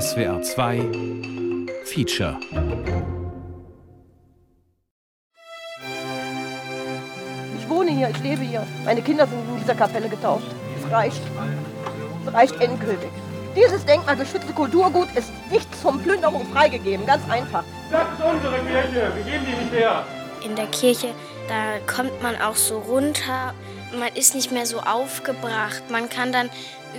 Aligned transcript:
SWR 0.00 0.40
2 0.40 0.80
Feature 1.84 2.38
Ich 7.58 7.68
wohne 7.68 7.90
hier, 7.90 8.08
ich 8.08 8.18
lebe 8.20 8.40
hier. 8.40 8.66
Meine 8.86 9.02
Kinder 9.02 9.26
sind 9.26 9.46
in 9.46 9.60
dieser 9.60 9.74
Kapelle 9.74 10.08
getauft. 10.08 10.46
Es 10.78 10.90
reicht. 10.90 11.20
Es 12.26 12.32
reicht 12.32 12.58
endgültig. 12.62 13.10
Dieses 13.54 13.84
denkmalgeschützte 13.84 14.54
Kulturgut 14.54 15.08
ist 15.14 15.30
nicht 15.50 15.68
zum 15.82 16.02
Plünderung 16.02 16.46
freigegeben, 16.46 17.04
ganz 17.04 17.28
einfach. 17.28 17.62
Das 17.90 18.04
ist 18.14 18.24
unsere 18.24 18.60
Kirche, 18.60 19.12
wir 19.14 19.24
geben 19.24 19.44
die 19.44 19.62
nicht 19.62 19.74
her. 19.74 20.06
In 20.42 20.56
der 20.56 20.68
Kirche, 20.68 21.08
da 21.48 21.78
kommt 21.92 22.22
man 22.22 22.40
auch 22.40 22.56
so 22.56 22.78
runter. 22.78 23.52
Man 23.98 24.08
ist 24.14 24.34
nicht 24.34 24.52
mehr 24.52 24.64
so 24.64 24.78
aufgebracht. 24.80 25.82
Man 25.90 26.08
kann 26.08 26.32
dann 26.32 26.48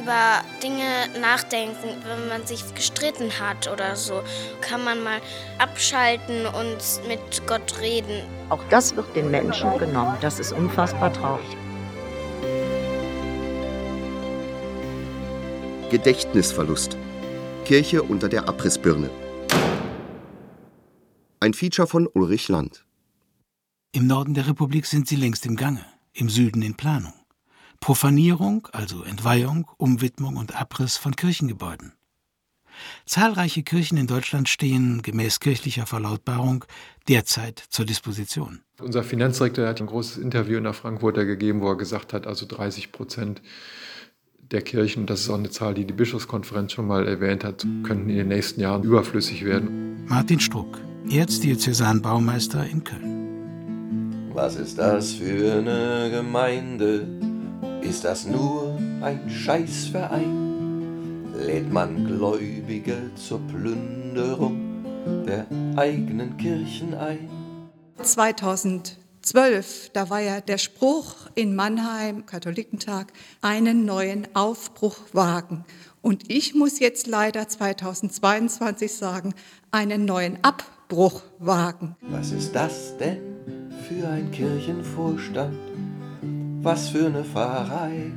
über 0.02 0.42
Dinge 0.62 1.10
nachdenken, 1.20 1.90
wenn 2.06 2.28
man 2.28 2.46
sich 2.46 2.74
gestritten 2.76 3.40
hat 3.40 3.72
oder 3.72 3.96
so. 3.96 4.22
Kann 4.62 4.84
man 4.84 5.04
mal 5.04 5.22
abschalten 5.60 6.46
und 6.46 7.08
mit 7.08 7.48
Gott 7.48 7.80
reden. 7.80 8.22
Auch 8.50 8.64
das 8.70 8.96
wird 8.96 9.16
den 9.16 9.32
Menschen 9.32 9.78
genommen. 9.78 10.18
Das 10.22 10.40
ist 10.40 10.52
unfassbar 10.52 11.12
traurig. 11.14 11.46
Gedächtnisverlust. 15.90 16.98
Kirche 17.66 18.04
unter 18.04 18.28
der 18.28 18.50
Abrissbirne. 18.50 19.10
Ein 21.40 21.54
Feature 21.54 21.88
von 21.88 22.08
Ulrich 22.08 22.48
Land. 22.50 22.86
Im 23.92 24.08
Norden 24.08 24.34
der 24.34 24.48
Republik 24.48 24.86
sind 24.88 25.08
sie 25.08 25.16
längst 25.16 25.46
im 25.46 25.56
Gange, 25.56 25.86
im 26.14 26.30
Süden 26.30 26.62
in 26.64 26.76
Planung. 26.76 27.14
Profanierung, 27.84 28.70
also 28.72 29.04
Entweihung, 29.04 29.70
Umwidmung 29.76 30.38
und 30.38 30.56
Abriss 30.56 30.96
von 30.96 31.18
Kirchengebäuden. 31.18 31.92
Zahlreiche 33.06 33.62
Kirchen 33.62 33.98
in 33.98 34.08
Deutschland 34.08 34.48
stehen 34.48 35.02
gemäß 35.02 35.42
kirchlicher 35.42 35.86
Verlautbarung 35.86 36.64
derzeit 37.10 37.62
zur 37.70 37.84
Disposition. 37.84 38.62
Unser 38.80 39.04
Finanzdirektor 39.04 39.68
hat 39.68 39.82
ein 39.82 39.88
großes 39.88 40.18
Interview 40.18 40.60
in 40.60 40.64
der 40.64 40.72
Frankfurter 40.72 41.26
gegeben, 41.26 41.60
wo 41.60 41.72
er 41.72 41.76
gesagt 41.76 42.14
hat, 42.14 42.26
also 42.26 42.46
30 42.46 42.94
Prozent 42.94 43.42
der 44.40 44.62
Kirchen, 44.62 45.06
das 45.06 45.20
ist 45.20 45.30
auch 45.30 45.38
eine 45.38 45.50
Zahl, 45.50 45.74
die 45.74 45.84
die 45.84 45.92
Bischofskonferenz 45.92 46.72
schon 46.72 46.88
mal 46.88 47.06
erwähnt 47.06 47.44
hat, 47.44 47.68
könnten 47.84 48.10
in 48.10 48.16
den 48.16 48.30
nächsten 48.30 48.62
Jahren 48.62 48.84
überflüssig 48.84 49.44
werden. 49.44 50.06
Martin 50.08 50.40
Struck, 50.40 50.80
Erzdiözesanbaumeister 51.10 52.66
in 52.66 52.82
Köln. 52.86 54.30
Was 54.34 54.56
ist 54.56 54.78
das 54.78 55.16
für 55.16 55.58
eine 55.58 56.10
Gemeinde? 56.12 57.33
Ist 57.84 58.06
das 58.06 58.26
nur 58.26 58.80
ein 59.02 59.30
Scheißverein? 59.30 61.34
Lädt 61.36 61.72
man 61.72 62.06
Gläubige 62.06 63.12
zur 63.16 63.40
Plünderung 63.48 64.86
der 65.28 65.46
eigenen 65.76 66.38
Kirchen 66.38 66.94
ein? 66.94 67.28
2000 68.02 68.98
12, 69.24 69.92
da 69.94 70.10
war 70.10 70.20
ja 70.20 70.42
der 70.42 70.58
Spruch 70.58 71.30
in 71.34 71.56
Mannheim, 71.56 72.26
Katholikentag, 72.26 73.14
einen 73.42 73.86
neuen 73.86 74.28
Aufbruch 74.36 74.98
wagen. 75.14 75.64
Und 76.02 76.30
ich 76.30 76.56
muss 76.56 76.80
jetzt 76.80 77.08
leider 77.08 77.48
2022 77.48 78.94
sagen, 78.94 79.34
einen 79.72 80.04
neuen 80.04 80.40
Abbruch 80.44 81.22
wagen. 81.40 81.96
Was 82.02 82.32
ist 82.32 82.54
das 82.54 82.98
denn 82.98 83.72
für 83.88 84.10
ein 84.10 84.30
Kirchenvorstand? 84.32 85.73
Was 86.64 86.88
für 86.88 87.08
eine 87.08 87.26
Pfarrei? 87.26 88.14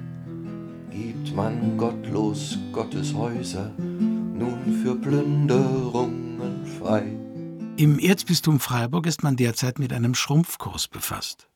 Gibt 0.93 1.35
man 1.35 1.77
gottlos 1.77 2.57
Gottes 2.71 3.13
Häuser 3.13 3.73
nun 3.77 4.85
für 4.85 4.95
Plünderungen 4.95 6.65
frei? 6.79 7.07
Im 7.77 7.99
Erzbistum 7.99 8.61
Freiburg 8.61 9.07
ist 9.07 9.25
man 9.25 9.35
derzeit 9.35 9.81
mit 9.81 9.93
einem 9.93 10.15
Schrumpfkurs 10.15 10.87
befasst. 10.87 11.49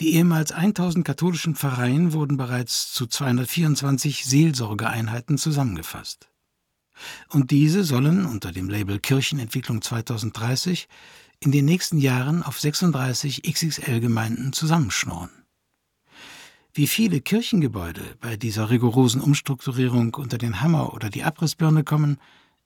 Die 0.00 0.14
ehemals 0.16 0.50
1000 0.50 1.04
katholischen 1.04 1.54
Pfarreien 1.54 2.12
wurden 2.12 2.36
bereits 2.36 2.92
zu 2.92 3.06
224 3.06 4.24
Seelsorgeeinheiten 4.24 5.38
zusammengefasst. 5.38 6.28
Und 7.28 7.52
diese 7.52 7.84
sollen 7.84 8.26
unter 8.26 8.50
dem 8.50 8.68
Label 8.68 8.98
Kirchenentwicklung 8.98 9.80
2030 9.80 10.88
in 11.38 11.52
den 11.52 11.66
nächsten 11.66 11.98
Jahren 11.98 12.42
auf 12.42 12.58
36 12.58 13.44
XXL-Gemeinden 13.44 14.52
zusammenschnurren. 14.52 15.39
Wie 16.72 16.86
viele 16.86 17.20
Kirchengebäude 17.20 18.02
bei 18.20 18.36
dieser 18.36 18.70
rigorosen 18.70 19.20
Umstrukturierung 19.20 20.14
unter 20.14 20.38
den 20.38 20.60
Hammer 20.60 20.94
oder 20.94 21.10
die 21.10 21.24
Abrissbirne 21.24 21.82
kommen, 21.82 22.18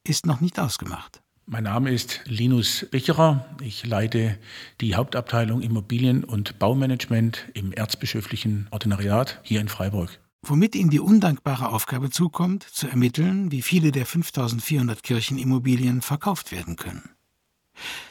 ist 0.04 0.26
noch 0.26 0.42
nicht 0.42 0.60
ausgemacht. 0.60 1.22
Mein 1.46 1.64
Name 1.64 1.90
ist 1.90 2.20
Linus 2.26 2.86
Richerer. 2.92 3.46
Ich 3.62 3.86
leite 3.86 4.38
die 4.82 4.94
Hauptabteilung 4.94 5.62
Immobilien- 5.62 6.24
und 6.24 6.58
Baumanagement 6.58 7.46
im 7.54 7.72
erzbischöflichen 7.72 8.68
Ordinariat 8.70 9.40
hier 9.42 9.60
in 9.60 9.68
Freiburg. 9.68 10.20
Womit 10.42 10.74
ihm 10.74 10.90
die 10.90 11.00
undankbare 11.00 11.70
Aufgabe 11.70 12.10
zukommt, 12.10 12.62
zu 12.64 12.86
ermitteln, 12.88 13.50
wie 13.50 13.62
viele 13.62 13.90
der 13.90 14.04
5400 14.04 15.02
Kirchenimmobilien 15.02 16.02
verkauft 16.02 16.52
werden 16.52 16.76
können. 16.76 17.10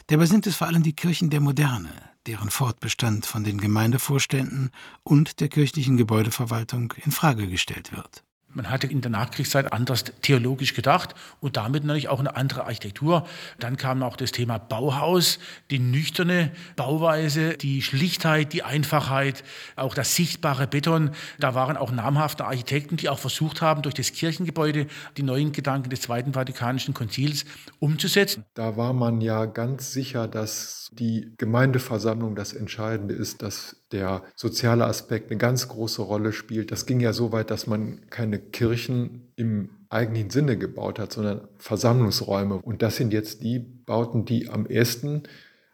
Dabei 0.07 0.25
sind 0.25 0.47
es 0.47 0.55
vor 0.55 0.67
allem 0.67 0.81
die 0.81 0.93
Kirchen 0.93 1.29
der 1.29 1.39
Moderne, 1.41 1.91
deren 2.27 2.49
Fortbestand 2.49 3.25
von 3.25 3.43
den 3.43 3.59
Gemeindevorständen 3.59 4.71
und 5.03 5.39
der 5.39 5.49
kirchlichen 5.49 5.97
Gebäudeverwaltung 5.97 6.93
in 7.03 7.11
Frage 7.11 7.47
gestellt 7.47 7.91
wird. 7.91 8.23
Man 8.53 8.69
hatte 8.69 8.87
in 8.87 9.01
der 9.01 9.11
Nachkriegszeit 9.11 9.73
anders 9.73 10.03
theologisch 10.21 10.73
gedacht 10.73 11.15
und 11.39 11.57
damit 11.57 11.83
natürlich 11.83 12.09
auch 12.09 12.19
eine 12.19 12.35
andere 12.35 12.65
Architektur. 12.65 13.25
Dann 13.59 13.77
kam 13.77 14.03
auch 14.03 14.15
das 14.15 14.31
Thema 14.31 14.57
Bauhaus, 14.57 15.39
die 15.71 15.79
nüchterne 15.79 16.51
Bauweise, 16.75 17.57
die 17.57 17.81
Schlichtheit, 17.81 18.53
die 18.53 18.63
Einfachheit, 18.63 19.43
auch 19.75 19.95
das 19.95 20.15
sichtbare 20.15 20.67
Beton. 20.67 21.11
Da 21.39 21.55
waren 21.55 21.77
auch 21.77 21.91
namhafte 21.91 22.45
Architekten, 22.45 22.97
die 22.97 23.09
auch 23.09 23.19
versucht 23.19 23.61
haben, 23.61 23.81
durch 23.81 23.95
das 23.95 24.11
Kirchengebäude 24.13 24.87
die 25.17 25.23
neuen 25.23 25.51
Gedanken 25.51 25.89
des 25.89 26.01
Zweiten 26.01 26.33
Vatikanischen 26.33 26.93
Konzils 26.93 27.45
umzusetzen. 27.79 28.45
Da 28.53 28.77
war 28.77 28.93
man 28.93 29.21
ja 29.21 29.45
ganz 29.45 29.91
sicher, 29.91 30.27
dass 30.27 30.89
die 30.93 31.33
Gemeindeversammlung 31.37 32.35
das 32.35 32.53
Entscheidende 32.53 33.15
ist, 33.15 33.41
dass 33.41 33.77
der 33.91 34.23
soziale 34.35 34.85
Aspekt 34.85 35.31
eine 35.31 35.37
ganz 35.37 35.67
große 35.67 36.01
Rolle 36.01 36.33
spielt. 36.33 36.71
Das 36.71 36.85
ging 36.85 36.99
ja 36.99 37.13
so 37.13 37.31
weit, 37.31 37.51
dass 37.51 37.67
man 37.67 38.09
keine 38.09 38.39
Kirchen 38.51 39.31
im 39.35 39.69
eigentlichen 39.89 40.29
Sinne 40.29 40.57
gebaut 40.57 40.99
hat, 40.99 41.13
sondern 41.13 41.47
Versammlungsräume. 41.57 42.55
Und 42.55 42.81
das 42.81 42.95
sind 42.95 43.13
jetzt 43.13 43.43
die 43.43 43.59
Bauten, 43.59 44.25
die 44.25 44.49
am 44.49 44.65
ersten 44.65 45.23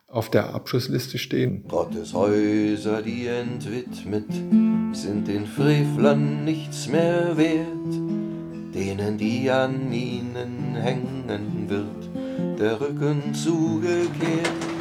auf 0.08 0.30
der 0.30 0.54
Abschlussliste 0.54 1.18
stehen. 1.18 1.66
Gottes 1.68 2.14
Häuser, 2.14 3.02
die 3.02 3.28
entwidmet, 3.28 4.26
sind 4.94 5.28
den 5.28 5.46
Frevlern 5.46 6.44
nichts 6.46 6.88
mehr 6.88 7.38
wert, 7.38 8.74
denen, 8.74 9.18
die 9.18 9.50
an 9.50 9.92
ihnen 9.92 10.76
hängen 10.76 11.70
wird, 11.70 12.60
der 12.60 12.82
Rücken 12.82 13.34
zugekehrt. 13.34 14.79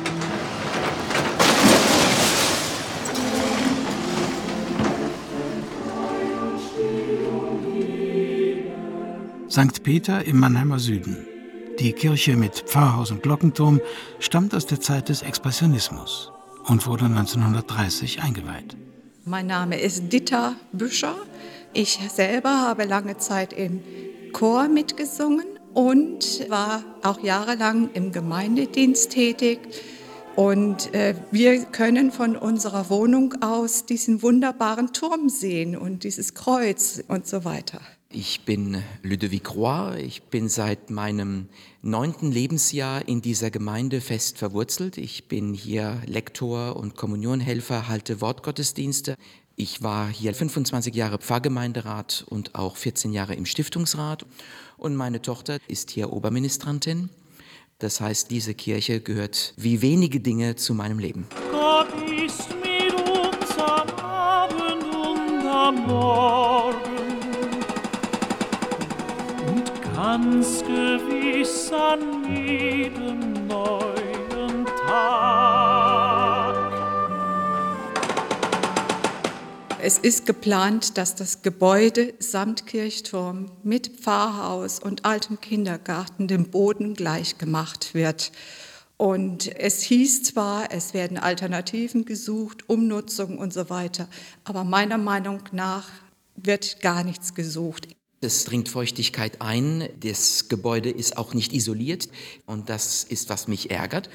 St. 9.59 9.83
Peter 9.83 10.25
im 10.25 10.39
Mannheimer 10.39 10.79
Süden. 10.79 11.27
Die 11.81 11.93
Kirche 11.93 12.37
mit 12.37 12.55
Pfarrhaus 12.55 13.11
und 13.11 13.25
Glockenturm 13.25 13.81
stammt 14.21 14.55
aus 14.55 14.67
der 14.67 14.81
Zeit 14.81 15.09
des 15.09 15.23
Expressionismus 15.23 16.31
und 16.69 16.87
wurde 16.87 17.07
1930 17.07 18.23
eingeweiht. 18.23 18.77
Mein 19.25 19.49
Name 19.49 19.81
ist 19.81 20.13
Ditta 20.13 20.55
Büscher. 20.71 21.17
Ich 21.73 21.99
selber 22.09 22.51
habe 22.51 22.85
lange 22.85 23.17
Zeit 23.17 23.53
im 23.53 23.81
Chor 24.33 24.69
mitgesungen 24.69 25.47
und 25.75 26.49
war 26.49 26.85
auch 27.03 27.19
jahrelang 27.21 27.91
im 27.95 28.13
Gemeindedienst 28.13 29.11
tätig. 29.11 29.59
Und 30.37 30.95
äh, 30.95 31.17
wir 31.33 31.65
können 31.65 32.13
von 32.13 32.37
unserer 32.37 32.91
Wohnung 32.91 33.43
aus 33.43 33.87
diesen 33.87 34.23
wunderbaren 34.23 34.93
Turm 34.93 35.29
sehen 35.29 35.77
und 35.77 36.05
dieses 36.05 36.35
Kreuz 36.35 37.03
und 37.09 37.27
so 37.27 37.45
weiter. 37.45 37.81
Ich 38.11 38.47
bin 38.47 38.83
Ludovic 39.03 39.55
Roy. 39.55 40.01
Ich 40.01 40.23
bin 40.23 40.49
seit 40.49 40.89
meinem 40.89 41.51
neunten 41.83 42.33
Lebensjahr 42.33 43.07
in 43.07 43.21
dieser 43.21 43.51
Gemeinde 43.51 44.01
fest 44.01 44.39
verwurzelt. 44.39 44.97
Ich 44.97 45.29
bin 45.29 45.53
hier 45.53 46.01
Lektor 46.07 46.77
und 46.77 46.97
Kommunionhelfer, 46.97 47.87
halte 47.87 48.23
Wortgottesdienste. 48.23 49.15
Ich 49.57 49.83
war 49.83 50.09
hier 50.09 50.35
25 50.35 50.95
Jahre 50.95 51.19
Pfarrgemeinderat 51.19 52.25
und 52.31 52.55
auch 52.55 52.77
14 52.77 53.13
Jahre 53.13 53.35
im 53.35 53.45
Stiftungsrat. 53.45 54.25
Und 54.79 54.97
meine 54.97 55.21
Tochter 55.21 55.59
ist 55.69 55.91
hier 55.91 56.11
Oberministrantin. 56.11 57.11
Das 57.79 58.01
heißt, 58.01 58.31
diese 58.31 58.55
Kirche 58.55 59.01
gehört 59.03 59.53
wie 59.59 59.83
wenige 59.83 60.21
Dinge 60.21 60.57
zu 60.57 60.73
meinem 60.73 60.99
Leben. 60.99 61.27
Gott 61.53 61.89
ist 62.11 62.49
mit 62.55 62.95
uns 62.95 63.59
am 63.59 63.91
Abend 64.01 64.83
und 64.83 65.47
am 65.47 65.87
Morgen 65.87 66.68
ganz 70.09 70.63
gewiss 70.63 71.71
an 71.71 72.35
jedem 72.35 73.47
neuen 73.47 74.65
Tag. 74.87 76.73
Es 79.83 79.99
ist 79.99 80.25
geplant, 80.25 80.97
dass 80.97 81.15
das 81.15 81.43
Gebäude 81.43 82.15
samt 82.21 82.67
Kirchturm 82.67 83.51
mit 83.63 84.01
Pfarrhaus 84.01 84.81
und 84.81 85.05
altem 85.05 85.43
Kindergarten 85.43 86.27
dem 86.27 86.49
Boden 86.51 86.95
gleichgemacht 86.95 87.93
wird. 87.93 88.33
Und 88.97 89.55
es 89.61 89.83
hieß 89.83 90.23
zwar, 90.23 90.73
es 90.73 90.95
werden 90.95 91.19
Alternativen 91.19 92.07
gesucht, 92.07 92.67
Umnutzung 92.71 93.37
und 93.37 93.53
so 93.53 93.69
weiter, 93.69 94.09
aber 94.45 94.65
meiner 94.65 94.97
Meinung 94.97 95.43
nach 95.53 95.91
wird 96.35 96.81
gar 96.81 97.05
nichts 97.05 97.35
gesucht. 97.35 97.89
Es 98.21 98.45
dringt 98.45 98.69
Feuchtigkeit 98.69 99.41
ein, 99.41 99.89
das 100.01 100.49
Gebäude 100.49 100.91
ist 100.91 101.17
auch 101.17 101.35
nicht 101.35 101.53
isoliert 101.53 102.09
und 102.47 102.69
das 102.69 103.05
ist, 103.05 103.31
was 103.31 103.47
mich 103.47 103.71
ärgert, 103.71 104.11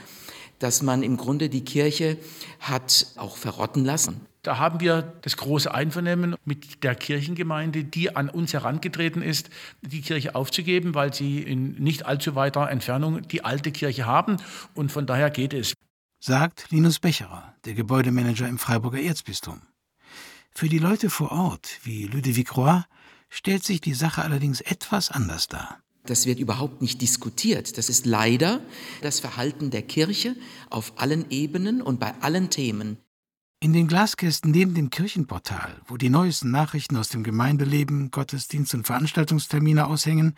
dass 0.59 0.81
man 0.81 1.03
im 1.03 1.15
Grunde 1.15 1.49
die 1.49 1.63
Kirche 1.63 2.17
hat 2.59 3.07
auch 3.15 3.37
verrotten 3.37 3.85
lassen. 3.85 4.25
Da 4.41 4.57
haben 4.57 4.81
wir 4.81 5.13
das 5.21 5.37
große 5.37 5.73
Einvernehmen 5.73 6.35
mit 6.43 6.83
der 6.83 6.95
Kirchengemeinde, 6.95 7.85
die 7.85 8.13
an 8.13 8.29
uns 8.29 8.51
herangetreten 8.51 9.21
ist, 9.21 9.49
die 9.81 10.01
Kirche 10.01 10.35
aufzugeben, 10.35 10.95
weil 10.95 11.13
sie 11.13 11.39
in 11.39 11.75
nicht 11.75 12.05
allzu 12.05 12.35
weiter 12.35 12.69
Entfernung 12.69 13.21
die 13.21 13.45
alte 13.45 13.71
Kirche 13.71 14.05
haben. 14.05 14.35
Und 14.73 14.91
von 14.91 15.05
daher 15.05 15.29
geht 15.29 15.53
es. 15.53 15.75
Sagt 16.19 16.71
Linus 16.71 16.99
Becherer, 16.99 17.55
der 17.63 17.73
Gebäudemanager 17.73 18.49
im 18.49 18.57
Freiburger 18.57 19.01
Erzbistum. 19.01 19.61
Für 20.53 20.67
die 20.67 20.77
Leute 20.77 21.09
vor 21.09 21.31
Ort, 21.31 21.79
wie 21.83 22.05
Ludovic 22.05 22.57
Roy, 22.57 22.81
stellt 23.33 23.63
sich 23.63 23.81
die 23.81 23.95
Sache 23.95 24.21
allerdings 24.21 24.61
etwas 24.61 25.09
anders 25.09 25.47
dar. 25.47 25.79
Das 26.05 26.25
wird 26.25 26.39
überhaupt 26.39 26.81
nicht 26.81 27.01
diskutiert. 27.01 27.77
Das 27.77 27.89
ist 27.89 28.05
leider 28.05 28.61
das 29.01 29.19
Verhalten 29.19 29.71
der 29.71 29.81
Kirche 29.81 30.35
auf 30.69 30.93
allen 30.97 31.31
Ebenen 31.31 31.81
und 31.81 31.99
bei 31.99 32.13
allen 32.21 32.49
Themen. 32.49 32.97
In 33.59 33.73
den 33.73 33.87
Glaskästen 33.87 34.51
neben 34.51 34.75
dem 34.75 34.89
Kirchenportal, 34.89 35.81
wo 35.87 35.97
die 35.97 36.09
neuesten 36.09 36.51
Nachrichten 36.51 36.97
aus 36.97 37.09
dem 37.09 37.23
Gemeindeleben, 37.23 38.11
Gottesdienst 38.11 38.73
und 38.75 38.85
Veranstaltungstermine 38.85 39.87
aushängen, 39.87 40.35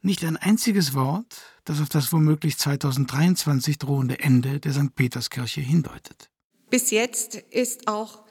nicht 0.00 0.24
ein 0.24 0.36
einziges 0.36 0.94
Wort, 0.94 1.36
das 1.64 1.80
auf 1.80 1.88
das 1.88 2.12
womöglich 2.12 2.56
2023 2.56 3.78
drohende 3.78 4.18
Ende 4.18 4.58
der 4.58 4.72
St. 4.72 4.94
Peterskirche 4.94 5.60
hindeutet. 5.60 6.30
Bis 6.70 6.90
jetzt 6.90 7.34
ist 7.34 7.86
auch 7.86 8.24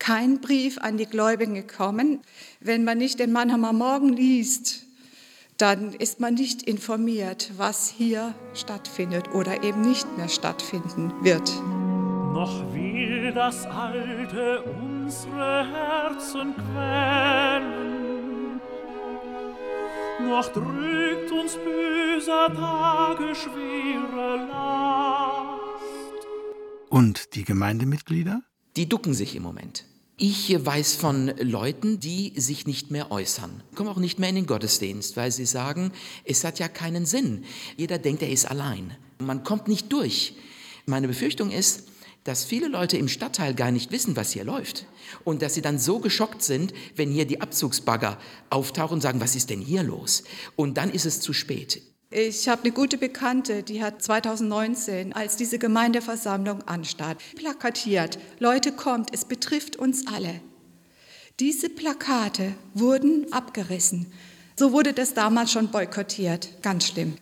kein 0.00 0.40
Brief 0.40 0.78
an 0.78 0.96
die 0.96 1.06
Gläubigen 1.06 1.54
gekommen. 1.54 2.20
Wenn 2.58 2.82
man 2.82 2.98
nicht 2.98 3.20
den 3.20 3.30
Mannheimer 3.30 3.72
Morgen 3.72 4.08
liest, 4.08 4.86
dann 5.56 5.92
ist 5.92 6.18
man 6.18 6.34
nicht 6.34 6.62
informiert, 6.62 7.52
was 7.56 7.88
hier 7.88 8.34
stattfindet 8.54 9.32
oder 9.34 9.62
eben 9.62 9.82
nicht 9.82 10.16
mehr 10.16 10.28
stattfinden 10.28 11.12
wird. 11.22 11.52
Noch 12.32 12.72
will 12.72 13.30
das 13.32 13.66
Alte 13.66 14.62
unsere 14.62 15.66
Herzen 15.70 16.54
quälen, 16.54 18.00
noch 20.26 20.48
drückt 20.48 21.30
uns 21.30 21.56
böser 21.56 22.54
Tage 22.54 23.34
schwere 23.34 24.46
Last. 24.48 25.80
Und 26.88 27.34
die 27.34 27.44
Gemeindemitglieder? 27.44 28.40
Die 28.76 28.88
ducken 28.88 29.14
sich 29.14 29.34
im 29.34 29.42
Moment. 29.42 29.84
Ich 30.16 30.54
weiß 30.54 30.96
von 30.96 31.32
Leuten, 31.38 31.98
die 31.98 32.34
sich 32.36 32.66
nicht 32.66 32.90
mehr 32.90 33.10
äußern, 33.10 33.62
kommen 33.74 33.88
auch 33.88 33.96
nicht 33.96 34.18
mehr 34.18 34.28
in 34.28 34.34
den 34.34 34.46
Gottesdienst, 34.46 35.16
weil 35.16 35.32
sie 35.32 35.46
sagen, 35.46 35.92
es 36.24 36.44
hat 36.44 36.58
ja 36.58 36.68
keinen 36.68 37.06
Sinn. 37.06 37.44
Jeder 37.78 37.98
denkt, 37.98 38.22
er 38.22 38.30
ist 38.30 38.44
allein. 38.44 38.94
Man 39.18 39.44
kommt 39.44 39.66
nicht 39.66 39.90
durch. 39.92 40.34
Meine 40.84 41.08
Befürchtung 41.08 41.50
ist, 41.50 41.84
dass 42.24 42.44
viele 42.44 42.68
Leute 42.68 42.98
im 42.98 43.08
Stadtteil 43.08 43.54
gar 43.54 43.70
nicht 43.70 43.92
wissen, 43.92 44.14
was 44.14 44.32
hier 44.32 44.44
läuft. 44.44 44.84
Und 45.24 45.42
dass 45.42 45.54
sie 45.54 45.62
dann 45.62 45.78
so 45.78 45.98
geschockt 45.98 46.42
sind, 46.42 46.74
wenn 46.96 47.10
hier 47.10 47.24
die 47.24 47.40
Abzugsbagger 47.40 48.18
auftauchen 48.50 48.96
und 48.96 49.00
sagen, 49.00 49.20
was 49.20 49.34
ist 49.34 49.50
denn 49.50 49.60
hier 49.60 49.82
los? 49.82 50.24
Und 50.54 50.76
dann 50.76 50.90
ist 50.90 51.06
es 51.06 51.20
zu 51.20 51.32
spät. 51.32 51.82
Ich 52.12 52.48
habe 52.48 52.64
eine 52.64 52.72
gute 52.72 52.98
Bekannte, 52.98 53.62
die 53.62 53.84
hat 53.84 54.02
2019, 54.02 55.12
als 55.12 55.36
diese 55.36 55.60
Gemeindeversammlung 55.60 56.62
anstand, 56.62 57.20
plakatiert, 57.36 58.18
Leute 58.40 58.72
kommt, 58.72 59.14
es 59.14 59.24
betrifft 59.24 59.76
uns 59.76 60.08
alle. 60.08 60.40
Diese 61.38 61.70
Plakate 61.70 62.56
wurden 62.74 63.32
abgerissen. 63.32 64.12
So 64.56 64.72
wurde 64.72 64.92
das 64.92 65.14
damals 65.14 65.52
schon 65.52 65.68
boykottiert. 65.68 66.60
Ganz 66.62 66.88
schlimm. 66.88 67.14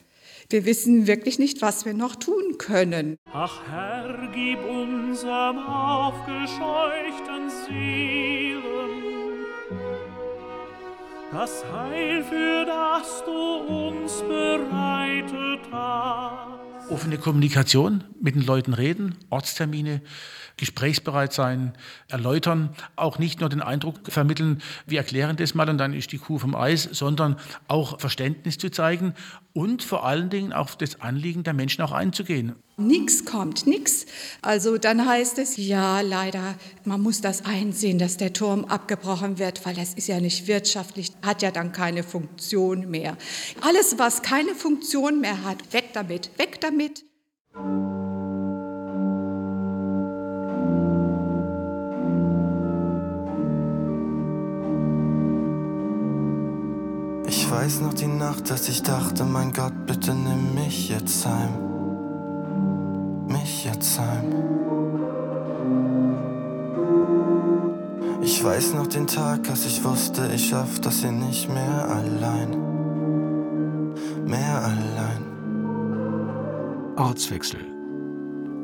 Wir 0.49 0.65
wissen 0.65 1.07
wirklich 1.07 1.39
nicht, 1.39 1.61
was 1.61 1.85
wir 1.85 1.93
noch 1.93 2.17
tun 2.17 2.57
können. 2.57 3.19
Ach 3.31 3.61
Herr, 3.69 4.31
gib 4.33 4.59
unserem 4.65 5.59
aufgescheuchten 5.59 7.51
Seelen 7.69 9.08
das 11.33 11.65
Heil, 11.73 12.25
für 12.25 12.65
das 12.65 13.23
du 13.25 13.33
uns 13.33 14.23
bereitet 14.23 15.61
hast. 15.71 16.91
Offene 16.91 17.19
Kommunikation, 17.19 18.05
mit 18.21 18.35
den 18.35 18.47
Leuten 18.47 18.73
reden, 18.73 19.15
Ortstermine, 19.29 20.01
gesprächsbereit 20.57 21.35
sein, 21.35 21.75
erläutern, 22.09 22.71
auch 22.97 23.19
nicht 23.19 23.41
nur 23.41 23.51
den 23.51 23.61
Eindruck 23.61 24.11
vermitteln, 24.11 24.63
wir 24.87 24.99
erklären 24.99 25.37
das 25.37 25.55
mal 25.55 25.69
und 25.69 25.79
dann 25.79 25.93
ist 25.93 26.13
die 26.13 26.19
Kuh 26.19 26.39
vom 26.39 26.55
Eis, 26.55 26.89
sondern 26.91 27.37
auch 27.69 28.01
Verständnis 28.01 28.57
zu 28.57 28.71
zeigen 28.71 29.15
und 29.53 29.83
vor 29.83 30.05
allen 30.05 30.31
Dingen 30.31 30.53
auf 30.53 30.77
das 30.77 31.01
Anliegen 31.01 31.43
der 31.43 31.55
Menschen 31.55 31.83
auch 31.83 31.93
einzugehen. 31.93 32.55
Nix 32.77 33.25
kommt, 33.25 33.67
nix. 33.67 34.07
Also 34.41 34.79
dann 34.79 35.05
heißt 35.05 35.39
es, 35.39 35.57
ja, 35.57 36.01
leider, 36.01 36.55
man 36.85 37.01
muss 37.01 37.21
das 37.21 37.45
einsehen, 37.45 37.99
dass 37.99 38.17
der 38.17 38.33
Turm 38.33 38.65
abgebrochen 38.67 39.39
wird, 39.39 39.67
weil 39.67 39.75
das 39.75 39.95
ist 39.95 40.07
ja 40.07 40.21
nicht 40.21 40.47
wirtschaftlich, 40.47 41.11
hat 41.23 41.43
ja 41.43 41.51
dann 41.51 41.73
keine 41.73 42.05
Funktion 42.05 42.89
mehr. 42.89 43.17
Alles, 43.61 43.99
was 43.99 44.23
keine 44.23 44.55
Funktion 44.55 45.21
mehr 45.21 45.43
hat, 45.43 45.73
weg 45.73 45.91
damit, 45.93 46.31
weg 46.39 46.61
damit. 46.61 47.05
Ich 57.29 57.51
weiß 57.51 57.83
noch 57.83 57.93
die 57.93 58.07
Nacht, 58.07 58.51
dass 58.51 58.71
ich 58.71 58.83
dachte, 58.83 59.25
mein 59.25 59.53
Gott, 59.53 59.75
bitte 59.87 60.15
nimm 60.15 60.55
mich 60.55 60.89
jetzt 60.89 61.27
heim. 61.27 61.51
Mich 63.27 63.67
jetzt 63.67 64.01
heim. 64.01 64.33
Ich 68.23 68.43
weiß 68.43 68.73
noch 68.75 68.87
den 68.87 69.07
Tag, 69.07 69.49
als 69.51 69.67
ich 69.67 69.85
wusste, 69.85 70.31
ich 70.35 70.49
schaff 70.49 70.81
das 70.81 71.01
hier 71.01 71.13
nicht 71.13 71.53
mehr 71.53 71.89
allein. 71.91 72.57
Mehr 74.25 74.63
allein. 74.63 75.23
Ortswechsel. 76.97 77.61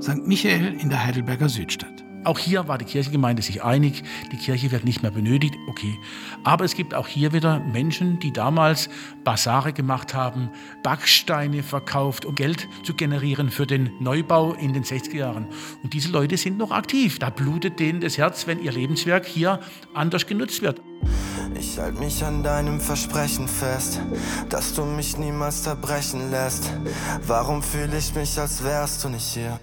St. 0.01 0.27
Michael 0.27 0.75
in 0.81 0.89
der 0.89 1.05
Heidelberger 1.05 1.51
Südstadt. 1.51 2.04
Auch 2.25 2.39
hier 2.39 2.69
war 2.69 2.79
die 2.79 2.85
Kirchengemeinde 2.87 3.43
sich 3.43 3.63
einig, 3.63 4.03
die 4.33 4.37
Kirche 4.37 4.71
wird 4.71 4.85
nicht 4.85 5.03
mehr 5.03 5.11
benötigt, 5.11 5.57
okay. 5.69 5.99
Aber 6.43 6.65
es 6.65 6.75
gibt 6.75 6.95
auch 6.95 7.07
hier 7.07 7.33
wieder 7.33 7.61
Menschen, 7.61 8.19
die 8.19 8.33
damals 8.33 8.89
Basare 9.25 9.73
gemacht 9.73 10.15
haben, 10.15 10.51
Backsteine 10.83 11.63
verkauft, 11.63 12.25
um 12.25 12.35
Geld 12.35 12.69
zu 12.83 12.95
generieren 12.95 13.51
für 13.51 13.67
den 13.67 13.91
Neubau 14.01 14.55
in 14.55 14.73
den 14.73 14.85
60er 14.85 15.17
Jahren. 15.17 15.47
Und 15.83 15.93
diese 15.93 16.11
Leute 16.11 16.37
sind 16.37 16.57
noch 16.57 16.71
aktiv. 16.71 17.19
Da 17.19 17.31
blutet 17.31 17.79
denen 17.79 18.01
das 18.01 18.17
Herz, 18.17 18.47
wenn 18.47 18.63
ihr 18.63 18.73
Lebenswerk 18.73 19.27
hier 19.27 19.61
anders 19.93 20.27
genutzt 20.27 20.63
wird. 20.63 20.81
Ich 21.55 21.79
halte 21.79 21.99
mich 21.99 22.25
an 22.25 22.43
deinem 22.43 22.81
Versprechen 22.81 23.49
fest, 23.49 24.01
dass 24.49 24.75
du 24.75 24.85
mich 24.85 25.19
niemals 25.19 25.63
zerbrechen 25.63 26.31
lässt. 26.31 26.73
Warum 27.27 27.63
fühle 27.63 27.99
ich 27.99 28.15
mich, 28.15 28.39
als 28.39 28.65
wärst 28.65 29.05
du 29.05 29.09
nicht 29.09 29.27
hier? 29.27 29.61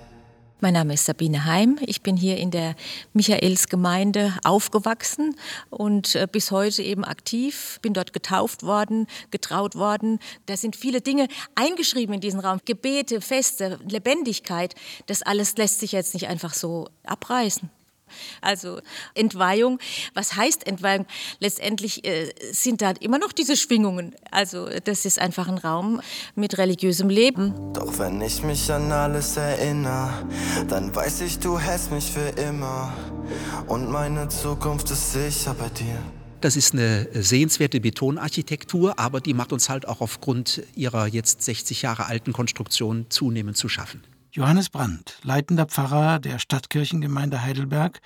Mein 0.64 0.76
Name 0.76 0.94
ist 0.94 1.06
Sabine 1.06 1.46
Heim. 1.46 1.80
Ich 1.88 2.04
bin 2.04 2.16
hier 2.16 2.38
in 2.38 2.52
der 2.52 2.76
Michaelsgemeinde 3.14 4.38
aufgewachsen 4.44 5.36
und 5.72 6.14
äh, 6.14 6.28
bis 6.32 6.52
heute 6.52 6.84
eben 6.84 7.04
aktiv. 7.04 7.80
Bin 7.82 7.96
dort 7.96 8.14
getauft 8.14 8.62
worden, 8.62 9.08
getraut 9.32 9.74
worden. 9.74 10.20
Da 10.46 10.56
sind 10.56 10.76
viele 10.76 11.02
Dinge 11.02 11.30
eingeschrieben 11.56 12.14
in 12.14 12.22
diesen 12.22 12.40
Raum. 12.40 12.60
Gebete, 12.64 13.22
Feste, 13.22 13.80
Lebendigkeit. 13.90 14.76
Das 15.08 15.24
alles 15.24 15.58
lässt 15.58 15.80
sich 15.80 15.94
jetzt 15.94 16.14
nicht 16.14 16.28
einfach 16.28 16.54
so 16.54 16.90
abreißen. 17.06 17.72
Also 18.42 18.80
Entweihung, 19.14 19.80
was 20.14 20.36
heißt 20.36 20.68
Entweihung? 20.68 21.06
Letztendlich 21.40 22.06
äh, 22.06 22.32
sind 22.52 22.82
da 22.82 22.92
immer 23.00 23.18
noch 23.18 23.32
diese 23.32 23.56
Schwingungen. 23.56 24.16
Also 24.32 24.68
das 24.84 25.06
ist 25.06 25.20
einfach 25.20 25.48
ein 25.48 25.58
Raum 25.58 26.02
mit 26.36 26.58
religiösem 26.58 27.10
Leben. 27.10 27.54
Doch 27.74 28.00
wenn 28.00 28.22
ich 28.22 28.44
mich 28.44 28.72
an 28.72 28.92
alles 28.92 29.38
erinnere, 29.38 30.28
dann 30.68 30.96
weiß 30.96 31.22
ich, 31.22 31.40
du 31.40 31.60
hältst 31.60 31.92
mich 31.92 32.12
für 32.12 32.30
immer. 32.42 32.94
Und 33.68 33.90
meine 33.90 34.28
Zukunft 34.30 34.90
ist 34.92 35.14
sicher 35.14 35.54
bei 35.54 35.70
dir. 35.70 35.98
Das 36.42 36.56
ist 36.56 36.74
eine 36.74 37.08
sehenswerte 37.14 37.80
Betonarchitektur, 37.80 38.98
aber 38.98 39.22
die 39.22 39.36
macht 39.36 39.54
uns 39.54 39.70
halt 39.70 39.88
auch 39.88 40.02
aufgrund 40.02 40.64
ihrer 40.76 41.06
jetzt 41.06 41.44
60 41.44 41.84
Jahre 41.84 42.08
alten 42.08 42.34
Konstruktion 42.34 43.06
zunehmend 43.10 43.58
zu 43.58 43.70
schaffen. 43.70 44.02
Johannes 44.34 44.70
Brandt, 44.70 45.20
leitender 45.24 45.66
Pfarrer 45.66 46.20
der 46.20 46.40
Stadtkirchengemeinde 46.40 47.44
Heidelberg, 47.44 48.00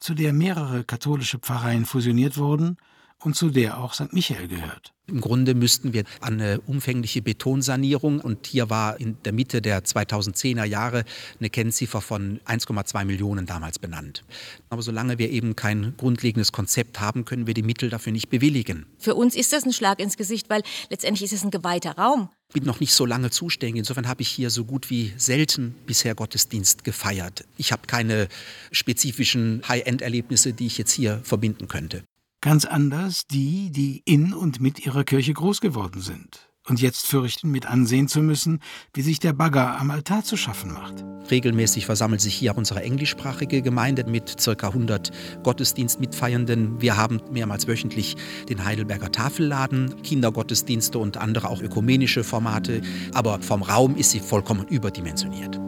zu 0.00 0.14
der 0.14 0.32
mehrere 0.32 0.82
katholische 0.82 1.38
Pfarreien 1.38 1.84
fusioniert 1.84 2.36
wurden 2.36 2.78
und 3.22 3.34
zu 3.34 3.50
der 3.50 3.78
auch 3.78 3.94
St. 3.94 4.12
Michael 4.12 4.48
gehört. 4.48 4.92
Im 5.06 5.20
Grunde 5.20 5.54
müssten 5.54 5.94
wir 5.94 6.04
an 6.20 6.34
eine 6.34 6.60
umfängliche 6.60 7.22
Betonsanierung 7.22 8.20
und 8.20 8.46
hier 8.46 8.68
war 8.68 9.00
in 9.00 9.16
der 9.24 9.32
Mitte 9.32 9.62
der 9.62 9.82
2010er 9.82 10.64
Jahre 10.64 11.04
eine 11.40 11.48
Kennziffer 11.48 12.00
von 12.00 12.40
1,2 12.46 13.04
Millionen 13.06 13.46
damals 13.46 13.78
benannt. 13.78 14.22
Aber 14.68 14.82
solange 14.82 15.18
wir 15.18 15.30
eben 15.30 15.56
kein 15.56 15.94
grundlegendes 15.96 16.52
Konzept 16.52 17.00
haben, 17.00 17.24
können 17.24 17.46
wir 17.46 17.54
die 17.54 17.62
Mittel 17.62 17.88
dafür 17.88 18.12
nicht 18.12 18.28
bewilligen. 18.28 18.86
Für 18.98 19.14
uns 19.14 19.34
ist 19.34 19.52
das 19.52 19.64
ein 19.64 19.72
Schlag 19.72 19.98
ins 19.98 20.18
Gesicht, 20.18 20.50
weil 20.50 20.62
letztendlich 20.90 21.24
ist 21.24 21.32
es 21.32 21.44
ein 21.44 21.50
geweihter 21.50 21.92
Raum. 21.92 22.28
Ich 22.48 22.54
bin 22.54 22.64
noch 22.64 22.80
nicht 22.80 22.94
so 22.94 23.06
lange 23.06 23.30
zuständig. 23.30 23.78
Insofern 23.78 24.08
habe 24.08 24.22
ich 24.22 24.28
hier 24.28 24.50
so 24.50 24.64
gut 24.64 24.90
wie 24.90 25.12
selten 25.16 25.74
bisher 25.86 26.14
Gottesdienst 26.14 26.84
gefeiert. 26.84 27.44
Ich 27.56 27.72
habe 27.72 27.86
keine 27.86 28.28
spezifischen 28.72 29.62
High-End-Erlebnisse, 29.66 30.52
die 30.52 30.66
ich 30.66 30.76
jetzt 30.76 30.92
hier 30.92 31.20
verbinden 31.24 31.68
könnte. 31.68 32.04
Ganz 32.40 32.64
anders 32.64 33.26
die, 33.26 33.70
die 33.70 34.02
in 34.04 34.32
und 34.32 34.60
mit 34.60 34.84
ihrer 34.86 35.04
Kirche 35.04 35.34
groß 35.34 35.60
geworden 35.60 36.00
sind 36.00 36.47
und 36.68 36.80
jetzt 36.80 37.06
fürchten, 37.06 37.50
mit 37.50 37.66
ansehen 37.66 38.08
zu 38.08 38.20
müssen, 38.20 38.60
wie 38.94 39.02
sich 39.02 39.18
der 39.18 39.32
Bagger 39.32 39.78
am 39.80 39.90
Altar 39.90 40.24
zu 40.24 40.36
schaffen 40.36 40.72
macht. 40.72 41.04
Regelmäßig 41.30 41.86
versammelt 41.86 42.20
sich 42.20 42.34
hier 42.34 42.56
unsere 42.56 42.82
englischsprachige 42.82 43.60
Gemeinde 43.60 44.04
mit 44.04 44.36
ca. 44.42 44.68
100 44.68 45.10
Gottesdienstmitfeiernden. 45.42 46.80
Wir 46.80 46.96
haben 46.96 47.20
mehrmals 47.30 47.66
wöchentlich 47.66 48.16
den 48.48 48.64
Heidelberger 48.64 49.12
Tafelladen, 49.12 50.02
Kindergottesdienste 50.02 50.98
und 50.98 51.18
andere 51.18 51.50
auch 51.50 51.60
ökumenische 51.60 52.24
Formate. 52.24 52.80
Aber 53.12 53.40
vom 53.40 53.62
Raum 53.62 53.96
ist 53.96 54.10
sie 54.10 54.20
vollkommen 54.20 54.66
überdimensioniert. 54.68 55.60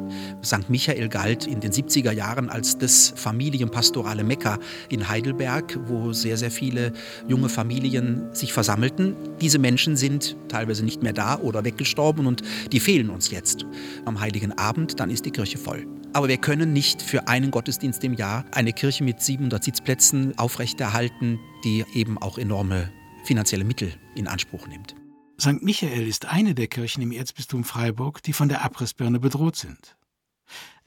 St. 0.45 0.69
Michael 0.69 1.09
galt 1.09 1.47
in 1.47 1.61
den 1.61 1.73
70er 1.73 2.13
Jahren 2.13 2.49
als 2.49 2.79
das 2.79 3.13
familienpastorale 3.17 4.25
Mekka 4.25 4.59
in 4.89 5.09
Heidelberg, 5.09 5.79
wo 5.87 6.13
sehr, 6.13 6.37
sehr 6.37 6.51
viele 6.51 6.93
junge 7.29 7.49
Familien 7.49 8.35
sich 8.35 8.53
versammelten. 8.53 9.15
Diese 9.41 9.59
Menschen 9.59 9.97
sind 9.97 10.37
teilweise 10.49 10.85
nicht 10.91 11.03
mehr 11.03 11.13
da 11.13 11.39
oder 11.39 11.65
weggestorben 11.65 12.27
und 12.27 12.43
die 12.73 12.81
fehlen 12.81 13.11
uns 13.11 13.31
jetzt. 13.31 13.65
Am 14.05 14.19
Heiligen 14.19 14.53
Abend, 14.59 14.99
dann 14.99 15.09
ist 15.09 15.25
die 15.25 15.31
Kirche 15.31 15.57
voll. 15.57 15.87
Aber 16.13 16.27
wir 16.27 16.39
können 16.39 16.73
nicht 16.73 17.01
für 17.01 17.29
einen 17.29 17.53
Gottesdienst 17.53 18.03
im 18.03 18.15
Jahr 18.15 18.45
eine 18.51 18.73
Kirche 18.73 19.05
mit 19.05 19.23
700 19.23 19.63
Sitzplätzen 19.63 20.37
aufrechterhalten, 20.37 21.39
die 21.65 21.85
eben 21.95 22.19
auch 22.19 22.39
enorme 22.39 22.91
finanzielle 23.23 23.65
Mittel 23.65 23.93
in 24.17 24.27
Anspruch 24.27 24.67
nimmt. 24.67 24.97
St. 25.41 25.63
Michael 25.63 26.09
ist 26.09 26.27
eine 26.27 26.55
der 26.55 26.67
Kirchen 26.67 27.03
im 27.03 27.13
Erzbistum 27.13 27.63
Freiburg, 27.63 28.23
die 28.25 28.33
von 28.33 28.49
der 28.49 28.65
Abrissbirne 28.65 29.21
bedroht 29.21 29.57
sind. 29.57 29.97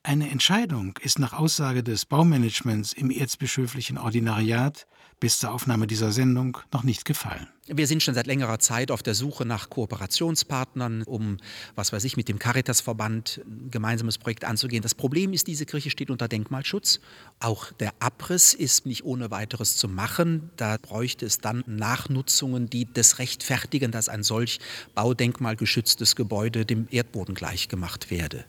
Eine 0.03 0.29
Entscheidung 0.29 0.99
ist 1.01 1.17
nach 1.17 1.31
Aussage 1.31 1.81
des 1.81 2.05
Baumanagements 2.05 2.91
im 2.91 3.09
erzbischöflichen 3.09 3.97
Ordinariat 3.97 4.85
bis 5.19 5.39
zur 5.39 5.51
Aufnahme 5.51 5.87
dieser 5.87 6.11
Sendung 6.11 6.57
noch 6.71 6.83
nicht 6.83 7.05
gefallen. 7.05 7.47
Wir 7.67 7.87
sind 7.87 8.03
schon 8.03 8.13
seit 8.13 8.27
längerer 8.27 8.59
Zeit 8.59 8.91
auf 8.91 9.03
der 9.03 9.13
Suche 9.13 9.45
nach 9.45 9.69
Kooperationspartnern, 9.69 11.03
um, 11.03 11.37
was 11.75 11.93
weiß 11.93 12.03
ich, 12.03 12.17
mit 12.17 12.27
dem 12.27 12.37
Caritasverband 12.37 13.41
ein 13.45 13.71
gemeinsames 13.71 14.17
Projekt 14.17 14.43
anzugehen. 14.43 14.81
Das 14.81 14.95
Problem 14.95 15.31
ist, 15.31 15.47
diese 15.47 15.65
Kirche 15.65 15.89
steht 15.89 16.09
unter 16.09 16.27
Denkmalschutz. 16.27 16.99
Auch 17.39 17.71
der 17.71 17.93
Abriss 17.99 18.53
ist 18.53 18.85
nicht 18.85 19.05
ohne 19.05 19.31
weiteres 19.31 19.77
zu 19.77 19.87
machen. 19.87 20.49
Da 20.57 20.75
bräuchte 20.75 21.25
es 21.25 21.37
dann 21.37 21.63
Nachnutzungen, 21.65 22.69
die 22.69 22.85
das 22.91 23.19
rechtfertigen, 23.19 23.91
dass 23.91 24.09
ein 24.09 24.23
solch 24.23 24.59
baudenkmalgeschütztes 24.93 26.17
Gebäude 26.17 26.65
dem 26.65 26.87
Erdboden 26.91 27.33
gleichgemacht 27.33 28.11
werde. 28.11 28.43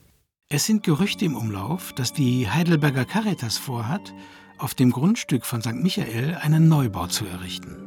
Es 0.47 0.65
sind 0.65 0.83
Gerüchte 0.83 1.25
im 1.25 1.35
Umlauf, 1.35 1.93
dass 1.93 2.13
die 2.13 2.47
Heidelberger 2.49 3.05
Caritas 3.05 3.57
vorhat, 3.57 4.13
auf 4.57 4.73
dem 4.73 4.91
Grundstück 4.91 5.45
von 5.45 5.61
St. 5.61 5.75
Michael 5.75 6.35
einen 6.35 6.67
Neubau 6.67 7.07
zu 7.07 7.25
errichten. 7.25 7.77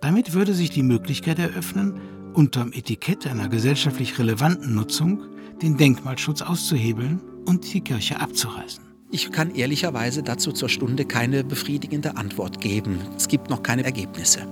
Damit 0.00 0.32
würde 0.32 0.54
sich 0.54 0.70
die 0.70 0.82
Möglichkeit 0.82 1.38
eröffnen, 1.38 2.00
unterm 2.32 2.72
Etikett 2.72 3.26
einer 3.26 3.48
gesellschaftlich 3.48 4.18
relevanten 4.18 4.74
Nutzung 4.74 5.22
den 5.62 5.76
Denkmalschutz 5.76 6.42
auszuhebeln 6.42 7.20
und 7.46 7.72
die 7.72 7.82
Kirche 7.82 8.20
abzureißen. 8.20 8.84
Ich 9.10 9.32
kann 9.32 9.54
ehrlicherweise 9.54 10.22
dazu 10.22 10.52
zur 10.52 10.68
Stunde 10.68 11.04
keine 11.04 11.44
befriedigende 11.44 12.16
Antwort 12.16 12.60
geben. 12.60 13.00
Es 13.16 13.28
gibt 13.28 13.50
noch 13.50 13.62
keine 13.62 13.84
Ergebnisse. 13.84 14.46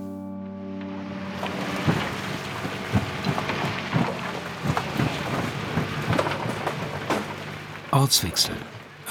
Ortswechsel. 7.91 8.55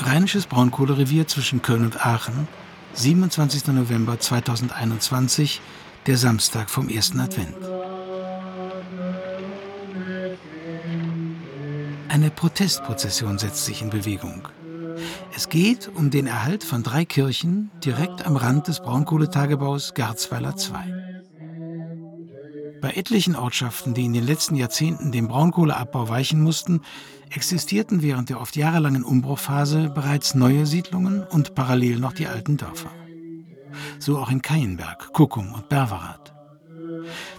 Rheinisches 0.00 0.46
Braunkohlerevier 0.46 1.26
zwischen 1.26 1.60
Köln 1.60 1.84
und 1.84 2.06
Aachen, 2.06 2.46
27. 2.94 3.66
November 3.68 4.20
2021, 4.20 5.60
der 6.06 6.16
Samstag 6.16 6.70
vom 6.70 6.88
ersten 6.88 7.18
Advent. 7.18 7.56
Eine 12.08 12.30
Protestprozession 12.30 13.38
setzt 13.38 13.64
sich 13.64 13.82
in 13.82 13.90
Bewegung. 13.90 14.48
Es 15.34 15.48
geht 15.48 15.90
um 15.92 16.10
den 16.10 16.28
Erhalt 16.28 16.62
von 16.62 16.84
drei 16.84 17.04
Kirchen 17.04 17.72
direkt 17.84 18.24
am 18.24 18.36
Rand 18.36 18.68
des 18.68 18.80
Braunkohletagebaus 18.80 19.94
Garzweiler 19.94 20.54
II. 20.56 20.94
Bei 22.80 22.92
etlichen 22.92 23.34
Ortschaften, 23.34 23.94
die 23.94 24.04
in 24.04 24.12
den 24.12 24.24
letzten 24.24 24.54
Jahrzehnten 24.54 25.10
dem 25.10 25.26
Braunkohleabbau 25.26 26.08
weichen 26.08 26.40
mussten, 26.40 26.82
existierten 27.30 28.02
während 28.02 28.28
der 28.28 28.40
oft 28.40 28.56
jahrelangen 28.56 29.04
Umbruchphase 29.04 29.90
bereits 29.90 30.34
neue 30.34 30.66
Siedlungen 30.66 31.24
und 31.24 31.54
parallel 31.54 31.98
noch 31.98 32.12
die 32.12 32.26
alten 32.26 32.56
Dörfer. 32.56 32.90
So 33.98 34.18
auch 34.18 34.30
in 34.30 34.42
Keienberg, 34.42 35.12
Kuckum 35.12 35.52
und 35.52 35.68
Berwerath. 35.68 36.34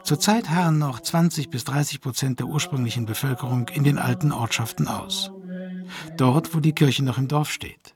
Zurzeit 0.03 0.49
harren 0.49 0.79
noch 0.79 0.99
20 0.99 1.49
bis 1.49 1.63
30 1.65 2.01
Prozent 2.01 2.39
der 2.39 2.47
ursprünglichen 2.47 3.05
Bevölkerung 3.05 3.67
in 3.69 3.83
den 3.83 3.97
alten 3.97 4.31
Ortschaften 4.31 4.87
aus. 4.87 5.31
Dort, 6.17 6.53
wo 6.55 6.59
die 6.59 6.73
Kirche 6.73 7.03
noch 7.03 7.17
im 7.17 7.27
Dorf 7.27 7.51
steht. 7.51 7.95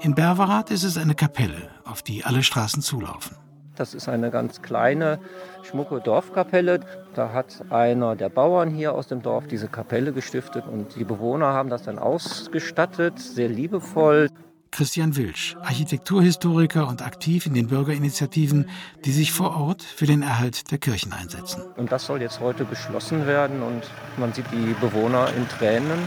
In 0.00 0.14
Berwerath 0.14 0.70
ist 0.70 0.84
es 0.84 0.96
eine 0.96 1.14
Kapelle, 1.14 1.70
auf 1.84 2.02
die 2.02 2.24
alle 2.24 2.42
Straßen 2.42 2.82
zulaufen. 2.82 3.36
Das 3.74 3.94
ist 3.94 4.08
eine 4.08 4.30
ganz 4.30 4.60
kleine, 4.62 5.18
schmucke 5.62 6.00
Dorfkapelle. 6.00 6.80
Da 7.14 7.32
hat 7.32 7.62
einer 7.70 8.16
der 8.16 8.30
Bauern 8.30 8.70
hier 8.70 8.94
aus 8.94 9.06
dem 9.06 9.20
Dorf 9.20 9.46
diese 9.46 9.68
Kapelle 9.68 10.12
gestiftet 10.12 10.64
und 10.66 10.96
die 10.96 11.04
Bewohner 11.04 11.48
haben 11.48 11.68
das 11.68 11.82
dann 11.82 11.98
ausgestattet, 11.98 13.18
sehr 13.18 13.50
liebevoll. 13.50 14.28
Christian 14.70 15.14
Wilsch, 15.16 15.54
Architekturhistoriker 15.60 16.88
und 16.88 17.02
aktiv 17.02 17.44
in 17.44 17.52
den 17.52 17.68
Bürgerinitiativen, 17.68 18.70
die 19.04 19.12
sich 19.12 19.30
vor 19.30 19.54
Ort 19.54 19.82
für 19.82 20.06
den 20.06 20.22
Erhalt 20.22 20.70
der 20.70 20.78
Kirchen 20.78 21.12
einsetzen. 21.12 21.62
Und 21.76 21.92
das 21.92 22.06
soll 22.06 22.22
jetzt 22.22 22.40
heute 22.40 22.64
geschlossen 22.64 23.26
werden 23.26 23.62
und 23.62 23.82
man 24.16 24.32
sieht 24.32 24.46
die 24.50 24.74
Bewohner 24.80 25.28
in 25.36 25.46
Tränen. 25.48 25.98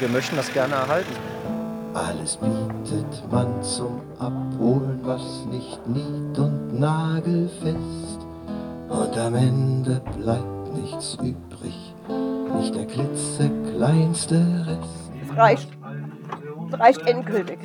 Wir 0.00 0.08
möchten 0.08 0.34
das 0.34 0.52
gerne 0.52 0.74
erhalten. 0.74 1.12
Alles 1.94 2.36
bietet 2.36 3.30
man 3.30 3.62
zum 3.62 4.00
Abholen, 4.18 4.98
was 5.04 5.46
nicht 5.46 5.86
nied- 5.86 6.36
und 6.36 6.80
nagelfest. 6.80 8.13
Und 8.88 9.18
am 9.18 9.34
Ende 9.34 10.00
bleibt 10.16 10.74
nichts 10.74 11.14
übrig, 11.14 11.94
nicht 12.58 12.74
der 12.74 12.86
klitzekleinste 12.86 14.36
Rest. 14.66 15.12
Es 15.22 15.36
reicht. 15.36 15.68
Es 16.68 16.78
reicht 16.78 17.06
endgültig. 17.06 17.58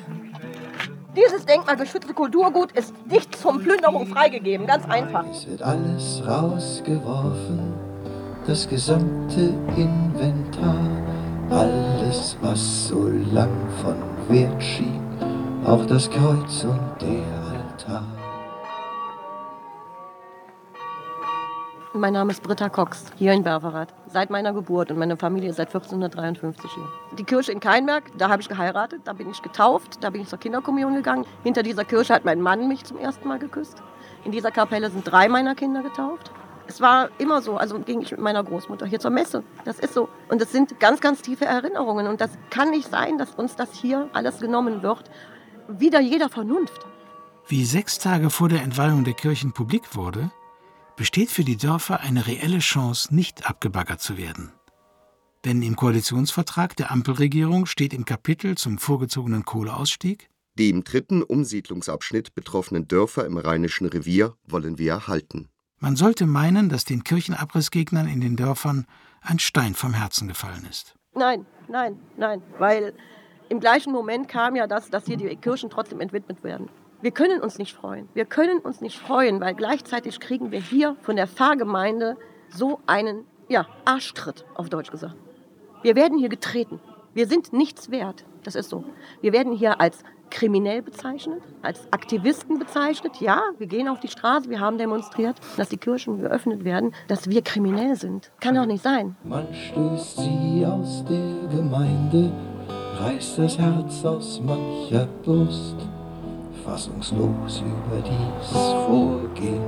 Dieses 1.16 1.46
denkmalgeschützte 1.46 2.14
Kulturgut 2.14 2.72
ist 2.74 2.94
nicht 3.08 3.36
zum 3.36 3.62
Plünderung 3.62 4.06
freigegeben, 4.06 4.68
ganz 4.68 4.86
einfach. 4.88 5.26
Es 5.32 5.48
wird 5.48 5.62
alles 5.62 6.22
rausgeworfen, 6.26 7.74
das 8.46 8.70
gesamte 8.70 9.54
Inventar, 9.76 10.78
alles, 11.50 12.38
was 12.42 12.88
so 12.88 13.08
lang 13.34 13.50
von 13.82 13.96
Wert 14.30 14.62
schien, 14.62 15.02
auch 15.66 15.86
das 15.88 16.10
Kreuz 16.10 16.64
und 16.64 17.02
der 17.02 17.26
Altar. 17.52 18.19
Mein 22.00 22.13
Name 22.13 22.32
ist 22.32 22.41
Britta 22.41 22.70
Cox, 22.70 23.08
hier 23.18 23.34
in 23.34 23.44
Berwerath. 23.44 23.94
Seit 24.08 24.29
meiner 24.29 24.53
Geburt 24.53 24.89
und 24.89 24.98
meine 24.98 25.18
Familie 25.18 25.51
seit 25.51 25.68
1453 25.68 26.72
hier. 26.74 26.88
Die 27.18 27.25
Kirche 27.25 27.51
in 27.51 27.60
Keinberg, 27.60 28.06
da 28.18 28.29
habe 28.29 28.41
ich 28.41 28.48
geheiratet, 28.48 29.01
da 29.03 29.12
bin 29.12 29.29
ich 29.29 29.41
getauft, 29.41 30.01
da 30.01 30.10
bin 30.10 30.22
ich 30.22 30.29
zur 30.29 30.39
Kinderkommunion 30.39 30.96
gegangen. 30.96 31.25
Hinter 31.44 31.62
dieser 31.62 31.84
Kirche 31.84 32.13
hat 32.13 32.24
mein 32.24 32.39
Mann 32.39 32.70
mich 32.70 32.86
zum 32.86 32.98
ersten 32.98 33.27
Mal 33.27 33.38
geküsst. 33.38 33.84
In 34.24 34.32
dieser 34.32 34.50
Kapelle 34.50 34.89
sind 34.89 35.12
drei 35.12 35.27
meiner 35.27 35.56
Kinder 35.56 35.84
getauft. 35.84 36.32
Es 36.68 36.79
war 36.79 37.10
immer 37.18 37.41
so, 37.41 37.58
also 37.58 37.77
ging 37.79 38.00
ich 38.00 38.12
mit 38.12 38.22
meiner 38.22 38.46
Großmutter 38.46 38.86
hier 38.86 39.01
zur 39.01 39.12
Messe. 39.12 39.44
Das 39.65 39.77
ist 39.77 39.94
so. 39.94 40.08
Und 40.29 40.41
es 40.41 40.53
sind 40.53 40.79
ganz, 40.79 41.01
ganz 41.01 41.22
tiefe 41.22 41.44
Erinnerungen. 41.44 42.08
Und 42.08 42.22
das 42.22 42.32
kann 42.50 42.70
nicht 42.70 42.89
sein, 42.89 43.18
dass 43.18 43.36
uns 43.36 43.58
das 43.58 43.74
hier 43.74 44.08
alles 44.13 44.39
genommen 44.39 44.84
wird. 44.84 45.12
Wieder 45.68 46.00
jeder 46.00 46.29
Vernunft. 46.29 46.79
Wie 47.46 47.65
sechs 47.65 48.00
Tage 48.00 48.29
vor 48.29 48.48
der 48.48 48.62
Entweihung 48.62 49.03
der 49.03 49.15
Kirchen 49.15 49.51
publik 49.51 49.98
wurde, 49.98 50.32
besteht 51.00 51.32
für 51.32 51.46
die 51.46 51.56
Dörfer 51.56 52.01
eine 52.01 52.27
reelle 52.27 52.60
Chance, 52.60 53.15
nicht 53.15 53.50
abgebaggert 53.50 54.01
zu 54.01 54.18
werden. 54.18 54.51
Denn 55.46 55.62
im 55.62 55.77
Koalitionsvertrag 55.77 56.75
der 56.75 56.91
Ampelregierung 56.91 57.68
steht 57.68 57.94
im 57.94 58.03
Kapitel 58.03 58.58
zum 58.58 58.77
vorgezogenen 58.77 59.46
Kohleausstieg, 59.46 60.29
die 60.56 60.70
im 60.70 60.84
dritten 60.84 61.24
Umsiedlungsabschnitt 61.24 62.36
betroffenen 62.36 62.89
Dörfer 62.89 63.25
im 63.25 63.38
Rheinischen 63.38 63.88
Revier 63.88 64.34
wollen 64.46 64.77
wir 64.77 64.91
erhalten. 64.91 65.48
Man 65.77 65.96
sollte 65.96 66.25
meinen, 66.25 66.68
dass 66.68 66.84
den 66.84 67.06
Kirchenabrissgegnern 67.06 68.10
in 68.10 68.20
den 68.20 68.36
Dörfern 68.36 68.86
ein 69.22 69.39
Stein 69.39 69.75
vom 69.75 69.94
Herzen 69.94 70.27
gefallen 70.27 70.68
ist. 70.70 70.96
Nein, 71.15 71.46
nein, 71.70 71.98
nein, 72.18 72.41
weil 72.58 72.94
im 73.48 73.62
gleichen 73.62 73.94
Moment 73.94 74.27
kam 74.27 74.58
ja 74.58 74.68
das, 74.68 74.89
dass 74.89 75.06
hier 75.06 75.15
die 75.15 75.34
Kirchen 75.38 75.70
trotzdem 75.70 76.01
entwidmet 76.01 76.44
werden. 76.44 76.70
Wir 77.01 77.12
können 77.12 77.39
uns 77.39 77.58
nicht 77.58 77.74
freuen. 77.74 78.10
Wir 78.13 78.25
können 78.25 78.60
uns 78.60 78.82
nicht 78.82 79.00
freuen, 79.00 79.39
weil 79.39 79.56
gleichzeitig 79.56 80.20
kriegen 80.20 80.51
wir 80.51 80.60
hier 80.60 80.98
von 81.01 81.15
der 81.15 81.27
Pfarrgemeinde 81.27 82.18
so 82.50 82.82
einen 82.88 83.25
ja, 83.48 83.68
Arschtritt, 83.86 84.46
auf 84.56 84.70
Deutsch 84.70 84.91
gesagt. 84.91 85.15
Wir 85.82 85.96
werden 85.96 86.18
hier 86.18 86.27
getreten. 86.27 86.82
Wir 87.13 87.25
sind 87.25 87.53
nichts 87.53 87.89
wert. 87.89 88.25
Das 88.44 88.56
ist 88.56 88.70
so. 88.70 88.84
Wir 89.22 89.32
werden 89.32 89.53
hier 89.53 89.79
als 89.79 90.03
kriminell 90.29 90.82
bezeichnet, 90.82 91.41
als 91.62 91.88
Aktivisten 91.91 92.60
bezeichnet. 92.60 93.22
Ja, 93.22 93.44
wir 93.58 93.68
gehen 93.68 93.88
auf 93.88 94.01
die 94.01 94.10
Straße, 94.10 94.50
wir 94.50 94.60
haben 94.60 94.77
demonstriert, 94.77 95.38
dass 95.56 95.70
die 95.70 95.77
Kirchen 95.77 96.20
geöffnet 96.20 96.65
werden, 96.65 96.94
dass 97.08 97.29
wir 97.29 97.41
kriminell 97.41 97.96
sind. 97.96 98.29
Kann 98.41 98.56
doch 98.56 98.65
nicht 98.65 98.84
sein. 98.84 99.15
Man 99.24 99.48
stößt 99.53 100.18
sie 100.18 100.65
aus 100.65 101.03
der 101.06 101.48
Gemeinde, 101.50 102.32
reißt 103.00 103.39
das 103.39 103.58
Herz 103.58 104.06
aus 104.06 104.41
mancher 104.41 105.08
Brust 105.24 105.77
fassungslos 106.70 107.62
über 107.62 108.02
dies 108.02 108.58
Vorgehen 108.86 109.64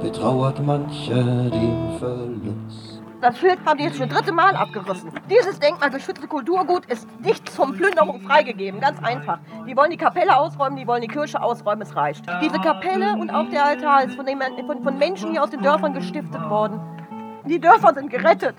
betrauert 0.00 0.64
mancher 0.64 1.50
den 1.50 1.98
Verlust. 1.98 3.02
Das 3.20 3.38
Schild 3.38 3.58
haben 3.64 3.78
die 3.78 3.84
jetzt 3.84 3.96
schon 3.96 4.08
dritte 4.08 4.32
Mal 4.32 4.54
abgerissen. 4.54 5.10
Dieses 5.30 5.58
denkmalgeschützte 5.58 6.26
Kulturgut 6.26 6.86
ist 6.86 7.08
nicht 7.20 7.48
zum 7.48 7.74
Plünderung 7.74 8.20
freigegeben, 8.20 8.80
ganz 8.80 9.02
einfach. 9.02 9.38
Die 9.66 9.76
wollen 9.76 9.90
die 9.90 9.96
Kapelle 9.96 10.36
ausräumen, 10.36 10.76
die 10.76 10.86
wollen 10.86 11.02
die 11.02 11.08
Kirche 11.08 11.42
ausräumen, 11.42 11.82
es 11.82 11.96
reicht. 11.96 12.24
Diese 12.42 12.58
Kapelle 12.58 13.14
und 13.14 13.30
auch 13.30 13.48
der 13.50 13.64
Altar 13.64 14.04
ist 14.04 14.14
von, 14.14 14.26
dem, 14.26 14.40
von, 14.66 14.82
von 14.82 14.98
Menschen 14.98 15.32
hier 15.32 15.42
aus 15.42 15.50
den 15.50 15.62
Dörfern 15.62 15.94
gestiftet 15.94 16.48
worden. 16.48 16.80
Die 17.46 17.60
Dörfer 17.60 17.94
sind 17.94 18.10
gerettet. 18.10 18.56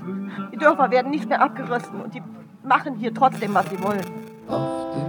Die 0.52 0.58
Dörfer 0.58 0.90
werden 0.92 1.12
nicht 1.12 1.30
mehr 1.30 1.42
abgerissen 1.42 2.02
und 2.02 2.14
die 2.14 2.24
machen 2.64 2.96
hier 2.96 3.14
trotzdem, 3.14 3.54
was 3.54 3.70
sie 3.70 3.82
wollen. 3.82 4.06
Auf 4.48 4.92
dem 4.94 5.07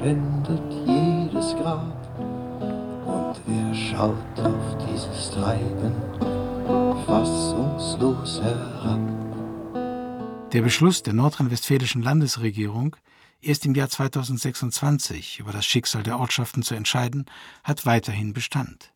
geschändet 0.00 0.72
jedes 0.86 1.54
Grab. 1.56 1.94
Und 3.06 3.40
wer 3.46 3.74
schaut 3.74 4.38
auf 4.38 4.78
dieses 4.86 5.30
Treiben 5.30 5.94
fassungslos 7.06 8.40
herab? 8.40 9.00
Der 10.52 10.62
Beschluss 10.62 11.02
der 11.02 11.12
nordrhein-westfälischen 11.12 12.02
Landesregierung, 12.02 12.96
erst 13.40 13.66
im 13.66 13.74
Jahr 13.74 13.88
2026 13.88 15.38
über 15.38 15.52
das 15.52 15.66
Schicksal 15.66 16.02
der 16.02 16.18
Ortschaften 16.18 16.62
zu 16.62 16.74
entscheiden, 16.74 17.26
hat 17.62 17.86
weiterhin 17.86 18.32
Bestand. 18.32 18.92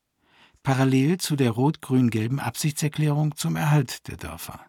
Parallel 0.63 1.19
zu 1.19 1.37
der 1.37 1.51
rot-grün-gelben 1.51 2.41
Absichtserklärung 2.41 3.37
zum 3.37 3.57
Erhalt 3.57 4.09
der 4.09 4.17
Dörfer. 4.17 4.61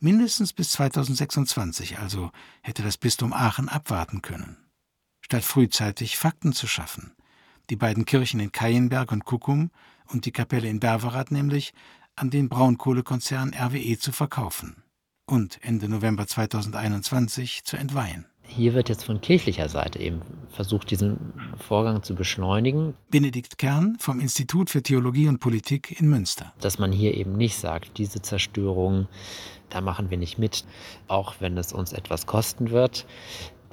Mindestens 0.00 0.52
bis 0.52 0.70
2026 0.72 1.98
also 1.98 2.30
hätte 2.62 2.82
das 2.82 2.96
Bistum 2.96 3.32
Aachen 3.32 3.68
abwarten 3.68 4.20
können 4.20 4.63
statt 5.24 5.42
frühzeitig 5.42 6.18
Fakten 6.18 6.52
zu 6.52 6.66
schaffen. 6.66 7.12
Die 7.70 7.76
beiden 7.76 8.04
Kirchen 8.04 8.40
in 8.40 8.52
Kayenberg 8.52 9.10
und 9.10 9.24
Kuckum 9.24 9.70
und 10.12 10.26
die 10.26 10.32
Kapelle 10.32 10.68
in 10.68 10.80
Berverath 10.80 11.30
nämlich 11.30 11.72
an 12.14 12.28
den 12.28 12.50
Braunkohlekonzern 12.50 13.54
RWE 13.54 13.96
zu 13.98 14.12
verkaufen 14.12 14.82
und 15.26 15.58
Ende 15.62 15.88
November 15.88 16.26
2021 16.26 17.64
zu 17.64 17.78
entweihen. 17.78 18.26
Hier 18.46 18.74
wird 18.74 18.90
jetzt 18.90 19.04
von 19.04 19.22
kirchlicher 19.22 19.70
Seite 19.70 19.98
eben 19.98 20.20
versucht, 20.50 20.90
diesen 20.90 21.32
Vorgang 21.56 22.02
zu 22.02 22.14
beschleunigen. 22.14 22.92
Benedikt 23.10 23.56
Kern 23.56 23.96
vom 23.98 24.20
Institut 24.20 24.68
für 24.68 24.82
Theologie 24.82 25.28
und 25.28 25.40
Politik 25.40 25.98
in 25.98 26.10
Münster. 26.10 26.52
Dass 26.60 26.78
man 26.78 26.92
hier 26.92 27.14
eben 27.14 27.38
nicht 27.38 27.56
sagt, 27.56 27.96
diese 27.96 28.20
Zerstörung, 28.20 29.08
da 29.70 29.80
machen 29.80 30.10
wir 30.10 30.18
nicht 30.18 30.38
mit, 30.38 30.66
auch 31.08 31.36
wenn 31.40 31.56
es 31.56 31.72
uns 31.72 31.94
etwas 31.94 32.26
kosten 32.26 32.70
wird. 32.70 33.06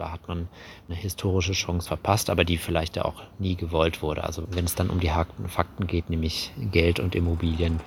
Da 0.01 0.11
hat 0.11 0.27
man 0.27 0.47
eine 0.87 0.97
historische 0.97 1.51
Chance 1.51 1.87
verpasst, 1.87 2.31
aber 2.31 2.43
die 2.43 2.57
vielleicht 2.57 2.95
ja 2.95 3.05
auch 3.05 3.21
nie 3.37 3.55
gewollt 3.55 4.01
wurde. 4.01 4.23
Also 4.23 4.47
wenn 4.49 4.65
es 4.65 4.73
dann 4.73 4.89
um 4.89 4.99
die 4.99 5.11
Fakten 5.45 5.85
geht, 5.85 6.09
nämlich 6.09 6.51
Geld 6.57 6.99
und 6.99 7.13
Immobilien. 7.13 7.79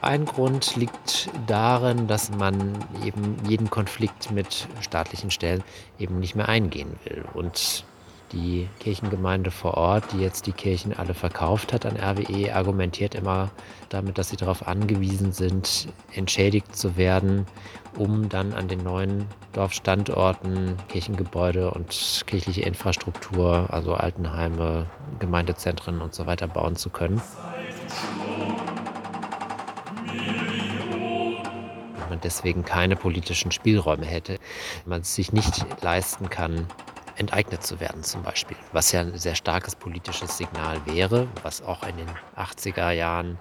Ein 0.00 0.24
Grund 0.24 0.76
liegt 0.76 1.28
darin, 1.46 2.06
dass 2.06 2.30
man 2.30 2.74
eben 3.04 3.36
jeden 3.46 3.68
Konflikt 3.68 4.30
mit 4.30 4.66
staatlichen 4.80 5.30
Stellen 5.30 5.62
eben 5.98 6.20
nicht 6.20 6.36
mehr 6.36 6.48
eingehen 6.48 6.98
will. 7.04 7.26
Und 7.34 7.84
die 8.32 8.68
Kirchengemeinde 8.78 9.50
vor 9.50 9.74
Ort, 9.74 10.12
die 10.12 10.18
jetzt 10.18 10.46
die 10.46 10.52
Kirchen 10.52 10.96
alle 10.96 11.14
verkauft 11.14 11.72
hat 11.72 11.86
an 11.86 11.96
RWE, 11.96 12.54
argumentiert 12.54 13.14
immer 13.14 13.50
damit, 13.88 14.18
dass 14.18 14.28
sie 14.28 14.36
darauf 14.36 14.66
angewiesen 14.66 15.32
sind, 15.32 15.88
entschädigt 16.12 16.76
zu 16.76 16.96
werden, 16.96 17.46
um 17.96 18.28
dann 18.28 18.52
an 18.52 18.68
den 18.68 18.82
neuen 18.82 19.26
Dorfstandorten 19.52 20.76
Kirchengebäude 20.88 21.70
und 21.72 22.22
kirchliche 22.26 22.62
Infrastruktur, 22.62 23.66
also 23.70 23.94
Altenheime, 23.94 24.86
Gemeindezentren 25.18 26.00
und 26.00 26.14
so 26.14 26.26
weiter 26.26 26.46
bauen 26.46 26.76
zu 26.76 26.90
können. 26.90 27.20
man 32.08 32.20
deswegen 32.20 32.64
keine 32.64 32.96
politischen 32.96 33.52
Spielräume 33.52 34.04
hätte, 34.04 34.38
man 34.84 35.02
es 35.02 35.14
sich 35.14 35.32
nicht 35.32 35.64
leisten 35.80 36.28
kann, 36.28 36.66
enteignet 37.20 37.62
zu 37.62 37.78
werden 37.78 38.02
zum 38.02 38.22
Beispiel, 38.22 38.56
was 38.72 38.90
ja 38.92 39.00
ein 39.00 39.16
sehr 39.16 39.34
starkes 39.34 39.76
politisches 39.76 40.38
Signal 40.38 40.80
wäre, 40.86 41.28
was 41.42 41.62
auch 41.62 41.86
in 41.86 41.98
den 41.98 42.08
80er 42.36 42.90
Jahren 42.90 43.38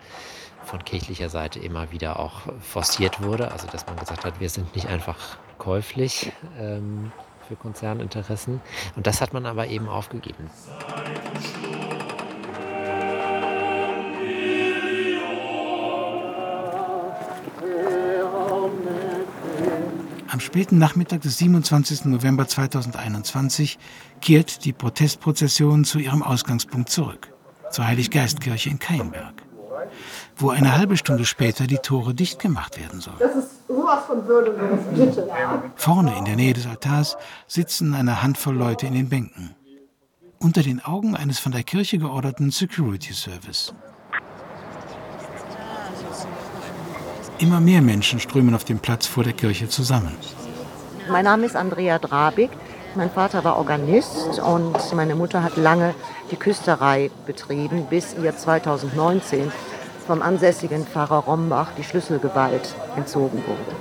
von 0.65 0.83
kirchlicher 0.83 1.29
Seite 1.29 1.59
immer 1.59 1.91
wieder 1.91 2.19
auch 2.19 2.41
forciert 2.59 3.23
wurde, 3.23 3.51
also 3.51 3.67
dass 3.67 3.87
man 3.87 3.95
gesagt 3.95 4.25
hat, 4.25 4.39
wir 4.39 4.49
sind 4.49 4.75
nicht 4.75 4.87
einfach 4.87 5.37
käuflich 5.57 6.31
ähm, 6.59 7.11
für 7.47 7.55
Konzerninteressen. 7.55 8.61
Und 8.95 9.07
das 9.07 9.21
hat 9.21 9.33
man 9.33 9.45
aber 9.45 9.67
eben 9.67 9.87
aufgegeben. 9.87 10.49
Am 20.31 20.39
späten 20.39 20.77
Nachmittag 20.77 21.21
des 21.21 21.39
27. 21.39 22.05
November 22.05 22.47
2021 22.47 23.79
kehrt 24.21 24.63
die 24.63 24.73
Protestprozession 24.73 25.85
zu 25.85 25.97
ihrem 25.97 26.21
Ausgangspunkt 26.21 26.89
zurück, 26.89 27.33
zur 27.71 27.87
Heiliggeistkirche 27.87 28.69
in 28.69 28.77
Kainberg, 28.77 29.41
wo 30.37 30.51
eine 30.51 30.77
halbe 30.77 30.97
Stunde 30.97 31.25
später 31.25 31.65
die 31.65 31.77
Tore 31.77 32.13
dicht 32.13 32.37
gemacht 32.37 32.79
werden 32.79 33.01
sollen. 33.01 33.17
Das 33.17 33.35
ist 33.35 33.67
sowas 33.67 34.05
von 34.05 34.27
würdelos, 34.27 34.79
bitte. 34.93 35.27
Vorne 35.75 36.15
in 36.19 36.25
der 36.25 36.35
Nähe 36.35 36.53
des 36.53 36.67
Altars 36.67 37.17
sitzen 37.47 37.95
eine 37.95 38.21
Handvoll 38.21 38.55
Leute 38.55 38.85
in 38.85 38.93
den 38.93 39.09
Bänken. 39.09 39.55
Unter 40.37 40.61
den 40.61 40.85
Augen 40.85 41.15
eines 41.15 41.39
von 41.39 41.53
der 41.53 41.63
Kirche 41.63 41.97
georderten 41.97 42.51
Security 42.51 43.13
Service. 43.13 43.73
Immer 47.39 47.61
mehr 47.61 47.81
Menschen 47.81 48.19
strömen 48.19 48.53
auf 48.53 48.65
dem 48.65 48.79
Platz 48.79 49.07
vor 49.07 49.23
der 49.23 49.31
Kirche 49.31 49.69
zusammen. 49.69 50.11
Mein 51.09 51.23
Name 51.23 51.45
ist 51.45 51.55
Andrea 51.55 51.97
Drabig. 51.97 52.49
Mein 52.95 53.09
Vater 53.09 53.45
war 53.45 53.57
Organist 53.57 54.39
und 54.39 54.75
meine 54.93 55.15
Mutter 55.15 55.41
hat 55.41 55.55
lange 55.55 55.95
die 56.31 56.35
Küsterei 56.35 57.09
betrieben, 57.25 57.87
bis 57.89 58.13
ihr 58.21 58.35
2019 58.35 59.51
vom 60.05 60.21
ansässigen 60.21 60.85
Pfarrer 60.85 61.19
Rombach 61.19 61.69
die 61.77 61.83
Schlüsselgewalt 61.83 62.75
entzogen 62.97 63.41
wurde. 63.47 63.75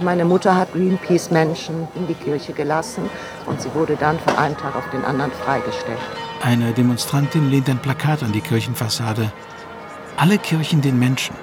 Meine 0.00 0.26
Mutter 0.26 0.54
hat 0.54 0.74
Greenpeace-Menschen 0.74 1.88
in 1.94 2.06
die 2.06 2.14
Kirche 2.14 2.52
gelassen 2.52 3.08
und 3.46 3.62
sie 3.62 3.72
wurde 3.72 3.96
dann 3.96 4.18
von 4.18 4.36
einem 4.36 4.58
Tag 4.58 4.76
auf 4.76 4.90
den 4.90 5.04
anderen 5.04 5.32
freigestellt. 5.32 5.98
Eine 6.42 6.72
Demonstrantin 6.72 7.48
lehnt 7.50 7.70
ein 7.70 7.78
Plakat 7.78 8.22
an 8.22 8.32
die 8.32 8.42
Kirchenfassade. 8.42 9.32
Alle 10.16 10.36
Kirchen 10.36 10.82
den 10.82 10.98
Menschen. 10.98 11.34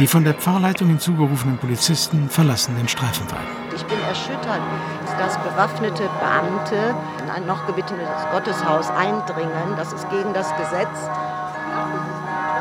Die 0.00 0.06
von 0.06 0.24
der 0.24 0.32
Pfarrleitung 0.32 0.88
hinzugerufenen 0.88 1.58
Polizisten 1.58 2.30
verlassen 2.30 2.74
den 2.74 2.88
Streifenwagen. 2.88 3.46
Ich 3.76 3.84
bin 3.84 4.00
erschüttert, 4.08 4.60
dass 5.18 5.36
bewaffnete 5.36 6.08
Beamte 6.18 6.94
in 7.22 7.30
ein 7.30 7.44
noch 7.44 7.66
gebittetes 7.66 8.08
Gotteshaus 8.32 8.88
eindringen. 8.88 9.76
Das 9.76 9.92
ist 9.92 10.08
gegen 10.08 10.32
das 10.32 10.56
Gesetz. 10.56 11.10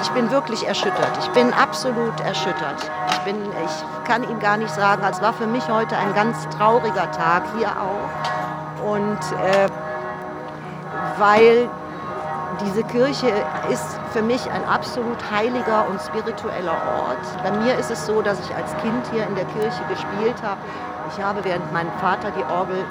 Ich 0.02 0.10
bin 0.10 0.30
wirklich 0.32 0.67
erschüttert. 0.67 1.17
Ich 1.21 1.30
bin 1.30 1.54
absolut 1.54 2.19
erschüttert. 2.19 2.91
Ich, 3.12 3.19
bin, 3.19 3.38
ich 3.38 4.06
kann 4.06 4.23
Ihnen 4.23 4.39
gar 4.39 4.58
nicht 4.58 4.73
sagen, 4.75 5.02
es 5.10 5.21
war 5.21 5.32
für 5.32 5.47
mich 5.47 5.65
heute 5.69 5.95
ein 5.97 6.13
ganz 6.13 6.45
trauriger 6.49 7.10
Tag 7.12 7.43
hier 7.58 7.69
auch. 7.69 8.86
Und 8.86 9.19
äh, 9.41 9.69
weil 11.17 11.69
diese 12.65 12.83
Kirche 12.83 13.31
ist 13.69 13.99
für 14.11 14.21
mich 14.21 14.49
ein 14.51 14.65
absolut 14.65 15.17
heiliger 15.31 15.87
und 15.89 16.01
spiritueller 16.01 16.73
Ort. 16.73 17.43
Bei 17.43 17.51
mir 17.51 17.75
ist 17.77 17.91
es 17.91 18.05
so, 18.05 18.21
dass 18.21 18.39
ich 18.39 18.55
als 18.55 18.75
Kind 18.77 19.05
hier 19.11 19.25
in 19.27 19.35
der 19.35 19.45
Kirche 19.45 19.81
gespielt 19.89 20.41
habe. 20.43 20.59
Ich 21.11 21.23
habe, 21.23 21.43
während 21.43 21.71
mein 21.71 21.87
Vater 22.01 22.31
die 22.31 22.43
Orgel 22.43 22.85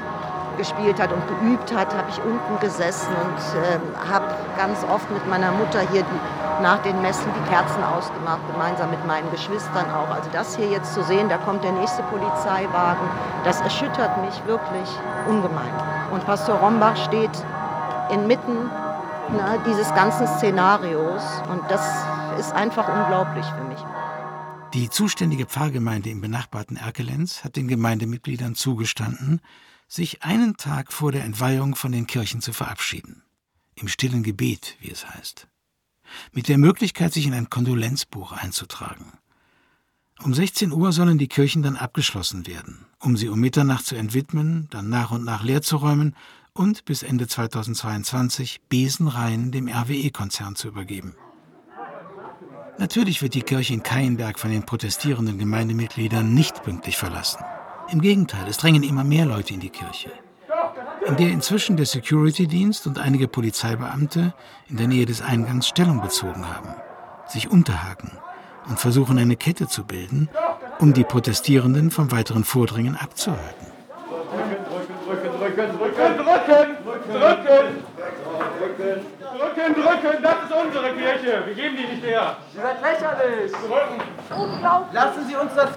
gespielt 0.56 1.00
hat 1.00 1.12
und 1.12 1.22
geübt 1.28 1.72
hat, 1.72 1.94
habe 1.94 2.08
ich 2.10 2.20
unten 2.22 2.58
gesessen 2.60 3.14
und 3.22 3.38
äh, 3.62 3.78
habe 4.12 4.26
ganz 4.56 4.84
oft 4.92 5.08
mit 5.10 5.24
meiner 5.28 5.52
Mutter 5.52 5.80
hier 5.92 6.02
die, 6.02 6.62
nach 6.62 6.78
den 6.82 7.00
Messen 7.00 7.30
die 7.32 7.48
Kerzen 7.48 7.82
ausgemacht, 7.84 8.40
gemeinsam 8.52 8.90
mit 8.90 9.06
meinen 9.06 9.30
Geschwistern 9.30 9.86
auch. 9.94 10.12
Also 10.12 10.28
das 10.32 10.56
hier 10.56 10.66
jetzt 10.66 10.94
zu 10.94 11.02
sehen, 11.04 11.28
da 11.28 11.38
kommt 11.38 11.62
der 11.62 11.72
nächste 11.72 12.02
Polizeiwagen, 12.04 13.06
das 13.44 13.60
erschüttert 13.60 14.20
mich 14.24 14.44
wirklich 14.46 14.88
ungemein. 15.28 15.72
Und 16.10 16.26
Pastor 16.26 16.56
Rombach 16.56 16.96
steht 16.96 17.30
inmitten 18.10 18.68
na, 19.30 19.58
dieses 19.58 19.88
ganzen 19.88 20.26
Szenarios 20.26 21.22
und 21.50 21.62
das 21.70 21.82
ist 22.38 22.52
einfach 22.52 22.88
unglaublich 22.88 23.46
für 23.46 23.64
mich. 23.64 23.78
Die 24.74 24.90
zuständige 24.90 25.46
Pfarrgemeinde 25.46 26.10
im 26.10 26.20
benachbarten 26.20 26.76
Erkelenz 26.76 27.42
hat 27.44 27.56
den 27.56 27.68
Gemeindemitgliedern 27.68 28.54
zugestanden, 28.54 29.40
sich 29.86 30.22
einen 30.22 30.56
Tag 30.56 30.92
vor 30.92 31.12
der 31.12 31.24
Entweihung 31.24 31.74
von 31.74 31.92
den 31.92 32.06
Kirchen 32.06 32.42
zu 32.42 32.52
verabschieden. 32.52 33.22
Im 33.74 33.88
stillen 33.88 34.22
Gebet, 34.22 34.76
wie 34.80 34.90
es 34.90 35.08
heißt. 35.08 35.48
Mit 36.32 36.48
der 36.48 36.58
Möglichkeit, 36.58 37.12
sich 37.12 37.26
in 37.26 37.34
ein 37.34 37.48
Kondolenzbuch 37.48 38.32
einzutragen. 38.32 39.12
Um 40.22 40.34
16 40.34 40.72
Uhr 40.72 40.92
sollen 40.92 41.16
die 41.16 41.28
Kirchen 41.28 41.62
dann 41.62 41.76
abgeschlossen 41.76 42.46
werden, 42.46 42.86
um 42.98 43.16
sie 43.16 43.28
um 43.28 43.38
Mitternacht 43.38 43.86
zu 43.86 43.94
entwidmen, 43.94 44.66
dann 44.70 44.88
nach 44.88 45.12
und 45.12 45.24
nach 45.24 45.44
leer 45.44 45.62
zu 45.62 45.76
räumen 45.76 46.16
und 46.58 46.84
bis 46.84 47.02
Ende 47.02 47.28
2022 47.28 48.60
besenrein 48.68 49.52
dem 49.52 49.68
RWE-Konzern 49.68 50.56
zu 50.56 50.68
übergeben. 50.68 51.14
Natürlich 52.78 53.22
wird 53.22 53.34
die 53.34 53.42
Kirche 53.42 53.74
in 53.74 53.82
Keienberg 53.82 54.38
von 54.38 54.50
den 54.50 54.64
protestierenden 54.64 55.38
Gemeindemitgliedern 55.38 56.34
nicht 56.34 56.62
pünktlich 56.62 56.96
verlassen. 56.96 57.44
Im 57.90 58.00
Gegenteil, 58.00 58.46
es 58.48 58.58
drängen 58.58 58.82
immer 58.82 59.02
mehr 59.02 59.24
Leute 59.24 59.54
in 59.54 59.60
die 59.60 59.70
Kirche, 59.70 60.10
in 61.06 61.16
der 61.16 61.30
inzwischen 61.30 61.76
der 61.76 61.86
Security-Dienst 61.86 62.86
und 62.86 62.98
einige 62.98 63.28
Polizeibeamte 63.28 64.34
in 64.68 64.76
der 64.76 64.88
Nähe 64.88 65.06
des 65.06 65.22
Eingangs 65.22 65.68
Stellung 65.68 66.00
bezogen 66.00 66.46
haben, 66.48 66.74
sich 67.26 67.50
unterhaken 67.50 68.12
und 68.68 68.78
versuchen 68.78 69.18
eine 69.18 69.36
Kette 69.36 69.68
zu 69.68 69.84
bilden, 69.84 70.28
um 70.78 70.92
die 70.92 71.04
Protestierenden 71.04 71.90
vom 71.90 72.12
weiteren 72.12 72.44
Vordringen 72.44 72.96
abzuhalten. 72.96 73.66
Drücken, 75.48 75.78
drücken, 75.78 75.78
drücken, 75.78 76.18
drücken, 76.18 76.76
drücken, 78.68 79.57
drücken, 79.74 80.02
drücken, 80.02 80.22
das 80.22 80.36
ist 80.44 80.52
unsere 80.52 80.92
Kirche. 80.94 81.42
Wir 81.46 81.54
geben 81.54 81.76
die 81.76 81.86
nicht 81.94 82.04
her. 82.04 82.36
Ihr 82.54 82.62
seid 82.62 82.82
lächerlich. 82.82 83.52
Drücken. 83.52 83.98
Unglaublich. 84.30 84.92
Lassen 84.92 85.26
Sie 85.28 85.36
uns 85.36 85.54
das 85.54 85.70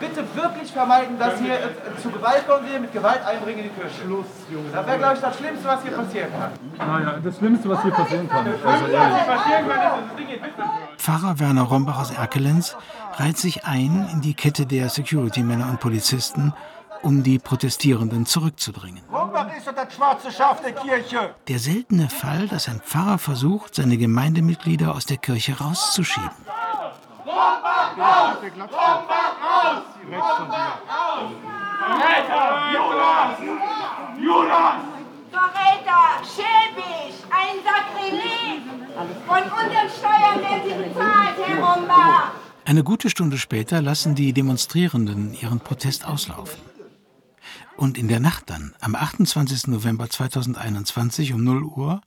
bitte 0.00 0.24
wirklich 0.34 0.72
vermeiden, 0.72 1.18
dass 1.18 1.38
hier 1.38 1.54
äh, 1.54 2.02
zu 2.02 2.10
Gewalt 2.10 2.46
kommen 2.48 2.66
wir 2.70 2.80
mit 2.80 2.92
Gewalt 2.92 3.24
einbringen 3.24 3.60
in 3.60 3.64
die 3.64 3.80
Kirche. 3.80 4.02
Schluss, 4.04 4.26
Junge. 4.50 4.68
Das 4.72 4.86
wäre, 4.86 4.98
glaube 4.98 5.14
ich, 5.14 5.20
das 5.20 5.36
Schlimmste, 5.36 5.68
was 5.68 5.82
hier 5.82 5.92
passieren 5.92 6.30
kann. 6.32 6.88
Naja, 6.88 7.18
das 7.22 7.36
Schlimmste, 7.36 7.68
was 7.68 7.82
hier 7.82 7.92
passieren 7.92 8.28
kann. 8.28 8.46
Also 8.46 8.86
ehrlich. 8.86 9.16
Pfarrer 10.98 11.38
Werner 11.38 11.62
Rombach 11.62 12.00
aus 12.00 12.10
Erkelenz 12.10 12.76
reiht 13.16 13.36
sich 13.36 13.64
ein 13.64 14.08
in 14.12 14.20
die 14.20 14.34
Kette 14.34 14.66
der 14.66 14.88
Security-Männer 14.88 15.68
und 15.68 15.80
Polizisten, 15.80 16.54
um 17.04 17.22
die 17.22 17.38
Protestierenden 17.38 18.26
zurückzudrängen. 18.26 19.02
Rombach 19.12 19.54
ist 19.56 19.66
doch 19.66 19.74
das 19.74 19.94
schwarze 19.94 20.32
Schaf 20.32 20.62
der 20.62 20.72
Kirche. 20.72 21.34
Der 21.48 21.58
seltene 21.58 22.08
Fall, 22.08 22.48
dass 22.48 22.68
ein 22.68 22.80
Pfarrer 22.80 23.18
versucht, 23.18 23.74
seine 23.74 23.96
Gemeindemitglieder 23.98 24.94
aus 24.94 25.04
der 25.04 25.18
Kirche 25.18 25.58
rauszuschieben. 25.58 26.30
Jonas! 32.72 33.38
Jonas! 34.20 34.74
Verräter! 35.30 36.04
Schäbig! 36.34 37.14
Ein 37.30 37.56
Sakrileg! 37.64 38.62
Von 39.26 39.42
bezahlt, 40.84 41.36
Herr! 41.46 42.32
Eine 42.66 42.82
gute 42.82 43.10
Stunde 43.10 43.36
später 43.36 43.82
lassen 43.82 44.14
die 44.14 44.32
Demonstrierenden 44.32 45.34
ihren 45.34 45.60
Protest 45.60 46.06
auslaufen. 46.06 46.73
Und 47.76 47.98
in 47.98 48.08
der 48.08 48.20
Nacht 48.20 48.50
dann, 48.50 48.74
am 48.80 48.94
28. 48.94 49.66
November 49.66 50.08
2021 50.08 51.32
um 51.32 51.42
0 51.42 51.64
Uhr, 51.64 52.00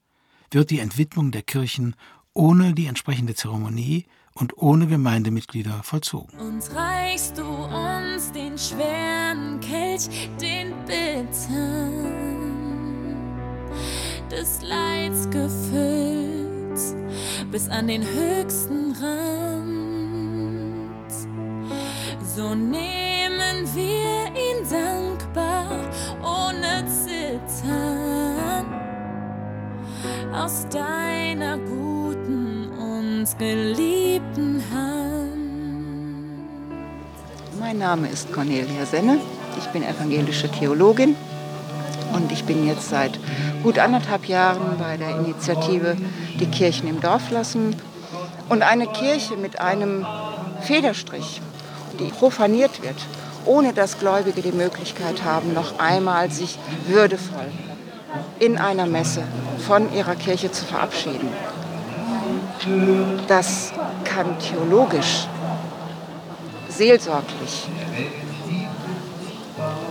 wird 0.52 0.70
die 0.70 0.80
Entwidmung 0.80 1.32
der 1.32 1.42
Kirchen 1.42 1.96
ohne 2.34 2.74
die 2.74 2.86
entsprechende 2.86 3.36
Zeremonie 3.36 4.06
und 4.34 4.58
ohne 4.58 4.88
Gemeindemitglieder 4.88 5.82
vollzogen. 5.84 6.38
Und 6.40 6.64
reichst 6.76 7.38
du 7.38 7.44
uns 7.44 8.32
den 8.32 8.58
schweren 8.58 9.60
Kelch, 9.60 10.08
den 10.40 10.74
bittern, 10.86 12.06
des 14.32 14.62
Leids 14.62 15.30
gefüllt, 15.30 16.80
bis 17.52 17.68
an 17.68 17.88
den 17.88 18.04
höchsten 18.04 18.92
Rand. 19.02 19.88
So 22.36 22.54
nehmen 22.54 23.68
wir 23.74 24.28
ihn 24.36 24.70
dankbar, 24.70 25.17
ohne 26.24 26.86
Zittern, 26.88 28.66
aus 30.34 30.68
deiner 30.70 31.58
guten, 31.58 32.70
uns 32.78 33.38
geliebten 33.38 34.64
Hand. 34.74 34.98
Mein 37.60 37.80
Name 37.80 38.08
ist 38.08 38.32
Cornelia 38.32 38.86
Senne. 38.86 39.20
Ich 39.58 39.66
bin 39.68 39.84
evangelische 39.84 40.50
Theologin 40.50 41.16
und 42.14 42.32
ich 42.32 42.44
bin 42.46 42.66
jetzt 42.68 42.90
seit 42.90 43.20
gut 43.64 43.80
anderthalb 43.80 44.26
Jahren 44.26 44.78
bei 44.80 44.98
der 44.98 45.18
Initiative 45.18 45.98
Die 46.40 46.46
Kirchen 46.46 46.88
im 46.88 47.02
Dorf 47.02 47.32
lassen. 47.32 47.76
Und 48.50 48.62
eine 48.62 48.88
Kirche 48.88 49.36
mit 49.36 49.60
einem 49.60 50.06
Federstrich, 50.62 51.42
die 52.00 52.10
profaniert 52.10 52.82
wird, 52.82 52.96
ohne 53.48 53.74
dass 53.74 54.00
Gläubige 54.00 54.42
die 54.42 54.52
Möglichkeit 54.52 55.24
haben, 55.24 55.54
noch 55.54 55.80
einmal 55.80 56.30
sich 56.32 56.60
würdevoll 56.88 57.52
in 58.40 58.58
einer 58.58 58.86
Messe 58.86 59.24
von 59.66 59.94
ihrer 59.94 60.16
Kirche 60.16 60.52
zu 60.52 60.66
verabschieden. 60.66 61.30
Das 63.28 63.72
kann 64.04 64.38
theologisch, 64.40 65.28
seelsorglich 66.70 67.68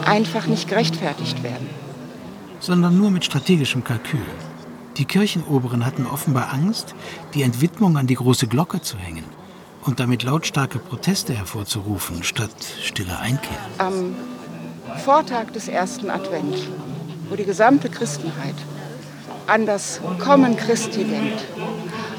einfach 0.04 0.46
nicht 0.46 0.68
gerechtfertigt 0.68 1.42
werden. 1.42 1.68
sondern 2.58 2.96
nur 2.98 3.10
mit 3.10 3.24
strategischem 3.24 3.84
Kalkül. 3.84 4.26
Die 4.96 5.04
Kirchenoberen 5.04 5.84
hatten 5.84 6.06
offenbar 6.06 6.52
Angst, 6.52 6.94
die 7.34 7.42
Entwidmung 7.42 7.96
an 7.98 8.06
die 8.06 8.14
große 8.14 8.48
Glocke 8.48 8.80
zu 8.80 8.96
hängen 8.96 9.24
und 9.86 10.00
damit 10.00 10.22
lautstarke 10.22 10.78
Proteste 10.78 11.34
hervorzurufen, 11.34 12.22
statt 12.24 12.50
stille 12.82 13.18
Einkehr. 13.18 13.58
Am 13.78 14.14
Vortag 15.04 15.52
des 15.52 15.68
ersten 15.68 16.10
Advent, 16.10 16.68
wo 17.28 17.36
die 17.36 17.44
gesamte 17.44 17.88
Christenheit 17.88 18.54
an 19.46 19.66
das 19.66 20.00
Kommen 20.18 20.56
Christi 20.56 21.04
denkt, 21.04 21.44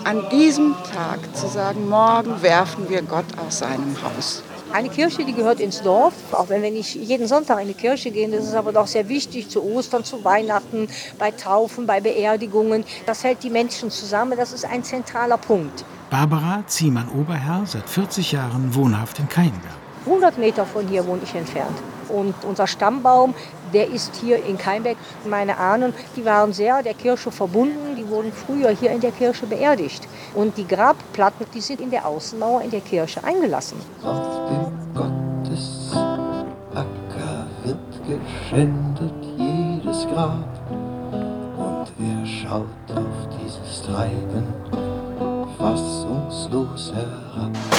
an 0.06 0.24
diesem 0.32 0.76
Tag 0.94 1.20
zu 1.36 1.48
sagen, 1.48 1.90
morgen 1.90 2.42
werfen 2.42 2.90
wir 2.90 3.02
Gott 3.02 3.26
aus 3.46 3.60
seinem 3.60 3.96
Haus. 4.02 4.44
Eine 4.74 4.90
Kirche, 4.90 5.24
die 5.24 5.34
gehört 5.34 5.60
ins 5.60 5.82
Dorf, 5.82 6.14
auch 6.32 6.50
wenn 6.50 6.62
wir 6.62 6.72
nicht 6.72 6.94
jeden 6.96 7.28
Sonntag 7.28 7.62
in 7.62 7.70
die 7.70 7.74
Kirche 7.74 8.12
gehen. 8.12 8.32
Das 8.32 8.44
ist 8.44 8.54
aber 8.54 8.74
doch 8.74 8.86
sehr 8.86 9.08
wichtig 9.08 9.50
zu 9.50 9.64
Ostern, 9.64 10.04
zu 10.04 10.24
Weihnachten, 10.24 10.90
bei 11.18 11.32
Taufen, 11.32 11.88
bei 11.88 12.02
Beerdigungen. 12.02 12.84
Das 13.06 13.24
hält 13.24 13.44
die 13.44 13.50
Menschen 13.50 13.90
zusammen. 13.90 14.38
Das 14.38 14.52
ist 14.52 14.66
ein 14.66 14.84
zentraler 14.84 15.38
Punkt. 15.38 15.86
Barbara 16.10 16.64
Ziemann-Oberherr, 16.68 17.64
seit 17.66 17.90
40 17.90 18.34
Jahren 18.34 18.76
wohnhaft 18.76 19.20
in 19.20 19.30
Keinberg. 19.30 19.76
100 20.06 20.38
Meter 20.38 20.66
von 20.66 20.88
hier 20.88 21.06
wohne 21.08 21.22
ich 21.24 21.34
entfernt. 21.34 21.78
Und 22.10 22.36
unser 22.44 22.68
Stammbaum, 22.68 23.34
der 23.74 23.90
ist 23.90 24.16
hier 24.16 24.44
in 24.46 24.58
Keimbeck. 24.58 24.98
Meine 25.26 25.58
Ahnen, 25.58 25.94
die 26.16 26.26
waren 26.26 26.54
sehr 26.54 26.84
der 26.84 26.94
Kirche 26.94 27.32
verbunden. 27.32 27.96
Die 27.96 28.08
wurden 28.08 28.32
früher 28.32 28.70
hier 28.70 28.92
in 28.92 29.02
der 29.02 29.12
Kirche 29.12 29.46
beerdigt. 29.46 30.08
Und 30.34 30.58
die 30.58 30.68
Grabplatten, 30.68 31.46
die 31.54 31.62
sind 31.62 31.82
in 31.82 31.92
der 31.92 32.06
Außenmauer 32.06 32.62
in 32.62 32.72
der 32.72 32.82
Kirche 32.82 33.24
eingelassen. 33.24 33.78
Gottes 34.94 35.92
Acker 36.74 37.48
wird 37.64 37.78
geschändet, 38.08 39.14
jedes 39.38 40.08
Grab. 40.08 40.48
Und 40.72 41.92
wer 41.98 42.26
schaut 42.26 42.66
auf 42.96 43.28
dieses 43.42 43.82
Treiben, 43.84 44.48
fassungslos 45.58 46.94
herab. 46.94 47.77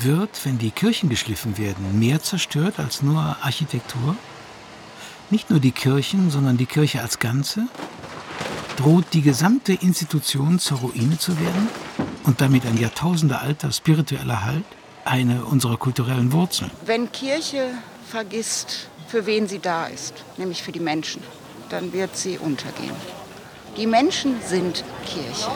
Wird, 0.00 0.44
wenn 0.44 0.58
die 0.58 0.70
Kirchen 0.70 1.08
geschliffen 1.08 1.58
werden, 1.58 1.98
mehr 1.98 2.22
zerstört 2.22 2.78
als 2.78 3.02
nur 3.02 3.36
Architektur? 3.42 4.14
Nicht 5.30 5.50
nur 5.50 5.58
die 5.58 5.72
Kirchen, 5.72 6.30
sondern 6.30 6.56
die 6.56 6.66
Kirche 6.66 7.00
als 7.00 7.18
Ganze? 7.18 7.66
Droht 8.76 9.06
die 9.12 9.22
gesamte 9.22 9.72
Institution 9.72 10.60
zur 10.60 10.78
Ruine 10.78 11.18
zu 11.18 11.38
werden 11.40 11.68
und 12.22 12.40
damit 12.40 12.64
ein 12.64 12.78
jahrtausendealter 12.78 13.72
spiritueller 13.72 14.44
Halt, 14.44 14.64
eine 15.04 15.44
unserer 15.44 15.76
kulturellen 15.76 16.30
Wurzeln? 16.32 16.70
Wenn 16.86 17.10
Kirche 17.10 17.70
vergisst, 18.08 18.88
für 19.08 19.26
wen 19.26 19.48
sie 19.48 19.58
da 19.58 19.86
ist, 19.86 20.14
nämlich 20.36 20.62
für 20.62 20.70
die 20.70 20.80
Menschen, 20.80 21.22
dann 21.70 21.92
wird 21.92 22.16
sie 22.16 22.38
untergehen. 22.38 22.94
Die 23.76 23.88
Menschen 23.88 24.36
sind 24.46 24.84
Kirche. 25.04 25.50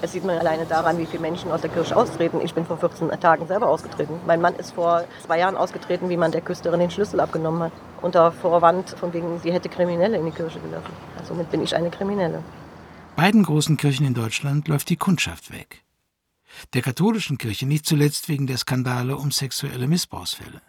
Das 0.00 0.12
sieht 0.12 0.24
man 0.24 0.38
alleine 0.38 0.64
daran, 0.64 0.98
wie 0.98 1.04
viele 1.04 1.20
Menschen 1.20 1.50
aus 1.50 1.60
der 1.60 1.70
Kirche 1.70 1.94
austreten. 1.94 2.40
Ich 2.40 2.54
bin 2.54 2.64
vor 2.64 2.78
14 2.78 3.10
Tagen 3.20 3.46
selber 3.46 3.68
ausgetreten. 3.68 4.14
Mein 4.26 4.40
Mann 4.40 4.54
ist 4.54 4.72
vor 4.72 5.04
zwei 5.24 5.38
Jahren 5.38 5.56
ausgetreten, 5.56 6.08
wie 6.08 6.16
man 6.16 6.32
der 6.32 6.40
Küsterin 6.40 6.80
den 6.80 6.90
Schlüssel 6.90 7.20
abgenommen 7.20 7.64
hat. 7.64 7.72
Unter 8.00 8.32
Vorwand, 8.32 8.90
von 8.90 9.12
wegen, 9.12 9.38
sie 9.40 9.52
hätte 9.52 9.68
Kriminelle 9.68 10.16
in 10.16 10.24
die 10.24 10.30
Kirche 10.30 10.58
gelassen. 10.58 10.92
Also 11.18 11.34
somit 11.34 11.50
bin 11.50 11.62
ich 11.62 11.76
eine 11.76 11.90
Kriminelle. 11.90 12.42
Beiden 13.14 13.42
großen 13.42 13.76
Kirchen 13.76 14.06
in 14.06 14.14
Deutschland 14.14 14.68
läuft 14.68 14.88
die 14.88 14.96
Kundschaft 14.96 15.52
weg. 15.52 15.84
Der 16.72 16.80
katholischen 16.80 17.36
Kirche 17.36 17.66
nicht 17.66 17.84
zuletzt 17.84 18.28
wegen 18.28 18.46
der 18.46 18.56
Skandale 18.56 19.16
um 19.16 19.30
sexuelle 19.30 19.86
Missbrauchsfälle. 19.86 20.62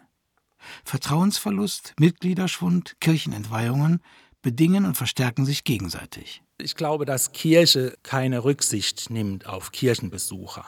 Vertrauensverlust, 0.84 1.94
Mitgliederschwund, 1.98 2.96
Kirchenentweihungen 3.00 4.02
bedingen 4.42 4.84
und 4.84 4.96
verstärken 4.96 5.46
sich 5.46 5.64
gegenseitig. 5.64 6.41
Ich 6.58 6.76
glaube, 6.76 7.06
dass 7.06 7.32
Kirche 7.32 7.96
keine 8.02 8.44
Rücksicht 8.44 9.10
nimmt 9.10 9.46
auf 9.46 9.72
Kirchenbesucher. 9.72 10.66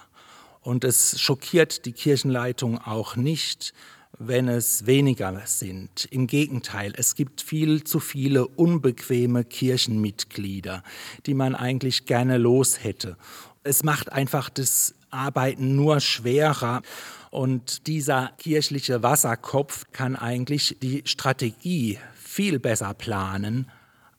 Und 0.60 0.82
es 0.82 1.20
schockiert 1.20 1.84
die 1.84 1.92
Kirchenleitung 1.92 2.78
auch 2.78 3.16
nicht, 3.16 3.74
wenn 4.18 4.48
es 4.48 4.86
weniger 4.86 5.42
sind. 5.44 6.06
Im 6.10 6.26
Gegenteil, 6.26 6.92
es 6.96 7.14
gibt 7.14 7.42
viel 7.42 7.84
zu 7.84 8.00
viele 8.00 8.46
unbequeme 8.46 9.44
Kirchenmitglieder, 9.44 10.82
die 11.26 11.34
man 11.34 11.54
eigentlich 11.54 12.06
gerne 12.06 12.38
los 12.38 12.82
hätte. 12.82 13.16
Es 13.62 13.82
macht 13.82 14.12
einfach 14.12 14.48
das 14.50 14.94
Arbeiten 15.10 15.76
nur 15.76 16.00
schwerer. 16.00 16.82
Und 17.30 17.86
dieser 17.86 18.32
kirchliche 18.38 19.02
Wasserkopf 19.02 19.84
kann 19.92 20.16
eigentlich 20.16 20.76
die 20.80 21.02
Strategie 21.04 21.98
viel 22.14 22.58
besser 22.58 22.94
planen 22.94 23.70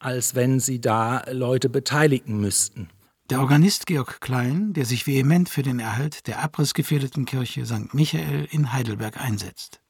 als 0.06 0.36
wenn 0.36 0.60
sie 0.60 0.80
da 0.80 1.24
Leute 1.32 1.68
beteiligen 1.68 2.40
müssten. 2.40 2.90
Der 3.32 3.40
Organist 3.40 3.88
Georg 3.88 4.22
Klein, 4.22 4.72
der 4.74 4.86
sich 4.86 5.08
vehement 5.08 5.50
für 5.50 5.64
den 5.64 5.80
Erhalt 5.80 6.28
der 6.28 6.44
abrissgefährdeten 6.44 7.26
Kirche 7.26 7.66
St. 7.66 7.92
Michael 7.96 8.48
in 8.52 8.72
Heidelberg 8.72 9.20
einsetzt. 9.20 9.82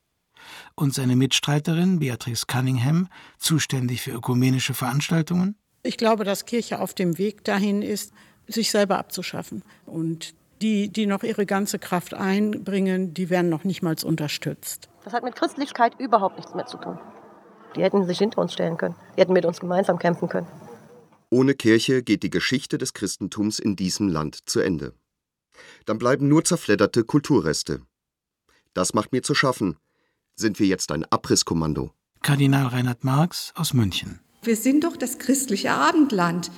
Und 0.73 0.93
seine 0.93 1.17
Mitstreiterin 1.17 1.99
Beatrice 1.99 2.45
Cunningham, 2.47 3.09
zuständig 3.39 4.03
für 4.03 4.11
ökumenische 4.11 4.73
Veranstaltungen? 4.73 5.57
Ich 5.83 5.97
glaube, 5.97 6.23
dass 6.23 6.45
Kirche 6.45 6.79
auf 6.79 6.93
dem 6.93 7.17
Weg 7.17 7.43
dahin 7.43 7.81
ist, 7.81 8.13
sich 8.47 8.71
selber 8.71 8.97
abzuschaffen. 8.97 9.63
Und 9.85 10.33
die, 10.61 10.87
die 10.87 11.07
noch 11.07 11.23
ihre 11.23 11.45
ganze 11.45 11.77
Kraft 11.77 12.13
einbringen, 12.13 13.13
die 13.13 13.29
werden 13.29 13.49
noch 13.49 13.65
nicht 13.65 13.81
mal 13.81 13.97
unterstützt. 14.01 14.87
Das 15.03 15.11
hat 15.11 15.25
mit 15.25 15.35
Christlichkeit 15.35 15.99
überhaupt 15.99 16.37
nichts 16.37 16.55
mehr 16.55 16.67
zu 16.67 16.77
tun. 16.77 16.97
Die 17.75 17.83
hätten 17.83 18.05
sich 18.05 18.17
hinter 18.17 18.39
uns 18.39 18.53
stellen 18.53 18.77
können. 18.77 18.95
Die 19.15 19.21
hätten 19.21 19.33
mit 19.33 19.45
uns 19.45 19.59
gemeinsam 19.59 19.99
kämpfen 19.99 20.29
können. 20.29 20.47
Ohne 21.29 21.53
Kirche 21.55 22.03
geht 22.03 22.23
die 22.23 22.29
Geschichte 22.29 22.77
des 22.77 22.93
Christentums 22.93 23.59
in 23.59 23.75
diesem 23.75 24.07
Land 24.07 24.47
zu 24.47 24.59
Ende. 24.59 24.93
Dann 25.85 25.97
bleiben 25.97 26.27
nur 26.27 26.43
zerfledderte 26.43 27.03
Kulturreste. 27.03 27.81
Das 28.73 28.93
macht 28.93 29.11
mir 29.11 29.23
zu 29.23 29.35
schaffen. 29.35 29.77
Sind 30.35 30.59
wir 30.59 30.67
jetzt 30.67 30.91
ein 30.91 31.05
Abrisskommando? 31.05 31.91
Kardinal 32.21 32.67
Reinhard 32.67 33.03
Marx 33.03 33.53
aus 33.55 33.73
München. 33.73 34.19
Wir 34.43 34.55
sind 34.55 34.83
doch 34.83 34.97
das 34.97 35.17
christliche 35.17 35.71
Abendland. 35.71 36.51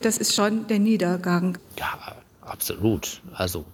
Das 0.00 0.18
ist 0.18 0.34
schon 0.34 0.66
der 0.66 0.78
Niedergang. 0.78 1.58
Ja, 1.78 2.16
absolut. 2.40 3.22
Also, 3.32 3.64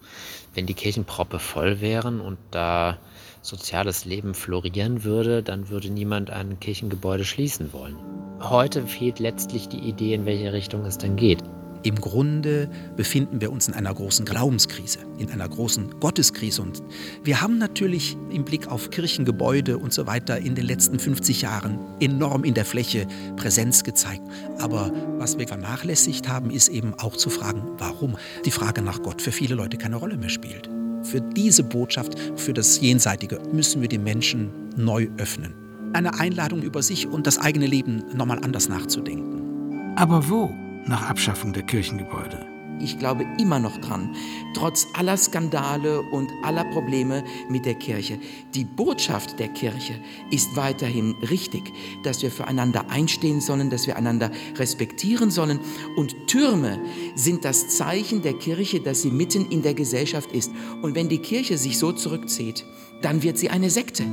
wenn 0.55 0.67
die 0.67 0.75
Kirchenproppe 0.75 1.39
voll 1.39 1.81
wären 1.81 2.21
und 2.21 2.39
da 2.51 2.99
soziales 3.43 4.05
Leben 4.05 4.35
florieren 4.35 5.05
würde, 5.05 5.43
dann 5.43 5.69
würde 5.69 5.91
niemand 5.91 6.31
ein 6.31 6.61
Kirchengebäude 6.61 7.25
schließen 7.25 7.73
wollen. 7.73 7.97
Heute 8.41 8.87
fehlt 8.87 9.19
letztlich 9.19 9.69
die 9.69 9.81
Idee, 9.81 10.15
in 10.15 10.27
welche 10.27 10.53
Richtung 10.53 10.85
es 10.85 10.99
dann 10.99 11.17
geht. 11.17 11.43
Im 11.83 11.95
Grunde 11.95 12.69
befinden 12.97 13.41
wir 13.41 13.51
uns 13.51 13.67
in 13.67 13.75
einer 13.75 13.95
großen 13.95 14.27
Glaubenskrise, 14.27 14.99
in 15.19 15.31
einer 15.31 15.49
großen 15.49 15.99
Gotteskrise. 15.99 16.61
Und 16.61 16.83
wir 17.25 17.41
haben 17.41 17.57
natürlich 17.57 18.19
im 18.31 18.45
Blick 18.45 18.69
auf 18.69 18.91
Kirchengebäude 18.91 19.79
und 19.79 19.93
so 19.93 20.07
weiter 20.07 20.39
in 20.39 20.55
den 20.55 20.67
letzten 20.67 20.99
50 20.99 21.41
Jahren 21.41 21.79
enorm 22.01 22.45
in 22.45 22.53
der 22.53 22.67
Fläche 22.67 23.07
Präsenz 23.37 23.83
gezeigt. 23.83 24.23
Aber 24.59 24.93
was 25.17 25.39
wir 25.39 25.49
vernachlässigt 25.49 26.29
haben, 26.29 26.51
ist 26.51 26.69
eben 26.69 26.93
auch 26.95 27.17
zu 27.17 27.31
fragen, 27.31 27.63
warum 27.79 28.17
die 28.45 28.51
Frage 28.51 28.83
nach 28.83 29.03
Gott 29.03 29.23
für 29.23 29.33
viele 29.33 29.55
Leute 29.55 29.79
keine 29.79 29.97
Rolle 29.97 30.19
mehr 30.19 30.29
spielt. 30.29 30.69
Für 31.03 31.21
diese 31.21 31.63
Botschaft, 31.63 32.19
für 32.37 32.53
das 32.53 32.81
Jenseitige, 32.81 33.41
müssen 33.53 33.81
wir 33.81 33.89
die 33.89 33.99
Menschen 33.99 34.51
neu 34.77 35.09
öffnen. 35.19 35.55
Eine 35.93 36.19
Einladung 36.21 36.63
über 36.63 36.83
sich 36.83 37.07
und 37.07 37.27
das 37.27 37.39
eigene 37.39 37.67
Leben 37.67 38.05
nochmal 38.15 38.39
anders 38.45 38.69
nachzudenken. 38.69 39.95
Aber 39.97 40.29
wo 40.29 40.55
nach 40.87 41.09
Abschaffung 41.09 41.53
der 41.53 41.65
Kirchengebäude? 41.65 42.50
Ich 42.83 42.99
glaube 42.99 43.27
immer 43.39 43.59
noch 43.59 43.77
dran, 43.77 44.15
trotz 44.55 44.87
aller 44.95 45.17
Skandale 45.17 46.01
und 46.01 46.31
aller 46.43 46.65
Probleme 46.65 47.23
mit 47.49 47.67
der 47.67 47.75
Kirche. 47.75 48.19
Die 48.55 48.65
Botschaft 48.65 49.39
der 49.39 49.49
Kirche 49.49 49.95
ist 50.31 50.57
weiterhin 50.57 51.15
richtig, 51.31 51.73
dass 52.05 52.23
wir 52.23 52.31
füreinander 52.31 52.89
einstehen 52.89 53.41
sollen, 53.41 53.69
dass 53.69 53.87
wir 53.87 53.97
einander 53.97 54.31
respektieren 54.57 55.31
sollen. 55.31 55.61
Und 55.97 56.15
Türme 56.27 56.79
sind 57.15 57.45
das 57.45 57.69
Zeichen 57.69 58.23
der 58.23 58.35
Kirche, 58.35 58.81
dass 58.81 59.03
sie 59.03 59.11
mitten 59.11 59.47
in 59.51 59.63
der 59.63 59.75
Gesellschaft 59.75 60.33
ist. 60.33 60.51
Und 60.83 60.95
wenn 60.95 61.09
die 61.09 61.19
Kirche 61.19 61.59
sich 61.59 61.79
so 61.79 61.93
zurückzieht, 61.93 62.65
dann 63.03 63.23
wird 63.23 63.39
sie 63.39 63.51
eine 63.51 63.71
Sekte. 63.71 64.05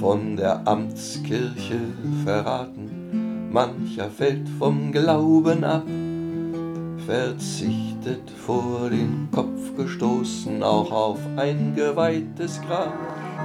Von 0.00 0.36
der 0.36 0.66
Amtskirche 0.66 1.80
verraten, 2.24 3.50
mancher 3.52 4.10
fällt 4.10 4.48
vom 4.58 4.92
Glauben 4.92 5.64
ab 5.64 5.84
verzichtet, 7.08 8.30
vor 8.44 8.90
den 8.90 9.28
Kopf 9.32 9.74
gestoßen, 9.78 10.62
auch 10.62 10.92
auf 10.92 11.18
ein 11.36 11.74
geweihtes 11.74 12.60
Grab. 12.68 12.92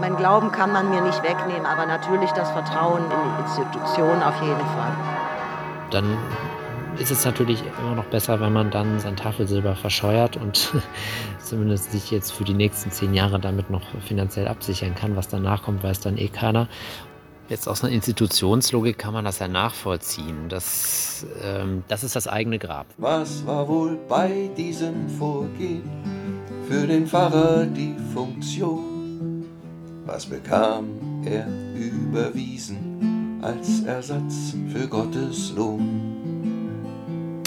Mein 0.01 0.17
Glauben 0.17 0.51
kann 0.51 0.73
man 0.73 0.89
mir 0.89 0.99
nicht 0.99 1.23
wegnehmen, 1.23 1.65
aber 1.65 1.85
natürlich 1.85 2.29
das 2.31 2.51
Vertrauen 2.51 3.03
in 3.03 3.09
die 3.09 3.41
Institution 3.43 4.21
auf 4.21 4.41
jeden 4.41 4.59
Fall. 4.59 4.91
Dann 5.91 6.17
ist 6.97 7.11
es 7.11 7.23
natürlich 7.23 7.63
immer 7.79 7.95
noch 7.95 8.05
besser, 8.05 8.41
wenn 8.41 8.51
man 8.51 8.69
dann 8.69 8.99
sein 8.99 9.15
Tafelsilber 9.15 9.77
verscheuert 9.77 10.35
und 10.35 10.73
zumindest 11.39 11.93
sich 11.93 12.11
jetzt 12.11 12.31
für 12.31 12.43
die 12.43 12.53
nächsten 12.53 12.91
zehn 12.91 13.13
Jahre 13.13 13.39
damit 13.39 13.69
noch 13.69 13.83
finanziell 14.01 14.49
absichern 14.49 14.93
kann. 14.93 15.15
Was 15.15 15.29
danach 15.29 15.63
kommt, 15.63 15.83
weiß 15.83 16.01
dann 16.01 16.17
eh 16.17 16.27
keiner. 16.27 16.67
Jetzt 17.53 17.67
aus 17.67 17.83
einer 17.83 17.93
Institutionslogik 17.93 18.97
kann 18.97 19.13
man 19.13 19.25
das 19.25 19.37
ja 19.37 19.47
nachvollziehen. 19.47 20.49
Das, 20.49 21.23
ähm, 21.43 21.83
das 21.87 22.03
ist 22.03 22.15
das 22.15 22.27
eigene 22.27 22.57
Grab. 22.57 22.87
Was 22.97 23.45
war 23.45 23.67
wohl 23.67 23.95
bei 24.09 24.49
diesem 24.57 25.07
Vorgehen 25.07 25.83
für 26.67 26.87
den 26.87 27.05
Pfarrer 27.05 27.67
die 27.67 27.95
Funktion? 28.11 29.45
Was 30.03 30.25
bekam 30.25 31.21
er 31.25 31.45
überwiesen 31.75 33.37
als 33.43 33.83
Ersatz 33.83 34.55
für 34.71 34.87
Gottes 34.87 35.53
Lohn? 35.55 37.43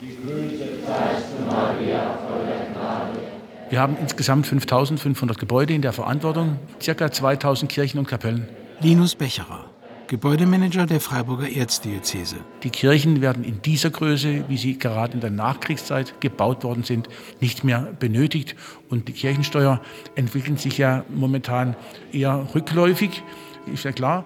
Die 0.00 0.16
Grüße 0.16 0.68
seist 0.84 1.26
du, 1.38 1.44
Maria, 1.46 2.18
voll 2.28 2.46
der 2.46 2.72
Gnade. 2.72 3.37
Wir 3.70 3.80
haben 3.80 3.98
insgesamt 4.00 4.46
5500 4.46 5.38
Gebäude 5.38 5.74
in 5.74 5.82
der 5.82 5.92
Verantwortung, 5.92 6.58
ca. 6.82 7.12
2000 7.12 7.70
Kirchen 7.70 7.98
und 7.98 8.08
Kapellen. 8.08 8.48
Linus 8.80 9.14
Becherer, 9.14 9.66
Gebäudemanager 10.06 10.86
der 10.86 11.00
Freiburger 11.00 11.50
Erzdiözese. 11.50 12.36
Die 12.62 12.70
Kirchen 12.70 13.20
werden 13.20 13.44
in 13.44 13.60
dieser 13.60 13.90
Größe, 13.90 14.44
wie 14.48 14.56
sie 14.56 14.78
gerade 14.78 15.12
in 15.12 15.20
der 15.20 15.30
Nachkriegszeit 15.30 16.18
gebaut 16.22 16.64
worden 16.64 16.82
sind, 16.82 17.10
nicht 17.40 17.62
mehr 17.62 17.92
benötigt. 17.98 18.56
Und 18.88 19.06
die 19.06 19.12
Kirchensteuer 19.12 19.82
entwickeln 20.14 20.56
sich 20.56 20.78
ja 20.78 21.04
momentan 21.10 21.76
eher 22.10 22.48
rückläufig, 22.54 23.22
ist 23.70 23.84
ja 23.84 23.92
klar. 23.92 24.24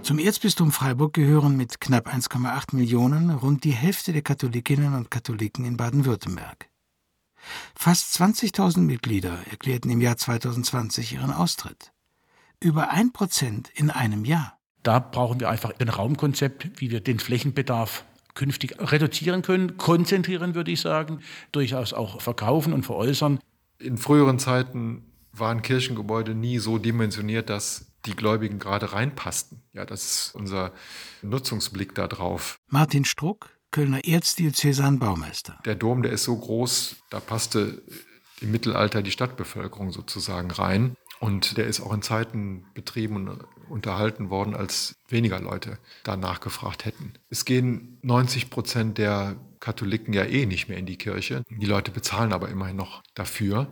Zum 0.00 0.18
Erzbistum 0.18 0.72
Freiburg 0.72 1.12
gehören 1.12 1.58
mit 1.58 1.82
knapp 1.82 2.08
1,8 2.08 2.74
Millionen 2.74 3.30
rund 3.30 3.64
die 3.64 3.72
Hälfte 3.72 4.14
der 4.14 4.22
Katholikinnen 4.22 4.94
und 4.94 5.10
Katholiken 5.10 5.66
in 5.66 5.76
Baden-Württemberg. 5.76 6.68
Fast 7.74 8.14
20.000 8.20 8.80
Mitglieder 8.80 9.38
erklärten 9.50 9.90
im 9.90 10.00
Jahr 10.00 10.16
2020 10.16 11.12
ihren 11.12 11.32
Austritt. 11.32 11.92
Über 12.60 12.90
ein 12.90 13.12
Prozent 13.12 13.70
in 13.74 13.90
einem 13.90 14.24
Jahr. 14.24 14.58
Da 14.82 14.98
brauchen 14.98 15.40
wir 15.40 15.48
einfach 15.48 15.72
ein 15.78 15.88
Raumkonzept, 15.88 16.80
wie 16.80 16.90
wir 16.90 17.00
den 17.00 17.18
Flächenbedarf 17.18 18.04
künftig 18.34 18.76
reduzieren 18.78 19.42
können, 19.42 19.76
konzentrieren, 19.76 20.54
würde 20.54 20.70
ich 20.70 20.80
sagen, 20.80 21.20
durchaus 21.52 21.92
auch 21.92 22.20
verkaufen 22.20 22.72
und 22.72 22.84
veräußern. 22.84 23.38
In 23.78 23.96
früheren 23.96 24.38
Zeiten 24.38 25.04
waren 25.32 25.62
Kirchengebäude 25.62 26.34
nie 26.34 26.58
so 26.58 26.78
dimensioniert, 26.78 27.50
dass 27.50 27.92
die 28.06 28.14
Gläubigen 28.14 28.58
gerade 28.58 28.92
reinpassten. 28.92 29.62
Ja, 29.72 29.84
das 29.84 30.04
ist 30.04 30.34
unser 30.34 30.72
Nutzungsblick 31.22 31.94
darauf. 31.94 32.58
Martin 32.68 33.04
Struck, 33.04 33.50
Kölner 33.74 34.04
Erzdiözesan-Baumeister. 34.04 35.58
Der 35.64 35.74
Dom, 35.74 36.04
der 36.04 36.12
ist 36.12 36.22
so 36.22 36.36
groß, 36.36 36.94
da 37.10 37.18
passte 37.18 37.82
im 38.40 38.52
Mittelalter 38.52 39.02
die 39.02 39.10
Stadtbevölkerung 39.10 39.90
sozusagen 39.90 40.52
rein. 40.52 40.96
Und 41.18 41.56
der 41.56 41.66
ist 41.66 41.80
auch 41.80 41.92
in 41.92 42.00
Zeiten 42.00 42.66
betrieben 42.74 43.16
und 43.16 43.44
unterhalten 43.68 44.30
worden, 44.30 44.54
als 44.54 44.94
weniger 45.08 45.40
Leute 45.40 45.78
danach 46.04 46.38
gefragt 46.38 46.84
hätten. 46.84 47.14
Es 47.30 47.44
gehen 47.44 47.98
90 48.02 48.48
Prozent 48.48 48.96
der 48.96 49.34
Katholiken 49.58 50.14
ja 50.14 50.22
eh 50.22 50.46
nicht 50.46 50.68
mehr 50.68 50.78
in 50.78 50.86
die 50.86 50.96
Kirche. 50.96 51.42
Die 51.50 51.66
Leute 51.66 51.90
bezahlen 51.90 52.32
aber 52.32 52.50
immerhin 52.50 52.76
noch 52.76 53.02
dafür. 53.14 53.66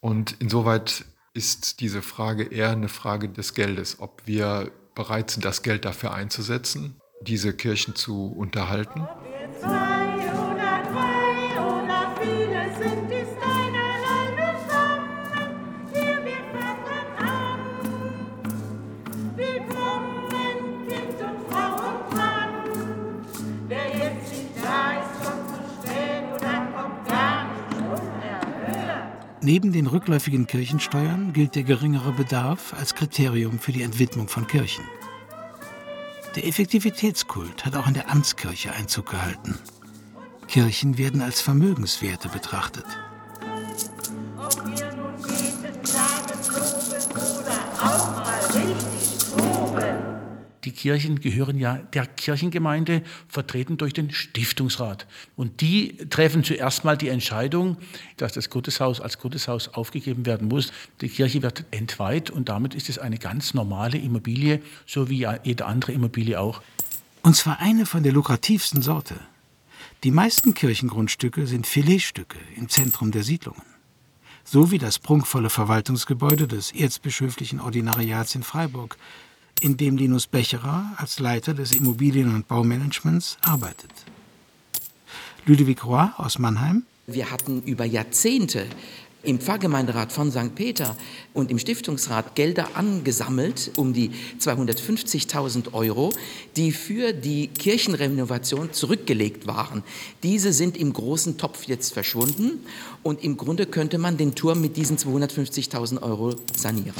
Und 0.00 0.34
insoweit 0.40 1.04
ist 1.34 1.78
diese 1.78 2.02
Frage 2.02 2.42
eher 2.42 2.70
eine 2.70 2.88
Frage 2.88 3.28
des 3.28 3.54
Geldes, 3.54 4.00
ob 4.00 4.22
wir 4.26 4.72
bereit 4.96 5.30
sind, 5.30 5.44
das 5.44 5.62
Geld 5.62 5.84
dafür 5.84 6.12
einzusetzen, 6.14 6.96
diese 7.20 7.52
Kirchen 7.52 7.94
zu 7.94 8.26
unterhalten. 8.26 9.06
Neben 29.46 29.70
den 29.70 29.86
rückläufigen 29.86 30.48
Kirchensteuern 30.48 31.32
gilt 31.32 31.54
der 31.54 31.62
geringere 31.62 32.10
Bedarf 32.10 32.74
als 32.74 32.96
Kriterium 32.96 33.60
für 33.60 33.70
die 33.70 33.84
Entwidmung 33.84 34.26
von 34.26 34.48
Kirchen. 34.48 34.82
Der 36.34 36.48
Effektivitätskult 36.48 37.64
hat 37.64 37.76
auch 37.76 37.86
in 37.86 37.94
der 37.94 38.10
Amtskirche 38.10 38.72
Einzug 38.72 39.08
gehalten. 39.08 39.56
Kirchen 40.48 40.98
werden 40.98 41.22
als 41.22 41.40
Vermögenswerte 41.40 42.28
betrachtet. 42.28 42.86
Kirchen 50.76 51.20
gehören 51.20 51.58
ja 51.58 51.78
der 51.78 52.06
Kirchengemeinde, 52.06 53.02
vertreten 53.28 53.76
durch 53.76 53.92
den 53.92 54.12
Stiftungsrat. 54.12 55.06
Und 55.34 55.60
die 55.60 55.96
treffen 56.10 56.44
zuerst 56.44 56.84
mal 56.84 56.96
die 56.96 57.08
Entscheidung, 57.08 57.76
dass 58.16 58.32
das 58.32 58.50
Gotteshaus 58.50 59.00
als 59.00 59.18
Gotteshaus 59.18 59.68
aufgegeben 59.68 60.26
werden 60.26 60.48
muss. 60.48 60.72
Die 61.00 61.08
Kirche 61.08 61.42
wird 61.42 61.64
entweiht 61.72 62.30
und 62.30 62.48
damit 62.48 62.74
ist 62.74 62.88
es 62.88 62.98
eine 62.98 63.18
ganz 63.18 63.54
normale 63.54 63.98
Immobilie, 63.98 64.60
so 64.86 65.10
wie 65.10 65.26
jede 65.42 65.66
andere 65.66 65.92
Immobilie 65.92 66.38
auch. 66.38 66.62
Und 67.22 67.34
zwar 67.34 67.58
eine 67.58 67.86
von 67.86 68.04
der 68.04 68.12
lukrativsten 68.12 68.82
Sorte. 68.82 69.16
Die 70.04 70.10
meisten 70.10 70.54
Kirchengrundstücke 70.54 71.46
sind 71.46 71.66
Filetstücke 71.66 72.38
im 72.54 72.68
Zentrum 72.68 73.10
der 73.10 73.24
Siedlungen. 73.24 73.62
So 74.44 74.70
wie 74.70 74.78
das 74.78 75.00
prunkvolle 75.00 75.50
Verwaltungsgebäude 75.50 76.46
des 76.46 76.70
Erzbischöflichen 76.70 77.60
Ordinariats 77.60 78.36
in 78.36 78.44
Freiburg, 78.44 78.96
in 79.60 79.76
dem 79.76 79.96
Linus 79.96 80.26
Becherer 80.26 80.92
als 80.96 81.18
Leiter 81.18 81.54
des 81.54 81.72
Immobilien- 81.72 82.34
und 82.34 82.48
Baumanagements 82.48 83.38
arbeitet. 83.42 83.90
Ludovic 85.44 85.84
Roy 85.84 86.08
aus 86.16 86.38
Mannheim. 86.38 86.84
Wir 87.06 87.30
hatten 87.30 87.62
über 87.62 87.84
Jahrzehnte 87.84 88.66
im 89.26 89.40
Pfarrgemeinderat 89.40 90.12
von 90.12 90.30
St. 90.30 90.54
Peter 90.54 90.96
und 91.34 91.50
im 91.50 91.58
Stiftungsrat 91.58 92.34
Gelder 92.34 92.68
angesammelt, 92.74 93.72
um 93.76 93.92
die 93.92 94.10
250.000 94.40 95.72
Euro, 95.72 96.12
die 96.56 96.72
für 96.72 97.12
die 97.12 97.48
Kirchenrenovation 97.48 98.72
zurückgelegt 98.72 99.46
waren. 99.46 99.82
Diese 100.22 100.52
sind 100.52 100.76
im 100.76 100.92
großen 100.92 101.38
Topf 101.38 101.64
jetzt 101.64 101.92
verschwunden 101.92 102.64
und 103.02 103.22
im 103.24 103.36
Grunde 103.36 103.66
könnte 103.66 103.98
man 103.98 104.16
den 104.16 104.34
Turm 104.34 104.60
mit 104.60 104.76
diesen 104.76 104.96
250.000 104.96 106.02
Euro 106.02 106.36
sanieren. 106.54 106.94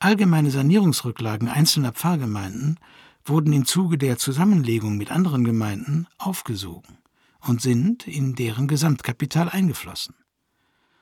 Allgemeine 0.00 0.52
Sanierungsrücklagen 0.52 1.48
einzelner 1.48 1.90
Pfarrgemeinden 1.90 2.78
wurden 3.24 3.52
im 3.52 3.64
Zuge 3.64 3.98
der 3.98 4.16
Zusammenlegung 4.16 4.96
mit 4.96 5.10
anderen 5.10 5.42
Gemeinden 5.42 6.06
aufgesogen 6.18 6.98
und 7.40 7.60
sind 7.60 8.06
in 8.06 8.36
deren 8.36 8.68
Gesamtkapital 8.68 9.48
eingeflossen, 9.48 10.14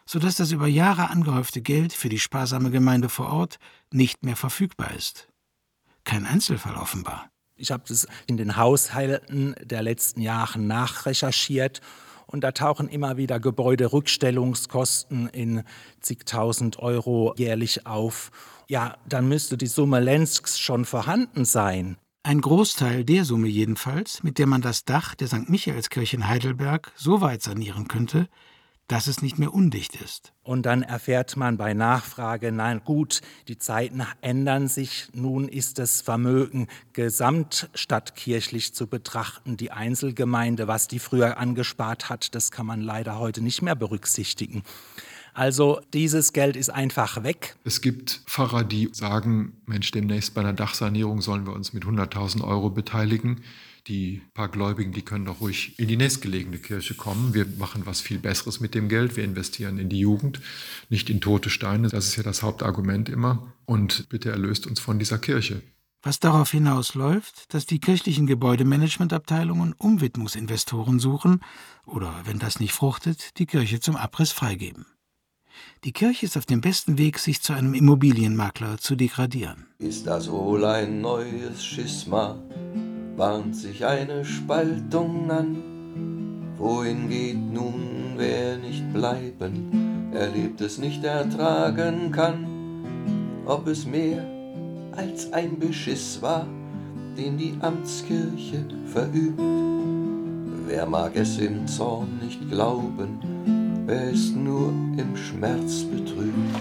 sodass 0.06 0.36
das 0.36 0.50
über 0.50 0.66
Jahre 0.66 1.10
angehäufte 1.10 1.60
Geld 1.60 1.92
für 1.92 2.08
die 2.08 2.18
sparsame 2.18 2.70
Gemeinde 2.70 3.10
vor 3.10 3.26
Ort 3.26 3.58
nicht 3.92 4.24
mehr 4.24 4.36
verfügbar 4.36 4.92
ist. 4.94 5.28
Kein 6.04 6.24
Einzelfall 6.24 6.76
offenbar. 6.76 7.28
Ich 7.54 7.70
habe 7.70 7.84
das 7.86 8.06
in 8.26 8.38
den 8.38 8.56
Haushalten 8.56 9.56
der 9.62 9.82
letzten 9.82 10.22
Jahre 10.22 10.58
nachrecherchiert 10.58 11.82
und 12.36 12.42
da 12.42 12.52
tauchen 12.52 12.90
immer 12.90 13.16
wieder 13.16 13.40
Gebäuderückstellungskosten 13.40 15.30
in 15.30 15.62
zigtausend 16.00 16.78
Euro 16.78 17.32
jährlich 17.38 17.86
auf. 17.86 18.30
Ja, 18.68 18.98
dann 19.08 19.26
müsste 19.26 19.56
die 19.56 19.66
Summe 19.66 20.00
längst 20.00 20.60
schon 20.60 20.84
vorhanden 20.84 21.46
sein. 21.46 21.96
Ein 22.24 22.42
Großteil 22.42 23.04
der 23.04 23.24
Summe 23.24 23.48
jedenfalls, 23.48 24.22
mit 24.22 24.36
der 24.36 24.46
man 24.46 24.60
das 24.60 24.84
Dach 24.84 25.14
der 25.14 25.28
St. 25.28 25.48
Michaelskirche 25.48 26.16
in 26.16 26.28
Heidelberg 26.28 26.92
so 26.94 27.22
weit 27.22 27.42
sanieren 27.42 27.88
könnte, 27.88 28.28
dass 28.88 29.08
es 29.08 29.22
nicht 29.22 29.38
mehr 29.38 29.52
undicht 29.52 29.96
ist. 29.96 30.32
Und 30.42 30.64
dann 30.64 30.82
erfährt 30.82 31.36
man 31.36 31.56
bei 31.56 31.74
Nachfrage, 31.74 32.52
nein 32.52 32.82
gut, 32.84 33.20
die 33.48 33.58
Zeiten 33.58 34.02
ändern 34.20 34.68
sich, 34.68 35.08
nun 35.12 35.48
ist 35.48 35.78
das 35.78 36.00
Vermögen 36.00 36.68
gesamtstadtkirchlich 36.92 38.74
zu 38.74 38.86
betrachten. 38.86 39.56
Die 39.56 39.72
Einzelgemeinde, 39.72 40.68
was 40.68 40.86
die 40.86 41.00
früher 41.00 41.38
angespart 41.38 42.08
hat, 42.08 42.34
das 42.34 42.50
kann 42.50 42.66
man 42.66 42.80
leider 42.80 43.18
heute 43.18 43.42
nicht 43.42 43.62
mehr 43.62 43.74
berücksichtigen. 43.74 44.62
Also 45.34 45.82
dieses 45.92 46.32
Geld 46.32 46.56
ist 46.56 46.70
einfach 46.70 47.22
weg. 47.22 47.56
Es 47.62 47.82
gibt 47.82 48.22
Pfarrer, 48.26 48.64
die 48.64 48.88
sagen, 48.92 49.60
Mensch, 49.66 49.90
demnächst 49.90 50.32
bei 50.32 50.40
einer 50.40 50.54
Dachsanierung 50.54 51.20
sollen 51.20 51.44
wir 51.44 51.52
uns 51.52 51.74
mit 51.74 51.84
100.000 51.84 52.42
Euro 52.42 52.70
beteiligen. 52.70 53.42
Die 53.88 54.22
paar 54.34 54.48
Gläubigen, 54.48 54.92
die 54.92 55.02
können 55.02 55.26
doch 55.26 55.40
ruhig 55.40 55.78
in 55.78 55.86
die 55.86 55.96
nächstgelegene 55.96 56.58
Kirche 56.58 56.94
kommen. 56.94 57.34
Wir 57.34 57.46
machen 57.58 57.86
was 57.86 58.00
viel 58.00 58.18
Besseres 58.18 58.58
mit 58.58 58.74
dem 58.74 58.88
Geld. 58.88 59.16
Wir 59.16 59.22
investieren 59.22 59.78
in 59.78 59.88
die 59.88 60.00
Jugend, 60.00 60.40
nicht 60.88 61.08
in 61.08 61.20
tote 61.20 61.50
Steine. 61.50 61.88
Das 61.88 62.06
ist 62.06 62.16
ja 62.16 62.24
das 62.24 62.42
Hauptargument 62.42 63.08
immer. 63.08 63.52
Und 63.64 64.08
bitte 64.08 64.30
erlöst 64.30 64.66
uns 64.66 64.80
von 64.80 64.98
dieser 64.98 65.18
Kirche. 65.18 65.62
Was 66.02 66.20
darauf 66.20 66.50
hinausläuft, 66.50 67.52
dass 67.54 67.66
die 67.66 67.78
kirchlichen 67.78 68.26
Gebäudemanagementabteilungen 68.26 69.72
Umwidmungsinvestoren 69.72 70.98
suchen 70.98 71.40
oder, 71.84 72.12
wenn 72.24 72.38
das 72.38 72.60
nicht 72.60 72.72
fruchtet, 72.72 73.38
die 73.38 73.46
Kirche 73.46 73.80
zum 73.80 73.96
Abriss 73.96 74.32
freigeben. 74.32 74.86
Die 75.84 75.92
Kirche 75.92 76.26
ist 76.26 76.36
auf 76.36 76.46
dem 76.46 76.60
besten 76.60 76.98
Weg, 76.98 77.18
sich 77.18 77.40
zu 77.40 77.52
einem 77.52 77.74
Immobilienmakler 77.74 78.78
zu 78.78 78.94
degradieren. 78.94 79.66
Ist 79.78 80.06
das 80.06 80.30
wohl 80.30 80.64
ein 80.64 81.00
neues 81.00 81.64
Schisma? 81.64 82.38
Bahnt 83.16 83.56
sich 83.56 83.86
eine 83.86 84.26
Spaltung 84.26 85.30
an? 85.30 85.56
Wohin 86.58 87.08
geht 87.08 87.38
nun, 87.38 88.12
wer 88.16 88.58
nicht 88.58 88.92
bleiben, 88.92 90.12
erlebt 90.12 90.60
es 90.60 90.76
nicht 90.76 91.02
ertragen 91.02 92.12
kann? 92.12 92.46
Ob 93.46 93.68
es 93.68 93.86
mehr 93.86 94.22
als 94.92 95.32
ein 95.32 95.58
Beschiss 95.58 96.20
war, 96.20 96.46
den 97.16 97.38
die 97.38 97.54
Amtskirche 97.60 98.66
verübt? 98.84 99.40
Wer 100.66 100.84
mag 100.84 101.16
es 101.16 101.38
im 101.38 101.66
Zorn 101.66 102.18
nicht 102.22 102.50
glauben, 102.50 103.18
wer 103.86 104.10
ist 104.10 104.36
nur 104.36 104.68
im 104.98 105.16
Schmerz 105.16 105.84
betrübt. 105.84 106.54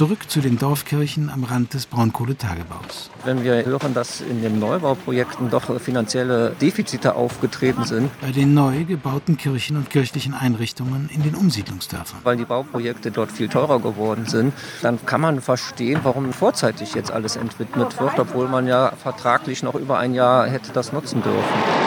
Zurück 0.00 0.30
zu 0.30 0.40
den 0.40 0.56
Dorfkirchen 0.56 1.28
am 1.28 1.44
Rand 1.44 1.74
des 1.74 1.84
Braunkohletagebaus. 1.84 3.10
Wenn 3.26 3.44
wir 3.44 3.66
hören, 3.66 3.92
dass 3.92 4.22
in 4.22 4.40
den 4.40 4.58
Neubauprojekten 4.58 5.50
doch 5.50 5.78
finanzielle 5.78 6.56
Defizite 6.58 7.16
aufgetreten 7.16 7.84
sind. 7.84 8.10
Bei 8.22 8.32
den 8.32 8.54
neu 8.54 8.84
gebauten 8.84 9.36
Kirchen 9.36 9.76
und 9.76 9.90
kirchlichen 9.90 10.32
Einrichtungen 10.32 11.10
in 11.12 11.22
den 11.22 11.34
Umsiedlungsdörfern. 11.34 12.20
Weil 12.22 12.38
die 12.38 12.46
Bauprojekte 12.46 13.10
dort 13.10 13.30
viel 13.30 13.50
teurer 13.50 13.78
geworden 13.78 14.24
sind, 14.24 14.54
dann 14.80 15.04
kann 15.04 15.20
man 15.20 15.42
verstehen, 15.42 16.00
warum 16.02 16.32
vorzeitig 16.32 16.94
jetzt 16.94 17.10
alles 17.10 17.36
entwidmet 17.36 18.00
wird, 18.00 18.18
obwohl 18.18 18.48
man 18.48 18.66
ja 18.66 18.92
vertraglich 19.02 19.62
noch 19.62 19.74
über 19.74 19.98
ein 19.98 20.14
Jahr 20.14 20.48
hätte 20.48 20.72
das 20.72 20.94
nutzen 20.94 21.22
dürfen. 21.22 21.79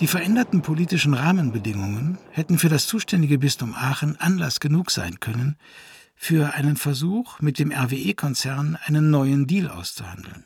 Die 0.00 0.06
veränderten 0.08 0.60
politischen 0.60 1.14
Rahmenbedingungen 1.14 2.18
hätten 2.30 2.58
für 2.58 2.68
das 2.68 2.86
zuständige 2.86 3.38
Bistum 3.38 3.74
Aachen 3.74 4.16
Anlass 4.20 4.60
genug 4.60 4.90
sein 4.90 5.20
können, 5.20 5.56
für 6.14 6.52
einen 6.52 6.76
Versuch, 6.76 7.40
mit 7.40 7.58
dem 7.58 7.72
RWE-Konzern 7.72 8.76
einen 8.84 9.08
neuen 9.08 9.46
Deal 9.46 9.70
auszuhandeln. 9.70 10.44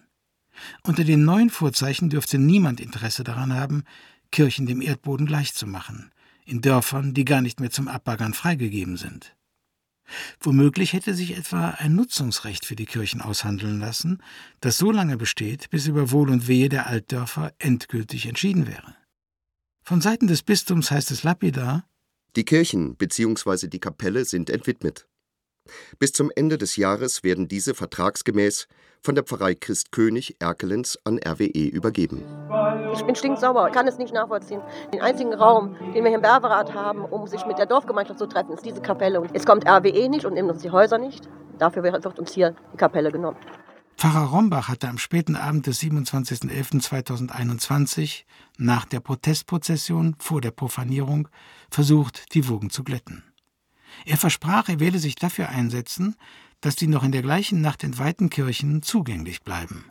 Unter 0.84 1.02
den 1.02 1.24
neuen 1.24 1.50
Vorzeichen 1.50 2.10
dürfte 2.10 2.38
niemand 2.38 2.78
Interesse 2.78 3.24
daran 3.24 3.52
haben, 3.52 3.82
Kirchen 4.30 4.66
dem 4.66 4.80
Erdboden 4.80 5.26
gleichzumachen, 5.26 6.12
in 6.44 6.60
Dörfern, 6.60 7.12
die 7.12 7.24
gar 7.24 7.40
nicht 7.40 7.58
mehr 7.58 7.70
zum 7.70 7.88
Abbaggern 7.88 8.34
freigegeben 8.34 8.96
sind. 8.96 9.34
Womöglich 10.38 10.92
hätte 10.92 11.14
sich 11.14 11.36
etwa 11.36 11.70
ein 11.70 11.96
Nutzungsrecht 11.96 12.66
für 12.66 12.76
die 12.76 12.86
Kirchen 12.86 13.20
aushandeln 13.20 13.80
lassen, 13.80 14.22
das 14.60 14.78
so 14.78 14.92
lange 14.92 15.16
besteht, 15.16 15.70
bis 15.70 15.88
über 15.88 16.12
Wohl 16.12 16.30
und 16.30 16.46
Wehe 16.46 16.68
der 16.68 16.86
Altdörfer 16.86 17.52
endgültig 17.58 18.26
entschieden 18.26 18.68
wäre. 18.68 18.94
Von 19.90 20.00
Seiten 20.00 20.28
des 20.28 20.44
Bistums 20.44 20.92
heißt 20.92 21.10
es 21.10 21.24
lapidar: 21.24 21.82
Die 22.36 22.44
Kirchen 22.44 22.94
bzw. 22.94 23.66
die 23.66 23.80
Kapelle 23.80 24.24
sind 24.24 24.48
entwidmet. 24.48 25.08
Bis 25.98 26.12
zum 26.12 26.30
Ende 26.36 26.58
des 26.58 26.76
Jahres 26.76 27.24
werden 27.24 27.48
diese 27.48 27.74
vertragsgemäß 27.74 28.68
von 29.02 29.16
der 29.16 29.24
Pfarrei 29.24 29.56
Christkönig 29.56 30.36
Erkelenz 30.38 30.96
an 31.02 31.18
RWE 31.18 31.66
übergeben. 31.66 32.22
Ich 32.94 33.02
bin 33.02 33.16
stinksauer, 33.16 33.70
kann 33.70 33.88
es 33.88 33.98
nicht 33.98 34.14
nachvollziehen. 34.14 34.60
Den 34.94 35.00
einzigen 35.00 35.34
Raum, 35.34 35.74
den 35.92 36.04
wir 36.04 36.10
hier 36.10 36.18
im 36.18 36.22
Berberat 36.22 36.72
haben, 36.72 37.04
um 37.04 37.26
sich 37.26 37.44
mit 37.46 37.58
der 37.58 37.66
Dorfgemeinschaft 37.66 38.20
zu 38.20 38.28
treffen, 38.28 38.52
ist 38.52 38.64
diese 38.64 38.80
Kapelle. 38.80 39.20
Und 39.20 39.34
es 39.34 39.44
kommt 39.44 39.68
RWE 39.68 40.08
nicht 40.08 40.24
und 40.24 40.34
nimmt 40.34 40.52
uns 40.52 40.62
die 40.62 40.70
Häuser 40.70 40.98
nicht. 40.98 41.28
Dafür 41.58 41.82
wird 41.82 42.06
uns 42.16 42.32
hier 42.32 42.54
die 42.72 42.76
Kapelle 42.76 43.10
genommen. 43.10 43.38
Pfarrer 44.00 44.28
Rombach 44.28 44.68
hatte 44.68 44.88
am 44.88 44.96
späten 44.96 45.36
Abend 45.36 45.66
des 45.66 45.82
27.11.2021 45.82 48.22
nach 48.56 48.86
der 48.86 49.00
Protestprozession 49.00 50.16
vor 50.18 50.40
der 50.40 50.52
Profanierung 50.52 51.28
versucht, 51.70 52.32
die 52.32 52.48
Wogen 52.48 52.70
zu 52.70 52.82
glätten. 52.82 53.22
Er 54.06 54.16
versprach, 54.16 54.70
er 54.70 54.80
werde 54.80 54.98
sich 54.98 55.16
dafür 55.16 55.50
einsetzen, 55.50 56.16
dass 56.62 56.76
die 56.76 56.86
noch 56.86 57.04
in 57.04 57.12
der 57.12 57.20
gleichen 57.20 57.60
Nacht 57.60 57.84
entweihten 57.84 58.30
Kirchen 58.30 58.82
zugänglich 58.82 59.42
bleiben 59.42 59.84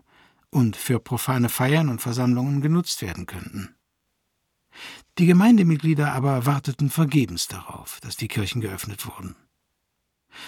und 0.50 0.76
für 0.76 1.00
profane 1.00 1.50
Feiern 1.50 1.88
und 1.88 2.02
Versammlungen 2.02 2.62
genutzt 2.62 3.04
werden 3.04 3.28
könnten. 3.28 3.76
Die 5.20 5.28
Gemeindemitglieder 5.28 6.14
aber 6.14 6.48
warteten 6.48 6.90
vergebens 6.90 7.48
darauf, 7.48 8.00
dass 8.00 8.18
die 8.18 8.28
Kirchen 8.28 8.62
geöffnet 8.62 9.06
wurden. 9.06 9.36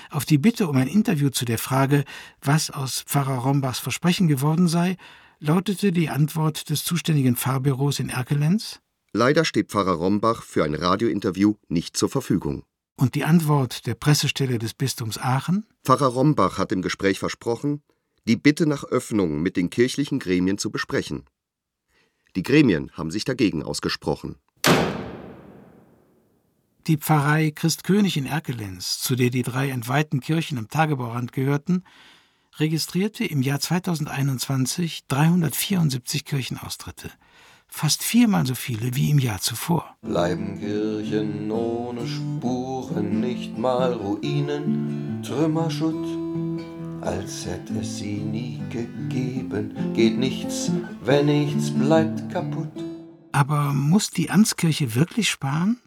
Auf 0.09 0.25
die 0.25 0.37
Bitte 0.37 0.67
um 0.67 0.77
ein 0.77 0.87
Interview 0.87 1.29
zu 1.29 1.45
der 1.45 1.57
Frage, 1.57 2.03
was 2.41 2.69
aus 2.69 3.01
Pfarrer 3.01 3.39
Rombachs 3.39 3.79
Versprechen 3.79 4.27
geworden 4.27 4.67
sei, 4.67 4.97
lautete 5.39 5.91
die 5.91 6.09
Antwort 6.09 6.69
des 6.69 6.83
zuständigen 6.83 7.35
Pfarrbüros 7.35 7.99
in 7.99 8.09
Erkelenz: 8.09 8.79
Leider 9.13 9.43
steht 9.43 9.71
Pfarrer 9.71 9.93
Rombach 9.93 10.43
für 10.43 10.63
ein 10.63 10.73
Radiointerview 10.73 11.55
nicht 11.67 11.97
zur 11.97 12.09
Verfügung. 12.09 12.63
Und 12.95 13.15
die 13.15 13.23
Antwort 13.23 13.87
der 13.87 13.95
Pressestelle 13.95 14.59
des 14.59 14.73
Bistums 14.73 15.17
Aachen? 15.17 15.65
Pfarrer 15.83 16.07
Rombach 16.07 16.57
hat 16.57 16.71
im 16.71 16.81
Gespräch 16.81 17.19
versprochen, 17.19 17.81
die 18.27 18.35
Bitte 18.35 18.67
nach 18.67 18.83
Öffnung 18.83 19.41
mit 19.41 19.57
den 19.57 19.69
kirchlichen 19.69 20.19
Gremien 20.19 20.57
zu 20.57 20.69
besprechen. 20.69 21.25
Die 22.35 22.43
Gremien 22.43 22.91
haben 22.93 23.11
sich 23.11 23.25
dagegen 23.25 23.63
ausgesprochen. 23.63 24.37
Die 26.87 26.97
Pfarrei 26.97 27.51
Christkönig 27.51 28.17
in 28.17 28.25
Erkelenz, 28.25 28.99
zu 28.99 29.15
der 29.15 29.29
die 29.29 29.43
drei 29.43 29.69
entweihten 29.69 30.19
Kirchen 30.19 30.57
am 30.57 30.67
Tagebaurand 30.67 31.31
gehörten, 31.31 31.83
registrierte 32.57 33.23
im 33.23 33.43
Jahr 33.43 33.59
2021 33.59 35.05
374 35.07 36.25
Kirchenaustritte, 36.25 37.11
fast 37.67 38.01
viermal 38.01 38.47
so 38.47 38.55
viele 38.55 38.95
wie 38.95 39.11
im 39.11 39.19
Jahr 39.19 39.39
zuvor. 39.39 39.95
Bleiben 40.01 40.59
Kirchen 40.59 41.51
ohne 41.51 42.07
Spuren, 42.07 43.19
nicht 43.19 43.59
mal 43.59 43.93
Ruinen, 43.93 45.21
Trümmerschutt, 45.21 47.01
als 47.01 47.45
hätte 47.45 47.79
es 47.79 47.99
sie 47.99 48.17
nie 48.17 48.59
gegeben, 48.71 49.93
geht 49.93 50.17
nichts, 50.17 50.71
wenn 51.03 51.27
nichts 51.27 51.69
bleibt 51.69 52.31
kaputt. 52.31 52.71
Aber 53.33 53.71
muss 53.73 54.09
die 54.09 54.31
Amtskirche 54.31 54.95
wirklich 54.95 55.29
sparen? 55.29 55.79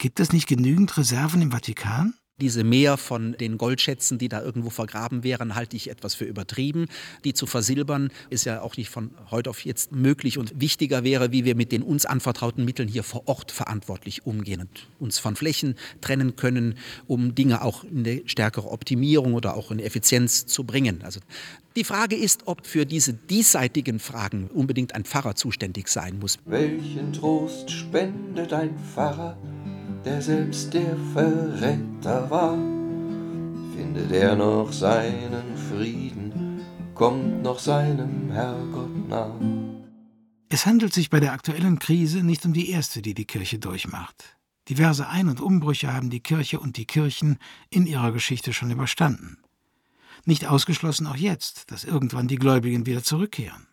Gibt 0.00 0.18
es 0.18 0.32
nicht 0.32 0.46
genügend 0.46 0.96
Reserven 0.96 1.42
im 1.42 1.50
Vatikan? 1.50 2.14
Diese 2.40 2.64
Mehr 2.64 2.96
von 2.96 3.36
den 3.38 3.58
Goldschätzen, 3.58 4.16
die 4.16 4.30
da 4.30 4.40
irgendwo 4.40 4.70
vergraben 4.70 5.24
wären, 5.24 5.54
halte 5.54 5.76
ich 5.76 5.90
etwas 5.90 6.14
für 6.14 6.24
übertrieben. 6.24 6.86
Die 7.22 7.34
zu 7.34 7.44
versilbern 7.44 8.10
ist 8.30 8.46
ja 8.46 8.62
auch 8.62 8.78
nicht 8.78 8.88
von 8.88 9.10
heute 9.30 9.50
auf 9.50 9.62
jetzt 9.62 9.92
möglich. 9.92 10.38
Und 10.38 10.58
wichtiger 10.58 11.04
wäre, 11.04 11.32
wie 11.32 11.44
wir 11.44 11.54
mit 11.54 11.70
den 11.70 11.82
uns 11.82 12.06
anvertrauten 12.06 12.64
Mitteln 12.64 12.88
hier 12.88 13.02
vor 13.02 13.28
Ort 13.28 13.52
verantwortlich 13.52 14.24
umgehen 14.24 14.62
und 14.62 14.88
uns 14.98 15.18
von 15.18 15.36
Flächen 15.36 15.74
trennen 16.00 16.34
können, 16.34 16.78
um 17.06 17.34
Dinge 17.34 17.60
auch 17.60 17.84
in 17.84 17.98
eine 17.98 18.22
stärkere 18.24 18.70
Optimierung 18.70 19.34
oder 19.34 19.54
auch 19.54 19.70
in 19.70 19.80
Effizienz 19.80 20.46
zu 20.46 20.64
bringen. 20.64 21.02
Also 21.02 21.20
die 21.76 21.84
Frage 21.84 22.16
ist, 22.16 22.46
ob 22.46 22.66
für 22.66 22.86
diese 22.86 23.12
diesseitigen 23.12 23.98
Fragen 23.98 24.46
unbedingt 24.46 24.94
ein 24.94 25.04
Pfarrer 25.04 25.34
zuständig 25.34 25.88
sein 25.88 26.18
muss. 26.18 26.38
Welchen 26.46 27.12
Trost 27.12 27.70
spendet 27.70 28.54
ein 28.54 28.78
Pfarrer? 28.78 29.36
Der 30.04 30.22
selbst 30.22 30.72
der 30.72 30.96
Verräter 31.12 32.30
war, 32.30 32.54
findet 33.76 34.12
er 34.12 34.34
noch 34.36 34.72
seinen 34.72 35.56
Frieden, 35.70 36.60
kommt 36.94 37.42
noch 37.42 37.58
seinem 37.58 38.30
Herrgott 38.30 39.08
nah. 39.08 39.34
Es 40.48 40.66
handelt 40.66 40.92
sich 40.92 41.10
bei 41.10 41.20
der 41.20 41.32
aktuellen 41.32 41.78
Krise 41.78 42.22
nicht 42.22 42.44
um 42.44 42.52
die 42.52 42.70
erste, 42.70 43.02
die 43.02 43.14
die 43.14 43.26
Kirche 43.26 43.58
durchmacht. 43.58 44.36
Diverse 44.68 45.08
Ein- 45.08 45.28
und 45.28 45.40
Umbrüche 45.40 45.92
haben 45.92 46.10
die 46.10 46.20
Kirche 46.20 46.60
und 46.60 46.76
die 46.76 46.86
Kirchen 46.86 47.38
in 47.70 47.86
ihrer 47.86 48.12
Geschichte 48.12 48.52
schon 48.52 48.70
überstanden. 48.70 49.38
Nicht 50.24 50.46
ausgeschlossen 50.46 51.06
auch 51.06 51.16
jetzt, 51.16 51.70
dass 51.70 51.84
irgendwann 51.84 52.28
die 52.28 52.36
Gläubigen 52.36 52.86
wieder 52.86 53.02
zurückkehren 53.02 53.69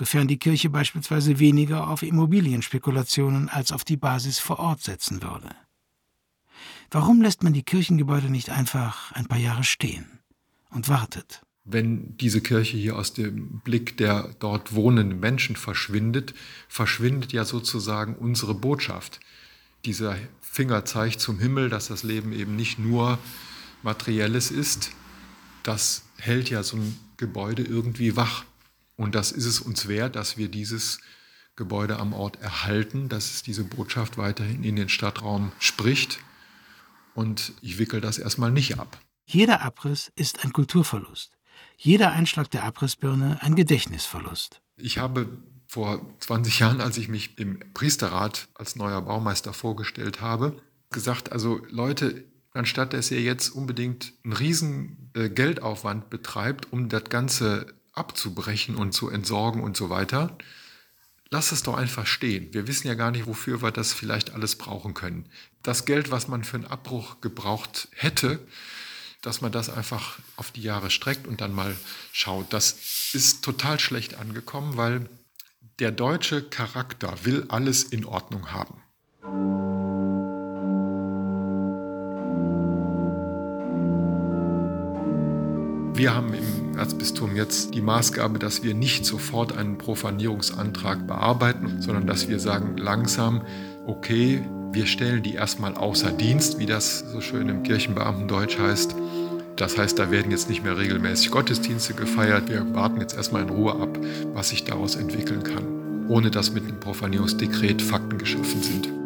sofern 0.00 0.28
die 0.28 0.38
Kirche 0.38 0.70
beispielsweise 0.70 1.38
weniger 1.40 1.90
auf 1.90 2.02
Immobilienspekulationen 2.02 3.50
als 3.50 3.70
auf 3.70 3.84
die 3.84 3.98
Basis 3.98 4.38
vor 4.38 4.58
Ort 4.58 4.80
setzen 4.82 5.22
würde. 5.22 5.54
Warum 6.90 7.20
lässt 7.20 7.42
man 7.42 7.52
die 7.52 7.64
Kirchengebäude 7.64 8.30
nicht 8.30 8.48
einfach 8.48 9.12
ein 9.12 9.26
paar 9.26 9.36
Jahre 9.36 9.62
stehen 9.62 10.06
und 10.70 10.88
wartet? 10.88 11.42
Wenn 11.64 12.16
diese 12.16 12.40
Kirche 12.40 12.78
hier 12.78 12.96
aus 12.96 13.12
dem 13.12 13.60
Blick 13.60 13.98
der 13.98 14.34
dort 14.38 14.74
wohnenden 14.74 15.20
Menschen 15.20 15.54
verschwindet, 15.54 16.32
verschwindet 16.66 17.34
ja 17.34 17.44
sozusagen 17.44 18.14
unsere 18.14 18.54
Botschaft. 18.54 19.20
Dieser 19.84 20.16
Finger 20.40 20.86
zeigt 20.86 21.20
zum 21.20 21.38
Himmel, 21.38 21.68
dass 21.68 21.88
das 21.88 22.04
Leben 22.04 22.32
eben 22.32 22.56
nicht 22.56 22.78
nur 22.78 23.18
materielles 23.82 24.50
ist. 24.50 24.92
Das 25.62 26.04
hält 26.16 26.48
ja 26.48 26.62
so 26.62 26.78
ein 26.78 26.96
Gebäude 27.18 27.62
irgendwie 27.62 28.16
wach. 28.16 28.46
Und 29.00 29.14
das 29.14 29.32
ist 29.32 29.46
es 29.46 29.60
uns 29.60 29.88
wert, 29.88 30.14
dass 30.14 30.36
wir 30.36 30.50
dieses 30.50 31.00
Gebäude 31.56 31.98
am 31.98 32.12
Ort 32.12 32.38
erhalten, 32.42 33.08
dass 33.08 33.30
es 33.30 33.42
diese 33.42 33.64
Botschaft 33.64 34.18
weiterhin 34.18 34.62
in 34.62 34.76
den 34.76 34.90
Stadtraum 34.90 35.52
spricht. 35.58 36.18
Und 37.14 37.54
ich 37.62 37.78
wickel 37.78 38.02
das 38.02 38.18
erstmal 38.18 38.50
nicht 38.50 38.78
ab. 38.78 39.00
Jeder 39.24 39.62
Abriss 39.62 40.12
ist 40.16 40.44
ein 40.44 40.52
Kulturverlust. 40.52 41.32
Jeder 41.78 42.12
Einschlag 42.12 42.50
der 42.50 42.64
Abrissbirne 42.64 43.38
ein 43.40 43.54
Gedächtnisverlust. 43.54 44.60
Ich 44.76 44.98
habe 44.98 45.38
vor 45.66 46.06
20 46.18 46.58
Jahren, 46.58 46.82
als 46.82 46.98
ich 46.98 47.08
mich 47.08 47.38
im 47.38 47.58
Priesterrat 47.72 48.48
als 48.52 48.76
neuer 48.76 49.00
Baumeister 49.00 49.54
vorgestellt 49.54 50.20
habe, 50.20 50.60
gesagt, 50.90 51.32
also 51.32 51.62
Leute, 51.70 52.26
anstatt 52.52 52.92
dass 52.92 53.10
ihr 53.10 53.22
jetzt 53.22 53.48
unbedingt 53.48 54.12
einen 54.24 54.34
riesen 54.34 55.10
äh, 55.14 55.30
Geldaufwand 55.30 56.10
betreibt, 56.10 56.70
um 56.70 56.90
das 56.90 57.04
Ganze 57.04 57.79
abzubrechen 57.92 58.76
und 58.76 58.92
zu 58.92 59.08
entsorgen 59.08 59.62
und 59.62 59.76
so 59.76 59.90
weiter. 59.90 60.36
Lass 61.30 61.52
es 61.52 61.62
doch 61.62 61.74
einfach 61.74 62.06
stehen. 62.06 62.52
Wir 62.52 62.66
wissen 62.66 62.88
ja 62.88 62.94
gar 62.94 63.10
nicht, 63.10 63.26
wofür 63.26 63.62
wir 63.62 63.70
das 63.70 63.92
vielleicht 63.92 64.32
alles 64.32 64.56
brauchen 64.56 64.94
können. 64.94 65.28
Das 65.62 65.84
Geld, 65.84 66.10
was 66.10 66.26
man 66.26 66.42
für 66.42 66.56
einen 66.56 66.66
Abbruch 66.66 67.20
gebraucht 67.20 67.88
hätte, 67.92 68.40
dass 69.22 69.40
man 69.40 69.52
das 69.52 69.68
einfach 69.70 70.18
auf 70.36 70.50
die 70.50 70.62
Jahre 70.62 70.90
streckt 70.90 71.26
und 71.26 71.40
dann 71.40 71.54
mal 71.54 71.76
schaut. 72.12 72.52
Das 72.52 73.12
ist 73.12 73.44
total 73.44 73.78
schlecht 73.78 74.14
angekommen, 74.14 74.76
weil 74.76 75.08
der 75.78 75.92
deutsche 75.92 76.42
Charakter 76.42 77.24
will 77.24 77.46
alles 77.48 77.82
in 77.84 78.04
Ordnung 78.04 78.52
haben. 78.52 78.82
Wir 85.94 86.14
haben 86.14 86.32
im 86.32 86.69
Erzbistum 86.80 87.36
jetzt 87.36 87.74
die 87.74 87.82
Maßgabe, 87.82 88.38
dass 88.38 88.62
wir 88.62 88.74
nicht 88.74 89.04
sofort 89.04 89.56
einen 89.56 89.76
Profanierungsantrag 89.76 91.06
bearbeiten, 91.06 91.80
sondern 91.80 92.06
dass 92.06 92.28
wir 92.28 92.40
sagen 92.40 92.78
langsam, 92.78 93.42
okay, 93.86 94.42
wir 94.72 94.86
stellen 94.86 95.22
die 95.22 95.34
erstmal 95.34 95.74
außer 95.74 96.10
Dienst, 96.10 96.58
wie 96.58 96.64
das 96.64 97.00
so 97.00 97.20
schön 97.20 97.50
im 97.50 97.62
Kirchenbeamtendeutsch 97.64 98.58
heißt. 98.58 98.94
Das 99.56 99.76
heißt, 99.76 99.98
da 99.98 100.10
werden 100.10 100.30
jetzt 100.30 100.48
nicht 100.48 100.64
mehr 100.64 100.78
regelmäßig 100.78 101.30
Gottesdienste 101.30 101.92
gefeiert. 101.92 102.48
Wir 102.48 102.74
warten 102.74 103.00
jetzt 103.00 103.14
erstmal 103.14 103.42
in 103.42 103.50
Ruhe 103.50 103.74
ab, 103.74 103.98
was 104.32 104.48
sich 104.48 104.64
daraus 104.64 104.96
entwickeln 104.96 105.42
kann, 105.42 106.08
ohne 106.08 106.30
dass 106.30 106.52
mit 106.52 106.66
dem 106.66 106.80
Profanierungsdekret 106.80 107.82
Fakten 107.82 108.16
geschaffen 108.16 108.62
sind. 108.62 108.99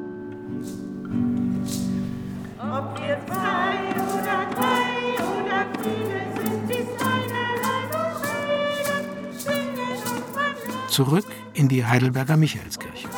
Zurück 10.95 11.27
in 11.55 11.67
die 11.69 11.85
Heidelberger 11.85 12.37
Michaelskirche. 12.37 13.09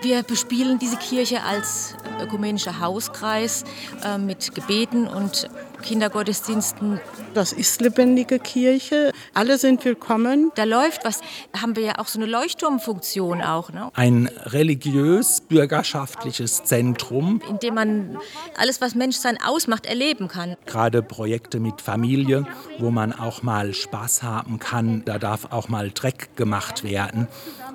Wir 0.00 0.22
bespielen 0.22 0.78
diese 0.78 0.96
Kirche 0.96 1.42
als 1.42 1.94
ökumenischer 2.20 2.80
Hauskreis 2.80 3.64
äh, 4.04 4.18
mit 4.18 4.54
Gebeten 4.54 5.06
und 5.06 5.48
Kindergottesdiensten. 5.82 7.00
Das 7.34 7.52
ist 7.52 7.80
lebendige 7.80 8.38
Kirche. 8.38 9.10
Alle 9.34 9.58
sind 9.58 9.84
willkommen. 9.84 10.52
Da 10.54 10.62
läuft 10.64 11.04
was. 11.04 11.20
Haben 11.56 11.76
wir 11.76 11.84
ja 11.84 11.98
auch 11.98 12.08
so 12.08 12.18
eine 12.18 12.26
Leuchtturmfunktion 12.26 13.42
auch. 13.42 13.70
Ne? 13.70 13.90
Ein 13.94 14.30
religiös-bürgerschaftliches 14.46 16.64
Zentrum. 16.64 17.40
In 17.48 17.58
dem 17.58 17.74
man 17.74 18.18
alles, 18.56 18.80
was 18.80 18.94
Menschsein 18.94 19.38
ausmacht, 19.44 19.84
erleben 19.86 20.28
kann. 20.28 20.56
Gerade 20.66 21.02
Projekte 21.02 21.60
mit 21.60 21.80
Familie, 21.80 22.46
wo 22.78 22.90
man 22.90 23.12
auch 23.12 23.42
mal 23.42 23.74
Spaß 23.74 24.22
haben 24.22 24.58
kann. 24.58 25.02
Da 25.04 25.18
darf 25.18 25.52
auch 25.52 25.68
mal 25.68 25.90
Dreck 25.90 26.36
gemacht 26.36 26.84
werden. 26.84 27.28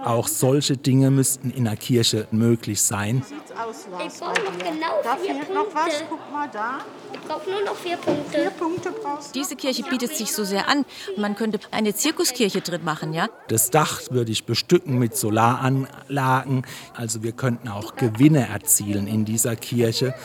Auch 0.04 0.28
solche 0.28 0.78
Dinge 0.78 1.12
müssten 1.12 1.52
in 1.52 1.66
der 1.66 1.76
Kirche 1.76 2.28
möglich 2.32 2.82
sein. 2.82 3.24
Aus, 3.56 3.88
Ich 4.06 4.20
brauche 4.20 4.42
noch 4.42 4.58
genau 4.58 5.02
da 5.04 5.16
vier 5.18 5.36
fehlt 5.36 5.54
noch 5.54 5.68
was. 5.74 5.84
Punkte. 5.84 6.06
Guck 6.10 6.32
mal 6.32 6.50
da. 6.52 6.80
Ich 7.14 7.20
brauche 7.20 7.50
nur 7.50 7.64
noch 7.64 7.76
vier 7.76 7.98
Punkte. 7.98 8.40
Vier 8.40 8.50
Punkte 8.52 8.92
brauchst 8.92 9.36
du. 9.36 9.40
Diese 9.40 9.56
Kirche 9.56 9.84
bietet 9.84 10.16
sich 10.16 10.32
so 10.34 10.44
sehr 10.44 10.68
an. 10.68 10.86
Man 11.18 11.36
könnte 11.36 11.60
eine 11.70 11.94
Zirkuskirche 11.94 12.62
drin 12.62 12.84
machen, 12.84 13.14
ja? 13.14 13.28
Das 13.50 13.70
Dach 13.70 14.02
würde 14.10 14.32
ich 14.32 14.46
bestücken 14.46 14.98
mit 14.98 15.16
Solaranlagen. 15.16 16.66
Also 16.96 17.22
wir 17.22 17.34
könnten 17.34 17.68
auch 17.68 17.96
Gewinne 17.96 18.48
erzielen 18.48 19.08
in 19.08 19.26
dieser 19.26 19.56
Kirche. 19.56 20.16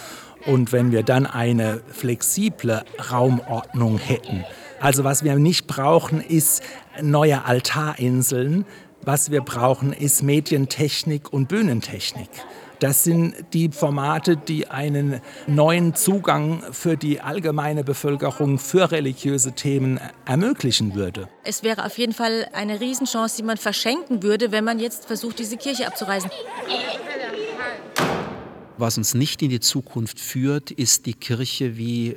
Und 0.47 0.73
wenn 0.73 0.93
wir 0.93 1.03
dann 1.03 1.27
eine 1.27 1.83
flexible 1.89 2.85
Raumordnung 3.11 3.99
hätten, 3.99 4.45
also 4.81 5.05
was 5.05 5.25
wir 5.25 5.35
nicht 5.37 5.67
brauchen, 5.67 6.21
ist 6.21 6.63
neue 7.03 7.45
Altarinseln. 7.45 8.65
Was 9.03 9.31
wir 9.31 9.41
brauchen, 9.41 9.93
ist 9.93 10.23
Medientechnik 10.23 11.33
und 11.33 11.49
Bühnentechnik. 11.49 12.29
Das 12.79 13.05
sind 13.05 13.35
die 13.55 13.71
Formate, 13.71 14.37
die 14.37 14.69
einen 14.69 15.21
neuen 15.47 15.95
Zugang 15.95 16.63
für 16.73 16.97
die 16.97 17.21
allgemeine 17.21 17.85
Bevölkerung 17.85 18.59
für 18.59 18.91
religiöse 18.93 19.53
Themen 19.53 19.99
ermöglichen 20.27 20.95
würde. 20.95 21.29
Es 21.43 21.63
wäre 21.63 21.87
auf 21.87 21.97
jeden 21.97 22.13
Fall 22.13 22.49
eine 22.53 22.81
Riesenchance, 22.81 23.37
die 23.39 23.45
man 23.45 23.57
verschenken 23.57 24.23
würde, 24.23 24.53
wenn 24.53 24.65
man 24.65 24.79
jetzt 24.79 25.07
versucht, 25.07 25.39
diese 25.39 25.57
Kirche 25.57 25.87
abzureißen. 25.87 26.31
Was 28.77 28.99
uns 28.99 29.15
nicht 29.15 29.41
in 29.41 29.49
die 29.49 29.61
Zukunft 29.61 30.21
führt, 30.21 30.71
ist 30.71 31.07
die 31.07 31.15
Kirche 31.15 31.79
wie 31.79 32.17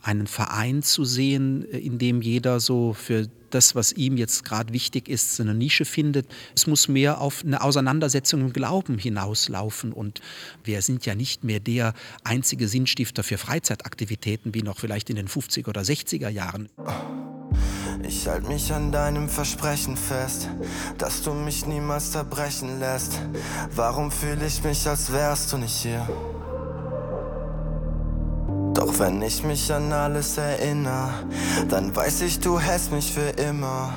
einen 0.00 0.26
Verein 0.26 0.82
zu 0.82 1.04
sehen, 1.04 1.62
in 1.62 1.98
dem 1.98 2.22
jeder 2.22 2.58
so 2.58 2.94
für 2.94 3.26
das, 3.50 3.74
was 3.74 3.92
ihm 3.92 4.16
jetzt 4.16 4.44
gerade 4.44 4.72
wichtig 4.72 5.08
ist, 5.08 5.36
seine 5.36 5.54
Nische 5.54 5.84
findet. 5.84 6.26
Es 6.54 6.66
muss 6.66 6.88
mehr 6.88 7.20
auf 7.20 7.44
eine 7.44 7.62
Auseinandersetzung 7.62 8.40
im 8.40 8.52
Glauben 8.52 8.98
hinauslaufen. 8.98 9.92
Und 9.92 10.20
wir 10.64 10.82
sind 10.82 11.06
ja 11.06 11.14
nicht 11.14 11.44
mehr 11.44 11.60
der 11.60 11.94
einzige 12.24 12.68
Sinnstifter 12.68 13.22
für 13.22 13.38
Freizeitaktivitäten 13.38 14.54
wie 14.54 14.62
noch 14.62 14.78
vielleicht 14.78 15.10
in 15.10 15.16
den 15.16 15.28
50er 15.28 15.68
oder 15.68 15.82
60er 15.82 16.28
Jahren. 16.28 16.68
Ich 18.02 18.26
halte 18.26 18.48
mich 18.48 18.72
an 18.72 18.92
deinem 18.92 19.28
Versprechen 19.28 19.96
fest, 19.96 20.48
dass 20.98 21.22
du 21.22 21.32
mich 21.32 21.66
niemals 21.66 22.12
zerbrechen 22.12 22.80
lässt. 22.80 23.20
Warum 23.74 24.10
fühle 24.10 24.46
ich 24.46 24.62
mich, 24.64 24.86
als 24.88 25.12
wärst 25.12 25.52
du 25.52 25.58
nicht 25.58 25.76
hier? 25.76 26.08
Doch 28.74 28.98
wenn 28.98 29.20
ich 29.22 29.42
mich 29.42 29.72
an 29.72 29.92
alles 29.92 30.38
erinnere, 30.38 31.12
dann 31.68 31.94
weiß 31.94 32.22
ich, 32.22 32.38
du 32.40 32.58
hältst 32.60 32.92
mich 32.92 33.12
für 33.12 33.30
immer. 33.30 33.94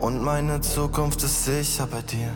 Und 0.00 0.22
meine 0.22 0.60
Zukunft 0.60 1.22
ist 1.22 1.44
sicher 1.44 1.86
bei 1.86 2.02
dir. 2.02 2.34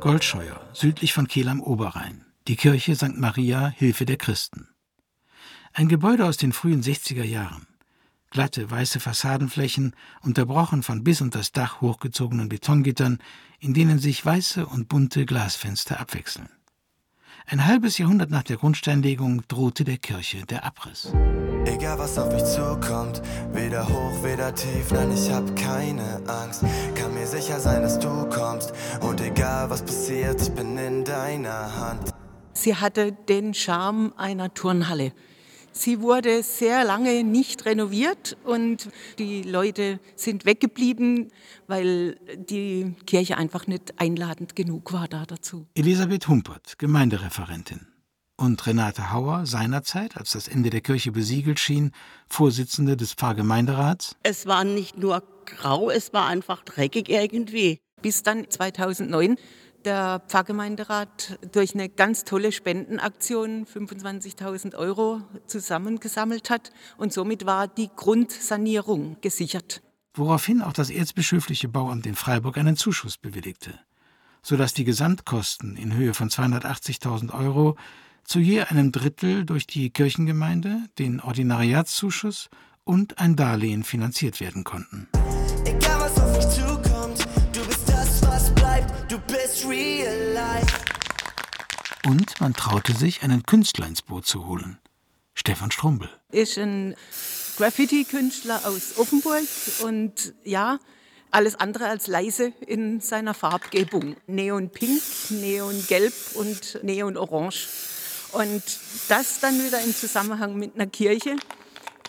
Goldscheuer, 0.00 0.60
südlich 0.72 1.12
von 1.12 1.26
Kehl 1.26 1.48
am 1.48 1.60
Oberrhein. 1.60 2.24
Die 2.46 2.56
Kirche 2.56 2.94
St. 2.94 3.16
Maria, 3.16 3.68
Hilfe 3.68 4.04
der 4.04 4.16
Christen. 4.16 4.68
Ein 5.72 5.88
Gebäude 5.88 6.24
aus 6.26 6.36
den 6.36 6.52
frühen 6.52 6.82
60er 6.82 7.24
Jahren. 7.24 7.66
Glatte, 8.30 8.70
weiße 8.70 9.00
Fassadenflächen, 9.00 9.94
unterbrochen 10.20 10.82
von 10.82 11.02
bis 11.02 11.20
unter 11.20 11.38
das 11.38 11.52
Dach 11.52 11.80
hochgezogenen 11.80 12.48
Betongittern, 12.48 13.18
in 13.58 13.72
denen 13.74 13.98
sich 13.98 14.24
weiße 14.24 14.66
und 14.66 14.88
bunte 14.88 15.24
Glasfenster 15.24 15.98
abwechseln. 16.00 16.48
Ein 17.50 17.64
halbes 17.64 17.96
Jahrhundert 17.96 18.28
nach 18.28 18.42
der 18.42 18.58
Grundsteinlegung 18.58 19.42
drohte 19.48 19.82
der 19.82 19.96
Kirche 19.96 20.44
der 20.44 20.66
Abriss. 20.66 21.14
Egal 21.64 21.98
was 21.98 22.18
auf 22.18 22.30
mich 22.30 22.44
zukommt, 22.44 23.22
weder 23.54 23.88
hoch, 23.88 24.22
weder 24.22 24.54
tief, 24.54 24.92
nein, 24.92 25.10
ich 25.12 25.30
hab 25.32 25.56
keine 25.56 26.20
Angst. 26.26 26.62
Kann 26.94 27.14
mir 27.14 27.26
sicher 27.26 27.58
sein, 27.58 27.80
dass 27.80 27.98
du 27.98 28.28
kommst. 28.28 28.74
Und 29.00 29.22
egal 29.22 29.70
was 29.70 29.82
passiert, 29.82 30.42
ich 30.42 30.50
bin 30.50 30.76
in 30.76 31.04
deiner 31.04 31.74
Hand. 31.74 32.10
Sie 32.52 32.74
hatte 32.74 33.12
den 33.12 33.54
Charme 33.54 34.12
einer 34.18 34.52
Turnhalle. 34.52 35.12
Sie 35.78 36.00
wurde 36.00 36.42
sehr 36.42 36.82
lange 36.82 37.22
nicht 37.22 37.64
renoviert 37.64 38.36
und 38.42 38.88
die 39.20 39.42
Leute 39.42 40.00
sind 40.16 40.44
weggeblieben, 40.44 41.30
weil 41.68 42.18
die 42.36 42.96
Kirche 43.06 43.36
einfach 43.36 43.68
nicht 43.68 43.94
einladend 43.96 44.56
genug 44.56 44.92
war 44.92 45.06
da 45.06 45.24
dazu. 45.24 45.68
Elisabeth 45.76 46.26
Humpert, 46.26 46.80
Gemeindereferentin. 46.80 47.86
Und 48.36 48.66
Renate 48.66 49.12
Hauer, 49.12 49.46
seinerzeit, 49.46 50.16
als 50.16 50.32
das 50.32 50.48
Ende 50.48 50.70
der 50.70 50.80
Kirche 50.80 51.12
besiegelt 51.12 51.60
schien, 51.60 51.92
Vorsitzende 52.28 52.96
des 52.96 53.12
Pfarrgemeinderats. 53.12 54.16
Es 54.24 54.46
war 54.46 54.64
nicht 54.64 54.98
nur 54.98 55.22
grau, 55.46 55.90
es 55.90 56.12
war 56.12 56.26
einfach 56.26 56.64
dreckig 56.64 57.08
irgendwie. 57.08 57.78
Bis 58.02 58.24
dann 58.24 58.50
2009 58.50 59.36
der 59.84 60.22
Pfarrgemeinderat 60.28 61.38
durch 61.52 61.74
eine 61.74 61.88
ganz 61.88 62.24
tolle 62.24 62.52
Spendenaktion 62.52 63.66
25.000 63.66 64.74
Euro 64.74 65.22
zusammengesammelt 65.46 66.50
hat 66.50 66.70
und 66.96 67.12
somit 67.12 67.46
war 67.46 67.68
die 67.68 67.90
Grundsanierung 67.94 69.18
gesichert. 69.20 69.82
Woraufhin 70.14 70.62
auch 70.62 70.72
das 70.72 70.90
erzbischöfliche 70.90 71.68
Bauamt 71.68 72.06
in 72.06 72.14
Freiburg 72.14 72.58
einen 72.58 72.76
Zuschuss 72.76 73.18
bewilligte, 73.18 73.78
sodass 74.42 74.74
die 74.74 74.84
Gesamtkosten 74.84 75.76
in 75.76 75.94
Höhe 75.94 76.14
von 76.14 76.28
280.000 76.28 77.32
Euro 77.32 77.76
zu 78.24 78.40
je 78.40 78.62
einem 78.62 78.92
Drittel 78.92 79.44
durch 79.44 79.66
die 79.66 79.90
Kirchengemeinde, 79.90 80.82
den 80.98 81.20
Ordinariatszuschuss 81.20 82.50
und 82.84 83.18
ein 83.18 83.36
Darlehen 83.36 83.84
finanziert 83.84 84.40
werden 84.40 84.64
konnten. 84.64 85.08
Und 92.06 92.40
man 92.40 92.54
traute 92.54 92.92
sich, 92.94 93.22
einen 93.22 93.42
Künstler 93.44 93.86
ins 93.86 94.02
Boot 94.02 94.26
zu 94.26 94.46
holen. 94.46 94.78
Stefan 95.34 95.70
Strumbel. 95.70 96.08
Ist 96.30 96.58
ein 96.58 96.94
Graffiti-Künstler 97.56 98.62
aus 98.64 98.98
Offenburg 98.98 99.44
und 99.82 100.32
ja, 100.44 100.78
alles 101.30 101.56
andere 101.56 101.86
als 101.88 102.06
leise 102.06 102.52
in 102.66 103.00
seiner 103.00 103.34
Farbgebung. 103.34 104.16
Neonpink, 104.26 105.02
Neongelb 105.30 106.14
und 106.34 106.78
Neonorange. 106.82 107.66
Und 108.32 108.62
das 109.08 109.40
dann 109.40 109.62
wieder 109.64 109.80
im 109.82 109.94
Zusammenhang 109.94 110.56
mit 110.56 110.74
einer 110.74 110.86
Kirche. 110.86 111.36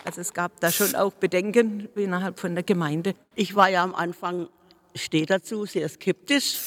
Also 0.05 0.21
es 0.21 0.33
gab 0.33 0.59
da 0.59 0.71
schon 0.71 0.95
auch 0.95 1.13
Bedenken 1.13 1.89
innerhalb 1.95 2.39
von 2.39 2.53
der 2.53 2.63
Gemeinde. 2.63 3.15
Ich 3.35 3.55
war 3.55 3.69
ja 3.69 3.83
am 3.83 3.95
Anfang, 3.95 4.49
stehe 4.95 5.25
dazu, 5.25 5.65
sehr 5.65 5.89
skeptisch. 5.89 6.57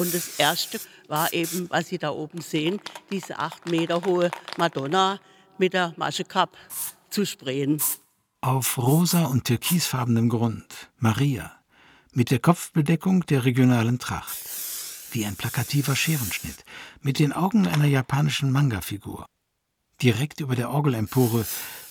Und 0.00 0.14
das 0.14 0.38
Erste 0.38 0.80
war 1.08 1.30
eben, 1.34 1.68
was 1.68 1.88
Sie 1.88 1.98
da 1.98 2.08
oben 2.08 2.40
sehen, 2.40 2.80
diese 3.12 3.38
acht 3.38 3.68
Meter 3.68 4.02
hohe 4.02 4.30
Madonna 4.56 5.20
mit 5.58 5.74
der 5.74 5.92
Maschekap 5.98 6.56
zu 7.10 7.26
sprayen. 7.26 7.82
Auf 8.40 8.78
rosa 8.78 9.26
und 9.26 9.44
türkisfarbenem 9.44 10.30
Grund 10.30 10.64
Maria 10.96 11.52
mit 12.12 12.30
der 12.30 12.38
Kopfbedeckung 12.38 13.26
der 13.26 13.44
regionalen 13.44 13.98
Tracht. 13.98 14.38
Wie 15.12 15.26
ein 15.26 15.36
plakativer 15.36 15.94
Scherenschnitt, 15.94 16.64
mit 17.02 17.18
den 17.18 17.34
Augen 17.34 17.66
einer 17.66 17.84
japanischen 17.84 18.52
Manga-Figur. 18.52 19.26
Direkt 20.00 20.40
über 20.40 20.56
der 20.56 20.70
Orgelempore, 20.70 21.44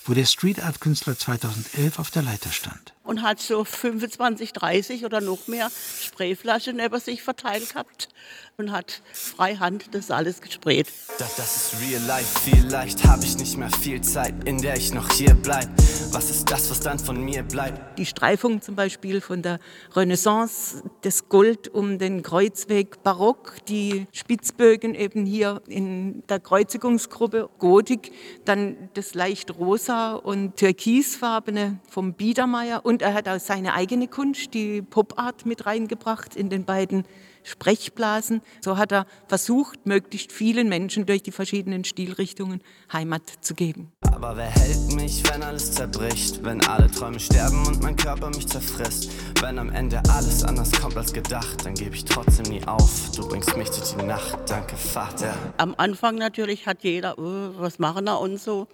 wo 0.04 0.14
der 0.14 0.24
Street 0.24 0.60
Art 0.64 0.80
Künstler 0.80 1.16
2011 1.16 2.00
auf 2.00 2.10
der 2.10 2.22
Leiter 2.22 2.50
stand. 2.50 2.92
Und 3.10 3.22
hat 3.22 3.40
so 3.40 3.64
25, 3.64 4.52
30 4.52 5.04
oder 5.04 5.20
noch 5.20 5.48
mehr 5.48 5.68
Sprayflaschen 6.00 6.76
neben 6.76 7.00
sich 7.00 7.24
verteilt 7.24 7.70
gehabt 7.70 8.08
und 8.56 8.70
hat 8.70 9.02
frei 9.12 9.56
Hand 9.56 9.86
das 9.92 10.12
alles 10.12 10.40
gesprayt. 10.40 10.86
Das, 11.18 11.34
das 11.36 11.56
ist 11.56 11.80
real 11.82 12.02
life, 12.02 12.40
vielleicht 12.44 13.04
habe 13.04 13.24
ich 13.24 13.36
nicht 13.36 13.56
mehr 13.56 13.70
viel 13.70 14.00
Zeit, 14.02 14.34
in 14.44 14.62
der 14.62 14.76
ich 14.76 14.92
noch 14.92 15.10
hier 15.10 15.34
bleib. 15.34 15.68
Was 16.12 16.30
ist 16.30 16.50
das, 16.50 16.70
was 16.70 16.80
dann 16.80 16.98
von 16.98 17.24
mir 17.24 17.42
bleibt? 17.42 17.98
Die 17.98 18.06
Streifung 18.06 18.60
zum 18.62 18.76
Beispiel 18.76 19.20
von 19.20 19.42
der 19.42 19.58
Renaissance, 19.94 20.82
das 21.02 21.28
Gold 21.28 21.68
um 21.68 21.98
den 21.98 22.22
Kreuzweg 22.22 23.02
Barock, 23.02 23.54
die 23.68 24.06
Spitzbögen 24.12 24.94
eben 24.94 25.24
hier 25.24 25.62
in 25.66 26.22
der 26.28 26.40
Kreuzigungsgruppe 26.40 27.48
Gotik, 27.58 28.12
dann 28.44 28.90
das 28.94 29.14
leicht 29.14 29.56
rosa 29.56 30.14
und 30.14 30.56
türkisfarbene 30.56 31.78
vom 31.88 32.14
Biedermeier 32.14 32.84
und 32.84 32.99
er 33.00 33.14
hat 33.14 33.28
auch 33.28 33.40
seine 33.40 33.74
eigene 33.74 34.08
Kunst, 34.08 34.54
die 34.54 34.82
Pop-Art 34.82 35.46
mit 35.46 35.66
reingebracht 35.66 36.36
in 36.36 36.50
den 36.50 36.64
beiden 36.64 37.04
Sprechblasen. 37.42 38.42
So 38.60 38.76
hat 38.76 38.92
er 38.92 39.06
versucht, 39.26 39.86
möglichst 39.86 40.32
vielen 40.32 40.68
Menschen 40.68 41.06
durch 41.06 41.22
die 41.22 41.32
verschiedenen 41.32 41.84
Stilrichtungen 41.84 42.62
Heimat 42.92 43.22
zu 43.40 43.54
geben. 43.54 43.92
Aber 44.02 44.36
wer 44.36 44.50
hält 44.50 44.92
mich, 44.94 45.22
wenn 45.32 45.42
alles 45.42 45.72
zerbricht? 45.72 46.44
Wenn 46.44 46.62
alle 46.66 46.90
Träume 46.90 47.18
sterben 47.18 47.66
und 47.66 47.82
mein 47.82 47.96
Körper 47.96 48.28
mich 48.28 48.46
zerfrisst? 48.46 49.10
Wenn 49.40 49.58
am 49.58 49.70
Ende 49.70 50.02
alles 50.10 50.44
anders 50.44 50.72
kommt 50.72 50.96
als 50.96 51.12
gedacht, 51.12 51.64
dann 51.64 51.74
gebe 51.74 51.94
ich 51.94 52.04
trotzdem 52.04 52.52
nie 52.52 52.62
auf. 52.66 53.10
Du 53.16 53.26
bringst 53.26 53.56
mich 53.56 53.70
durch 53.70 53.94
die 53.94 54.04
Nacht, 54.04 54.38
danke 54.46 54.76
Vater. 54.76 55.34
Am 55.56 55.74
Anfang 55.78 56.16
natürlich 56.16 56.66
hat 56.66 56.82
jeder, 56.82 57.18
oh, 57.18 57.54
was 57.56 57.78
machen 57.78 58.04
wir 58.04 58.20
und 58.20 58.38
so. 58.38 58.66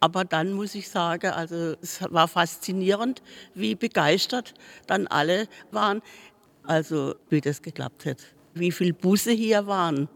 Aber 0.00 0.24
dann 0.24 0.52
muss 0.52 0.74
ich 0.74 0.88
sagen, 0.88 1.30
also 1.30 1.74
es 1.80 2.00
war 2.10 2.28
faszinierend, 2.28 3.22
wie 3.54 3.74
begeistert 3.74 4.54
dann 4.86 5.06
alle 5.06 5.48
waren. 5.70 6.02
Also 6.62 7.14
wie 7.28 7.40
das 7.40 7.62
geklappt 7.62 8.06
hat. 8.06 8.18
Wie 8.54 8.72
viele 8.72 8.94
Busse 8.94 9.32
hier 9.32 9.66
waren, 9.66 10.08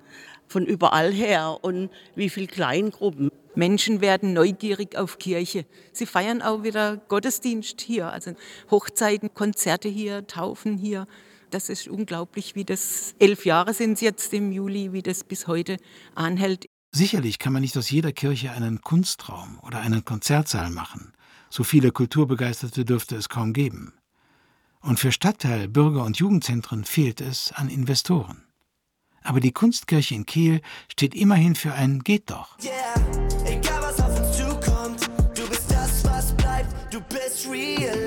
von 0.46 0.64
überall 0.64 1.12
her 1.12 1.58
und 1.60 1.90
wie 2.14 2.30
viele 2.30 2.46
Kleingruppen. 2.46 3.30
Menschen 3.54 4.00
werden 4.00 4.32
neugierig 4.32 4.96
auf 4.96 5.18
Kirche. 5.18 5.66
Sie 5.92 6.06
feiern 6.06 6.42
auch 6.42 6.62
wieder 6.62 6.96
Gottesdienst 6.96 7.80
hier, 7.80 8.12
also 8.12 8.32
Hochzeiten, 8.70 9.34
Konzerte 9.34 9.88
hier, 9.88 10.26
Taufen 10.26 10.78
hier. 10.78 11.06
Das 11.50 11.68
ist 11.68 11.88
unglaublich, 11.88 12.54
wie 12.54 12.64
das, 12.64 13.14
elf 13.18 13.44
Jahre 13.46 13.74
sind 13.74 13.94
es 13.94 14.00
jetzt 14.00 14.32
im 14.32 14.52
Juli, 14.52 14.92
wie 14.92 15.02
das 15.02 15.24
bis 15.24 15.46
heute 15.46 15.78
anhält. 16.14 16.67
Sicherlich 16.98 17.38
kann 17.38 17.52
man 17.52 17.62
nicht 17.62 17.76
aus 17.76 17.90
jeder 17.90 18.10
Kirche 18.10 18.50
einen 18.50 18.80
Kunstraum 18.80 19.60
oder 19.62 19.78
einen 19.78 20.04
Konzertsaal 20.04 20.68
machen. 20.70 21.12
So 21.48 21.62
viele 21.62 21.92
Kulturbegeisterte 21.92 22.84
dürfte 22.84 23.14
es 23.14 23.28
kaum 23.28 23.52
geben. 23.52 23.92
Und 24.80 24.98
für 24.98 25.12
Stadtteil, 25.12 25.68
Bürger- 25.68 26.04
und 26.04 26.16
Jugendzentren 26.16 26.84
fehlt 26.84 27.20
es 27.20 27.52
an 27.52 27.68
Investoren. 27.68 28.42
Aber 29.22 29.38
die 29.38 29.52
Kunstkirche 29.52 30.16
in 30.16 30.26
Kiel 30.26 30.60
steht 30.90 31.14
immerhin 31.14 31.54
für 31.54 31.72
ein 31.72 32.00
Geht 32.00 32.30
doch. 32.30 32.58
Yeah, 32.60 32.94
egal 33.46 33.80
was 33.80 34.00
auf 34.00 34.18
uns 34.18 34.36
zukommt, 34.36 35.08
du 35.36 35.48
bist 35.48 35.70
das, 35.70 36.04
was 36.04 36.36
bleibt, 36.36 36.92
du 36.92 37.00
bist 37.02 37.48
real 37.48 37.97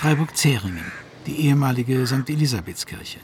Freiburg-Zeringen, 0.00 0.92
die 1.26 1.40
ehemalige 1.48 2.06
St. 2.06 2.30
Elisabethskirche. 2.30 3.18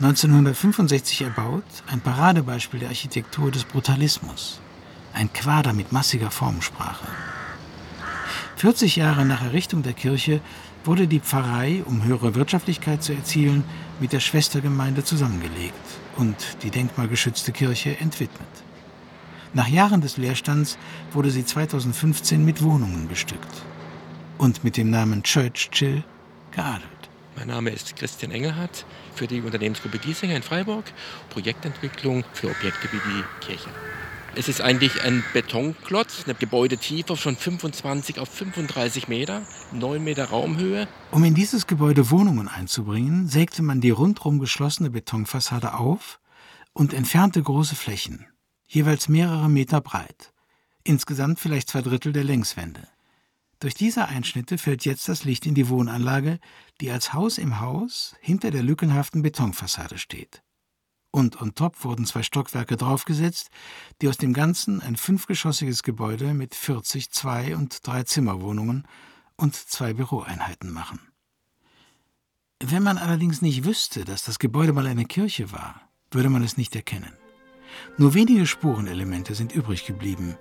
1965 0.00 1.22
erbaut, 1.22 1.62
ein 1.86 2.00
Paradebeispiel 2.00 2.80
der 2.80 2.88
Architektur 2.88 3.52
des 3.52 3.62
Brutalismus. 3.62 4.60
Ein 5.14 5.32
Quader 5.32 5.72
mit 5.72 5.92
massiger 5.92 6.32
Formensprache. 6.32 7.06
40 8.56 8.96
Jahre 8.96 9.24
nach 9.24 9.44
Errichtung 9.44 9.84
der 9.84 9.92
Kirche 9.92 10.40
wurde 10.82 11.06
die 11.06 11.20
Pfarrei, 11.20 11.84
um 11.86 12.02
höhere 12.02 12.34
Wirtschaftlichkeit 12.34 13.04
zu 13.04 13.12
erzielen, 13.12 13.62
mit 14.00 14.12
der 14.12 14.18
Schwestergemeinde 14.18 15.04
zusammengelegt 15.04 15.86
und 16.16 16.34
die 16.64 16.70
denkmalgeschützte 16.70 17.52
Kirche 17.52 17.96
entwidmet. 18.00 18.48
Nach 19.54 19.68
Jahren 19.68 20.00
des 20.00 20.16
Leerstands 20.16 20.78
wurde 21.12 21.30
sie 21.30 21.44
2015 21.44 22.44
mit 22.44 22.60
Wohnungen 22.60 23.06
bestückt 23.06 23.62
und 24.40 24.64
mit 24.64 24.78
dem 24.78 24.88
Namen 24.88 25.22
Church 25.22 25.68
Chill 25.70 26.02
geadelt. 26.50 26.88
Mein 27.36 27.48
Name 27.48 27.70
ist 27.70 27.94
Christian 27.96 28.32
Engelhardt 28.32 28.86
für 29.14 29.26
die 29.26 29.42
Unternehmensgruppe 29.42 29.98
Giesinger 29.98 30.34
in 30.34 30.42
Freiburg, 30.42 30.84
Projektentwicklung 31.28 32.24
für 32.32 32.48
Objekte 32.48 32.88
wie 32.90 32.96
die 32.96 33.46
Kirche. 33.46 33.68
Es 34.34 34.48
ist 34.48 34.62
eigentlich 34.62 35.02
ein 35.02 35.22
Betonklotz, 35.34 36.24
eine 36.24 36.34
Gebäudetiefe 36.34 37.16
von 37.16 37.36
25 37.36 38.18
auf 38.18 38.30
35 38.30 39.08
Meter, 39.08 39.42
9 39.72 40.02
Meter 40.02 40.30
Raumhöhe. 40.30 40.88
Um 41.10 41.22
in 41.24 41.34
dieses 41.34 41.66
Gebäude 41.66 42.10
Wohnungen 42.10 42.48
einzubringen, 42.48 43.28
sägte 43.28 43.62
man 43.62 43.82
die 43.82 43.90
rundrum 43.90 44.38
geschlossene 44.38 44.88
Betonfassade 44.88 45.74
auf 45.74 46.18
und 46.72 46.94
entfernte 46.94 47.42
große 47.42 47.76
Flächen, 47.76 48.26
jeweils 48.66 49.08
mehrere 49.08 49.50
Meter 49.50 49.82
breit, 49.82 50.32
insgesamt 50.82 51.40
vielleicht 51.40 51.68
zwei 51.68 51.82
Drittel 51.82 52.14
der 52.14 52.24
Längswände. 52.24 52.88
Durch 53.60 53.74
diese 53.74 54.08
Einschnitte 54.08 54.56
fällt 54.56 54.86
jetzt 54.86 55.08
das 55.08 55.24
Licht 55.24 55.44
in 55.44 55.54
die 55.54 55.68
Wohnanlage, 55.68 56.40
die 56.80 56.90
als 56.90 57.12
Haus 57.12 57.36
im 57.36 57.60
Haus 57.60 58.16
hinter 58.20 58.50
der 58.50 58.62
lückenhaften 58.62 59.20
Betonfassade 59.22 59.98
steht. 59.98 60.42
Und 61.12 61.42
on 61.42 61.54
top 61.54 61.84
wurden 61.84 62.06
zwei 62.06 62.22
Stockwerke 62.22 62.76
draufgesetzt, 62.78 63.50
die 64.00 64.08
aus 64.08 64.16
dem 64.16 64.32
Ganzen 64.32 64.80
ein 64.80 64.96
fünfgeschossiges 64.96 65.82
Gebäude 65.82 66.32
mit 66.32 66.54
40 66.54 67.10
Zwei- 67.10 67.54
und 67.54 67.86
Drei-Zimmerwohnungen 67.86 68.86
und 69.36 69.54
zwei 69.54 69.92
Büroeinheiten 69.92 70.72
machen. 70.72 71.00
Wenn 72.62 72.82
man 72.82 72.96
allerdings 72.96 73.42
nicht 73.42 73.64
wüsste, 73.64 74.04
dass 74.04 74.24
das 74.24 74.38
Gebäude 74.38 74.72
mal 74.72 74.86
eine 74.86 75.04
Kirche 75.04 75.52
war, 75.52 75.82
würde 76.10 76.30
man 76.30 76.42
es 76.42 76.56
nicht 76.56 76.74
erkennen. 76.76 77.12
Nur 77.98 78.14
wenige 78.14 78.46
Spurenelemente 78.46 79.34
sind 79.34 79.52
übrig 79.52 79.84
geblieben, 79.84 80.36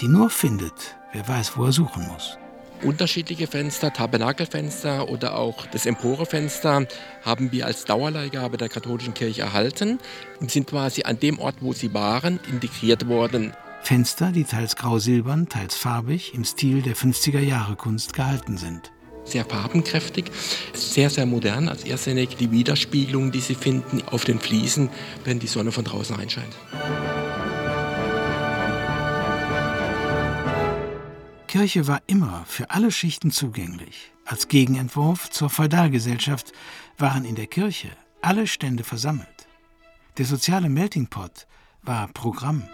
die 0.00 0.08
nur 0.08 0.30
findet, 0.30 0.96
wer 1.12 1.26
weiß, 1.26 1.56
wo 1.56 1.64
er 1.64 1.72
suchen 1.72 2.06
muss. 2.06 2.38
Unterschiedliche 2.84 3.46
Fenster, 3.46 3.92
Tabernakelfenster 3.92 5.08
oder 5.08 5.38
auch 5.38 5.66
das 5.66 5.86
Emporefenster 5.86 6.86
haben 7.22 7.50
wir 7.50 7.64
als 7.64 7.86
Dauerleihgabe 7.86 8.58
der 8.58 8.68
katholischen 8.68 9.14
Kirche 9.14 9.40
erhalten 9.40 9.98
und 10.40 10.50
sind 10.50 10.66
quasi 10.66 11.02
an 11.04 11.18
dem 11.18 11.38
Ort, 11.38 11.56
wo 11.60 11.72
sie 11.72 11.94
waren, 11.94 12.38
integriert 12.50 13.08
worden. 13.08 13.54
Fenster, 13.82 14.32
die 14.32 14.44
teils 14.44 14.76
grau-silbern, 14.76 15.48
teils 15.48 15.76
farbig 15.76 16.34
im 16.34 16.44
Stil 16.44 16.82
der 16.82 16.94
50er 16.94 17.40
Jahre 17.40 17.74
Kunst 17.76 18.12
gehalten 18.12 18.58
sind. 18.58 18.92
Sehr 19.24 19.46
farbenkräftig, 19.46 20.26
sehr, 20.74 21.08
sehr 21.08 21.24
modern, 21.24 21.70
als 21.70 21.84
erstsinnig 21.84 22.36
die 22.36 22.50
Widerspiegelung, 22.50 23.32
die 23.32 23.40
Sie 23.40 23.54
finden 23.54 24.02
auf 24.02 24.24
den 24.24 24.38
Fliesen, 24.38 24.90
wenn 25.24 25.38
die 25.38 25.46
Sonne 25.46 25.72
von 25.72 25.84
draußen 25.84 26.16
reinscheint. 26.16 26.54
Kirche 31.54 31.86
war 31.86 32.02
immer 32.08 32.42
für 32.48 32.70
alle 32.70 32.90
Schichten 32.90 33.30
zugänglich. 33.30 34.10
Als 34.24 34.48
Gegenentwurf 34.48 35.30
zur 35.30 35.48
Feudalgesellschaft 35.48 36.50
waren 36.98 37.24
in 37.24 37.36
der 37.36 37.46
Kirche 37.46 37.90
alle 38.22 38.48
Stände 38.48 38.82
versammelt. 38.82 39.46
Der 40.18 40.24
soziale 40.24 40.68
Melting 40.68 41.06
Pot 41.06 41.46
war 41.82 42.08
Programm. 42.08 42.64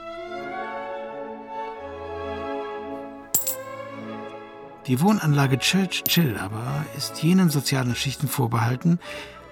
Die 4.86 4.98
Wohnanlage 5.02 5.58
Church 5.58 6.02
Chill 6.04 6.38
aber 6.38 6.86
ist 6.96 7.22
jenen 7.22 7.50
sozialen 7.50 7.94
Schichten 7.94 8.28
vorbehalten, 8.28 8.98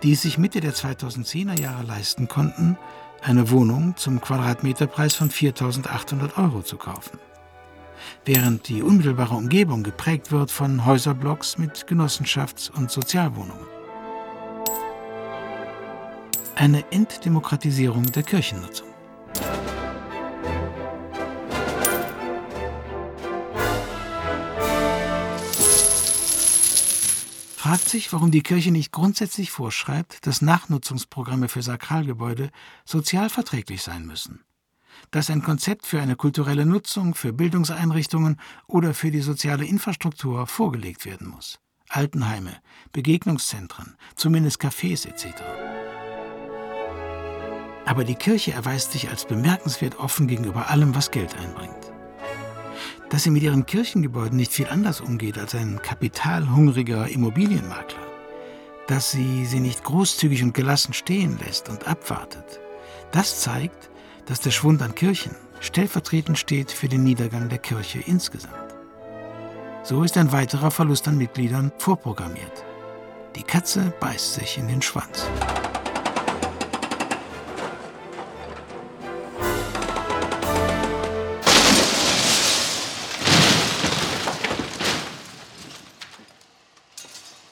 die 0.02 0.12
es 0.12 0.22
sich 0.22 0.38
Mitte 0.38 0.60
der 0.60 0.72
2010er 0.72 1.60
Jahre 1.60 1.82
leisten 1.82 2.28
konnten, 2.28 2.78
eine 3.20 3.50
Wohnung 3.50 3.94
zum 3.98 4.22
Quadratmeterpreis 4.22 5.14
von 5.14 5.28
4.800 5.28 6.38
Euro 6.38 6.62
zu 6.62 6.78
kaufen 6.78 7.18
während 8.24 8.68
die 8.68 8.82
unmittelbare 8.82 9.34
Umgebung 9.34 9.82
geprägt 9.82 10.32
wird 10.32 10.50
von 10.50 10.84
Häuserblocks 10.84 11.58
mit 11.58 11.86
Genossenschafts- 11.86 12.70
und 12.70 12.90
Sozialwohnungen. 12.90 13.66
Eine 16.54 16.84
Entdemokratisierung 16.90 18.10
der 18.12 18.22
Kirchennutzung. 18.22 18.88
Fragt 27.56 27.88
sich, 27.88 28.12
warum 28.12 28.30
die 28.30 28.42
Kirche 28.42 28.70
nicht 28.70 28.92
grundsätzlich 28.92 29.50
vorschreibt, 29.50 30.26
dass 30.26 30.42
Nachnutzungsprogramme 30.42 31.48
für 31.48 31.62
Sakralgebäude 31.62 32.50
sozial 32.84 33.28
verträglich 33.28 33.82
sein 33.82 34.06
müssen 34.06 34.42
dass 35.10 35.30
ein 35.30 35.42
Konzept 35.42 35.86
für 35.86 36.00
eine 36.00 36.16
kulturelle 36.16 36.66
Nutzung, 36.66 37.14
für 37.14 37.32
Bildungseinrichtungen 37.32 38.38
oder 38.66 38.94
für 38.94 39.10
die 39.10 39.20
soziale 39.20 39.64
Infrastruktur 39.64 40.46
vorgelegt 40.46 41.04
werden 41.04 41.28
muss. 41.28 41.58
Altenheime, 41.88 42.54
Begegnungszentren, 42.92 43.96
zumindest 44.14 44.60
Cafés 44.60 45.06
etc. 45.06 45.42
Aber 47.86 48.04
die 48.04 48.16
Kirche 48.16 48.52
erweist 48.52 48.92
sich 48.92 49.08
als 49.08 49.24
bemerkenswert 49.24 49.98
offen 49.98 50.28
gegenüber 50.28 50.68
allem, 50.68 50.94
was 50.94 51.10
Geld 51.10 51.34
einbringt. 51.38 51.92
Dass 53.08 53.22
sie 53.22 53.30
mit 53.30 53.42
ihren 53.42 53.64
Kirchengebäuden 53.64 54.36
nicht 54.36 54.52
viel 54.52 54.66
anders 54.66 55.00
umgeht 55.00 55.38
als 55.38 55.54
ein 55.54 55.80
kapitalhungriger 55.80 57.08
Immobilienmakler. 57.08 58.06
Dass 58.86 59.10
sie 59.10 59.46
sie 59.46 59.60
nicht 59.60 59.84
großzügig 59.84 60.42
und 60.42 60.52
gelassen 60.52 60.92
stehen 60.92 61.38
lässt 61.38 61.70
und 61.70 61.88
abwartet. 61.88 62.60
Das 63.12 63.40
zeigt, 63.40 63.90
dass 64.28 64.40
der 64.40 64.50
Schwund 64.50 64.82
an 64.82 64.94
Kirchen 64.94 65.34
stellvertretend 65.60 66.38
steht 66.38 66.70
für 66.70 66.88
den 66.88 67.02
Niedergang 67.02 67.48
der 67.48 67.58
Kirche 67.58 68.00
insgesamt. 68.00 68.54
So 69.82 70.02
ist 70.02 70.18
ein 70.18 70.32
weiterer 70.32 70.70
Verlust 70.70 71.08
an 71.08 71.16
Mitgliedern 71.16 71.72
vorprogrammiert. 71.78 72.64
Die 73.36 73.42
Katze 73.42 73.92
beißt 74.00 74.34
sich 74.34 74.58
in 74.58 74.68
den 74.68 74.82
Schwanz. 74.82 75.26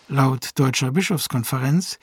Laut 0.09 0.51
Deutscher 0.59 0.93
Bischofskonferenz 0.93 1.99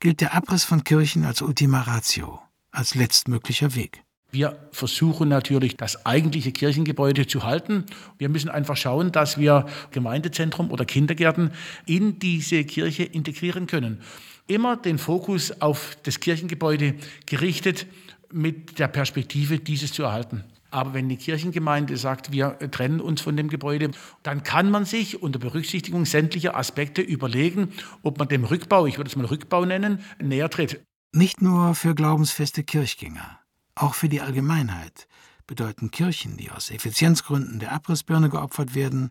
gilt 0.00 0.20
der 0.20 0.34
Abriss 0.34 0.64
von 0.64 0.84
Kirchen 0.84 1.24
als 1.24 1.42
Ultima 1.42 1.82
Ratio, 1.82 2.40
als 2.70 2.94
letztmöglicher 2.94 3.74
Weg. 3.74 4.04
Wir 4.30 4.58
versuchen 4.72 5.28
natürlich, 5.28 5.76
das 5.76 6.04
eigentliche 6.04 6.52
Kirchengebäude 6.52 7.26
zu 7.26 7.44
halten. 7.44 7.84
Wir 8.18 8.28
müssen 8.28 8.50
einfach 8.50 8.76
schauen, 8.76 9.10
dass 9.10 9.38
wir 9.38 9.64
Gemeindezentrum 9.90 10.70
oder 10.70 10.84
Kindergärten 10.84 11.52
in 11.86 12.18
diese 12.18 12.64
Kirche 12.64 13.04
integrieren 13.04 13.66
können. 13.66 14.02
Immer 14.46 14.76
den 14.76 14.98
Fokus 14.98 15.62
auf 15.62 15.96
das 16.02 16.20
Kirchengebäude 16.20 16.94
gerichtet 17.24 17.86
mit 18.30 18.78
der 18.78 18.88
Perspektive, 18.88 19.58
dieses 19.58 19.92
zu 19.92 20.02
erhalten. 20.02 20.44
Aber 20.70 20.92
wenn 20.92 21.08
die 21.08 21.16
Kirchengemeinde 21.16 21.96
sagt, 21.96 22.30
wir 22.30 22.58
trennen 22.70 23.00
uns 23.00 23.22
von 23.22 23.36
dem 23.36 23.48
Gebäude, 23.48 23.90
dann 24.22 24.42
kann 24.42 24.70
man 24.70 24.84
sich 24.84 25.22
unter 25.22 25.38
Berücksichtigung 25.38 26.04
sämtlicher 26.04 26.56
Aspekte 26.56 27.00
überlegen, 27.00 27.72
ob 28.02 28.18
man 28.18 28.28
dem 28.28 28.44
Rückbau, 28.44 28.86
ich 28.86 28.98
würde 28.98 29.08
es 29.08 29.16
mal 29.16 29.24
Rückbau 29.24 29.64
nennen, 29.64 30.00
näher 30.22 30.50
tritt. 30.50 30.82
Nicht 31.14 31.40
nur 31.40 31.74
für 31.74 31.94
glaubensfeste 31.94 32.64
Kirchgänger, 32.64 33.40
auch 33.82 33.94
für 33.94 34.08
die 34.08 34.20
Allgemeinheit 34.20 35.08
bedeuten 35.46 35.90
Kirchen, 35.90 36.36
die 36.36 36.50
aus 36.50 36.70
Effizienzgründen 36.70 37.58
der 37.58 37.72
Abrissbirne 37.72 38.28
geopfert 38.28 38.74
werden, 38.74 39.10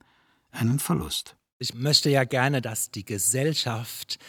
einen 0.52 0.80
Verlust. 0.80 1.36
Ich 1.60 1.74
möchte 1.74 2.10
ja 2.10 2.24
gerne, 2.24 2.62
dass 2.62 2.92
die 2.92 3.06
Gesellschaft 3.06 4.20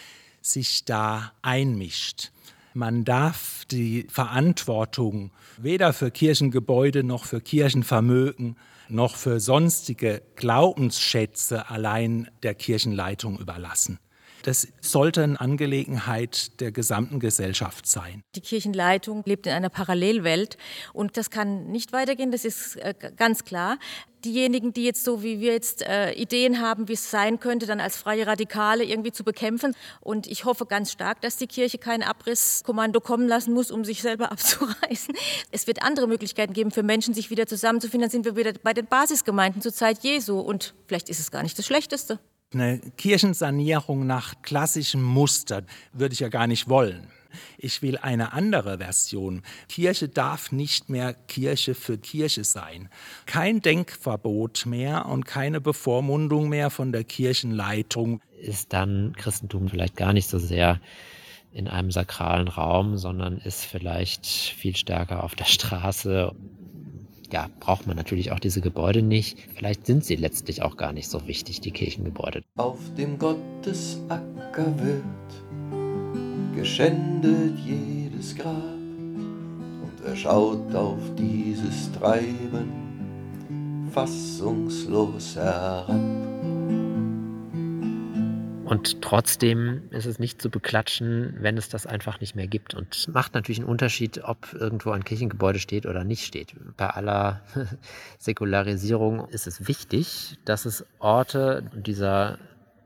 sich 0.41 0.85
da 0.85 1.33
einmischt. 1.43 2.33
Man 2.73 3.05
darf 3.05 3.65
die 3.71 4.07
Verantwortung 4.09 5.33
weder 5.59 5.93
für 5.93 6.11
Kirchengebäude 6.11 7.05
noch 7.05 7.25
für 7.25 7.41
Kirchenvermögen 7.41 8.57
noch 8.89 9.17
für 9.17 9.41
sonstige 9.41 10.23
Glaubensschätze 10.37 11.69
allein 11.69 12.31
der 12.43 12.55
Kirchenleitung 12.55 13.39
überlassen. 13.39 13.99
Das 14.43 14.69
sollte 14.81 15.23
eine 15.23 15.41
Angelegenheit 15.41 16.61
der 16.61 16.73
gesamten 16.73 17.21
Gesellschaft 17.21 17.87
sein. 17.87 18.23
Die 18.35 18.41
Kirchenleitung 18.41 19.23
lebt 19.27 19.47
in 19.47 19.53
einer 19.53 19.69
Parallelwelt 19.69 20.57
und 20.93 21.17
das 21.17 21.31
kann 21.31 21.67
nicht 21.67 21.93
weitergehen, 21.93 22.31
das 22.31 22.45
ist 22.45 22.77
äh, 22.77 22.95
ganz 23.17 23.45
klar. 23.45 23.79
Diejenigen, 24.25 24.73
die 24.73 24.85
jetzt 24.85 25.05
so 25.05 25.23
wie 25.23 25.39
wir 25.39 25.53
jetzt 25.53 25.83
äh, 25.83 26.11
Ideen 26.13 26.61
haben, 26.61 26.89
wie 26.89 26.95
es 26.95 27.09
sein 27.09 27.39
könnte, 27.39 27.67
dann 27.67 27.79
als 27.79 27.97
freie 27.97 28.27
Radikale 28.27 28.83
irgendwie 28.83 29.13
zu 29.13 29.23
bekämpfen. 29.23 29.77
Und 30.01 30.27
ich 30.27 30.45
hoffe 30.45 30.67
ganz 30.67 30.91
stark, 30.91 31.21
dass 31.21 31.37
die 31.37 31.47
Kirche 31.47 31.79
kein 31.79 32.03
Abrisskommando 32.03 33.01
kommen 33.01 33.29
lassen 33.29 33.55
muss, 33.55 33.71
um 33.71 33.85
sich 33.85 34.03
selber 34.03 34.33
abzureißen. 34.33 35.15
Es 35.53 35.69
wird 35.69 35.83
andere 35.83 36.09
Möglichkeiten 36.09 36.53
geben 36.53 36.73
für 36.73 36.83
Menschen, 36.83 37.15
sich 37.15 37.31
wieder 37.31 37.47
zusammenzufinden. 37.47 38.09
Dann 38.09 38.11
sind 38.11 38.25
wir 38.25 38.35
wieder 38.35 38.53
bei 38.61 38.75
den 38.75 38.87
Basisgemeinden 38.87 39.63
zur 39.63 39.73
Zeit 39.73 40.03
Jesu. 40.03 40.41
Und 40.41 40.75
vielleicht 40.89 41.09
ist 41.11 41.21
es 41.21 41.31
gar 41.31 41.45
nicht 41.45 41.57
das 41.57 41.67
Schlechteste. 41.67 42.19
Eine 42.55 42.81
Kirchensanierung 42.97 44.07
nach 44.07 44.41
klassischem 44.41 45.03
Muster 45.03 45.65
würde 45.93 46.15
ich 46.15 46.21
ja 46.21 46.29
gar 46.29 46.47
nicht 46.47 46.67
wollen. 46.67 47.09
Ich 47.59 47.83
will 47.83 47.99
eine 47.99 48.33
andere 48.33 48.79
Version. 48.79 49.43
Kirche 49.69 50.09
darf 50.09 50.51
nicht 50.51 50.89
mehr 50.89 51.13
Kirche 51.13 51.75
für 51.75 51.99
Kirche 51.99 52.45
sein. 52.45 52.89
Kein 53.27 53.61
Denkverbot 53.61 54.65
mehr 54.65 55.05
und 55.07 55.27
keine 55.27 55.61
Bevormundung 55.61 56.49
mehr 56.49 56.71
von 56.71 56.91
der 56.91 57.05
Kirchenleitung. 57.05 58.23
Ist 58.41 58.73
dann 58.73 59.13
Christentum 59.19 59.69
vielleicht 59.69 59.97
gar 59.97 60.15
nicht 60.15 60.31
so 60.31 60.39
sehr 60.39 60.81
in 61.53 61.69
einem 61.69 61.91
sakralen 61.91 62.49
Raum, 62.49 62.97
sondern 62.97 63.37
ist 63.37 63.67
vielleicht 63.67 64.25
viel 64.25 64.75
stärker 64.75 65.23
auf 65.23 65.35
der 65.35 65.45
Straße 65.45 66.35
ja, 67.33 67.49
braucht 67.61 67.87
man 67.87 67.97
natürlich 67.97 68.33
auch 68.33 68.39
diese 68.39 68.61
Gebäude 68.61 69.03
nicht. 69.03 69.39
Vielleicht 69.55 69.87
sind 69.87 70.05
sie 70.05 70.17
letztlich 70.17 70.63
auch 70.63 70.77
gar 70.77 70.93
nicht 70.93 71.09
so 71.09 71.27
wichtig, 71.27 71.61
die 71.61 71.71
Kirchengebäude. 71.71 72.43
Auf 72.57 72.79
dem 72.97 73.19
Gottesacker 73.19 74.75
wird 74.79 75.05
geschändet 76.57 77.59
jedes 77.59 78.35
Grab 78.35 78.55
und 78.55 80.05
er 80.05 80.17
schaut 80.17 80.75
auf 80.75 80.99
dieses 81.17 81.93
Treiben 81.93 82.73
fassungslos 83.93 85.37
herab. 85.37 86.38
Und 88.69 89.01
trotzdem 89.01 89.85
ist 89.93 90.05
es 90.05 90.19
nicht 90.19 90.43
zu 90.43 90.51
beklatschen, 90.51 91.39
wenn 91.41 91.57
es 91.57 91.71
das 91.71 91.87
einfach 91.87 92.21
nicht 92.21 92.37
mehr 92.37 92.47
gibt. 92.47 92.75
Und 92.75 93.09
macht 93.09 93.33
natürlich 93.33 93.61
einen 93.61 93.69
Unterschied, 93.69 94.23
ob 94.25 94.53
irgendwo 94.53 94.91
ein 94.91 95.07
Kirchengebäude 95.07 95.59
steht 95.59 95.87
oder 95.87 96.05
nicht 96.05 96.27
steht. 96.27 96.55
Bei 96.77 96.89
aller 96.91 97.41
Säkularisierung 98.19 99.27
ist 99.31 99.47
es 99.47 99.69
wichtig, 99.69 100.37
dass 100.45 100.67
es 100.67 100.85
Orte 100.99 101.65
dieser 101.75 102.39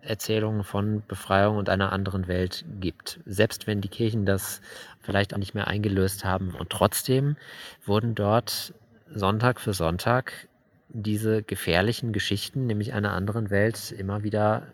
Erzählungen 0.03 0.63
von 0.63 1.03
Befreiung 1.09 1.57
und 1.57 1.69
einer 1.69 1.91
anderen 1.91 2.29
Welt 2.29 2.65
gibt. 2.79 3.19
Selbst 3.27 3.67
wenn 3.67 3.81
die 3.81 3.89
Kirchen 3.89 4.25
das 4.25 4.61
vielleicht 5.01 5.35
auch 5.35 5.39
nicht 5.39 5.55
mehr 5.55 5.67
eingelöst 5.67 6.25
haben. 6.25 6.55
Und 6.55 6.71
trotzdem 6.71 7.37
wurden 7.85 8.15
dort 8.15 8.73
Sonntag 9.13 9.61
für 9.61 9.75
Sonntag 9.75 10.47
diese 10.91 11.43
gefährlichen 11.43 12.13
Geschichten, 12.13 12.69
nämlich 12.69 12.93
einer 12.93 13.15
anderen 13.15 13.51
Welt, 13.51 13.91
immer 13.91 14.23
wieder 14.23 14.69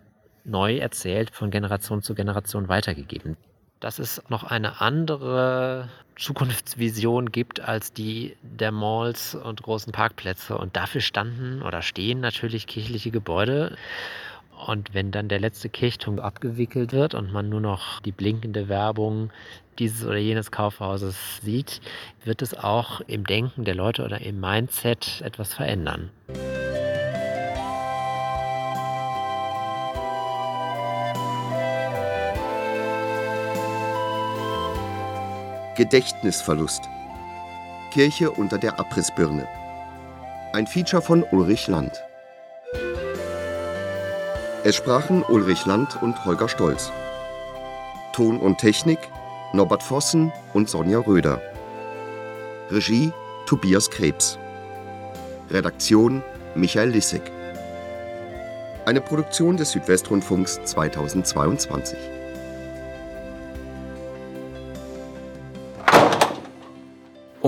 neu 0.48 0.78
erzählt, 0.78 1.30
von 1.30 1.50
Generation 1.50 2.02
zu 2.02 2.14
Generation 2.14 2.68
weitergegeben. 2.68 3.36
Dass 3.80 3.98
es 3.98 4.22
noch 4.28 4.44
eine 4.44 4.80
andere 4.80 5.88
Zukunftsvision 6.16 7.30
gibt 7.30 7.60
als 7.60 7.92
die 7.92 8.36
der 8.42 8.72
Malls 8.72 9.36
und 9.36 9.62
großen 9.62 9.92
Parkplätze. 9.92 10.58
Und 10.58 10.76
dafür 10.76 11.00
standen 11.00 11.62
oder 11.62 11.80
stehen 11.82 12.20
natürlich 12.20 12.66
kirchliche 12.66 13.10
Gebäude. 13.10 13.76
Und 14.66 14.92
wenn 14.92 15.12
dann 15.12 15.28
der 15.28 15.38
letzte 15.38 15.68
Kirchturm 15.68 16.18
abgewickelt 16.18 16.92
wird 16.92 17.14
und 17.14 17.32
man 17.32 17.48
nur 17.48 17.60
noch 17.60 18.00
die 18.00 18.10
blinkende 18.10 18.68
Werbung 18.68 19.30
dieses 19.78 20.04
oder 20.04 20.18
jenes 20.18 20.50
Kaufhauses 20.50 21.40
sieht, 21.42 21.80
wird 22.24 22.42
es 22.42 22.54
auch 22.54 23.00
im 23.02 23.24
Denken 23.24 23.64
der 23.64 23.76
Leute 23.76 24.04
oder 24.04 24.20
im 24.20 24.40
Mindset 24.40 25.20
etwas 25.24 25.54
verändern. 25.54 26.10
Gedächtnisverlust. 35.78 36.90
Kirche 37.92 38.32
unter 38.32 38.58
der 38.58 38.80
Abrissbirne. 38.80 39.46
Ein 40.52 40.66
Feature 40.66 41.00
von 41.00 41.22
Ulrich 41.30 41.68
Land. 41.68 42.02
Es 44.64 44.74
sprachen 44.74 45.22
Ulrich 45.22 45.66
Land 45.66 46.02
und 46.02 46.24
Holger 46.24 46.48
Stolz. 46.48 46.90
Ton 48.12 48.40
und 48.40 48.58
Technik 48.58 48.98
Norbert 49.52 49.84
Vossen 49.84 50.32
und 50.52 50.68
Sonja 50.68 50.98
Röder. 50.98 51.40
Regie 52.72 53.12
Tobias 53.46 53.88
Krebs. 53.88 54.36
Redaktion 55.48 56.24
Michael 56.56 56.88
Lissek. 56.88 57.30
Eine 58.84 59.00
Produktion 59.00 59.56
des 59.56 59.70
Südwestrundfunks 59.70 60.58
2022. 60.64 62.17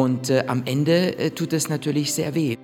Und 0.00 0.30
äh, 0.30 0.44
am 0.46 0.62
Ende 0.64 1.18
äh, 1.18 1.30
tut 1.30 1.52
es 1.52 1.68
natürlich 1.68 2.14
sehr 2.14 2.34
weh. 2.34 2.56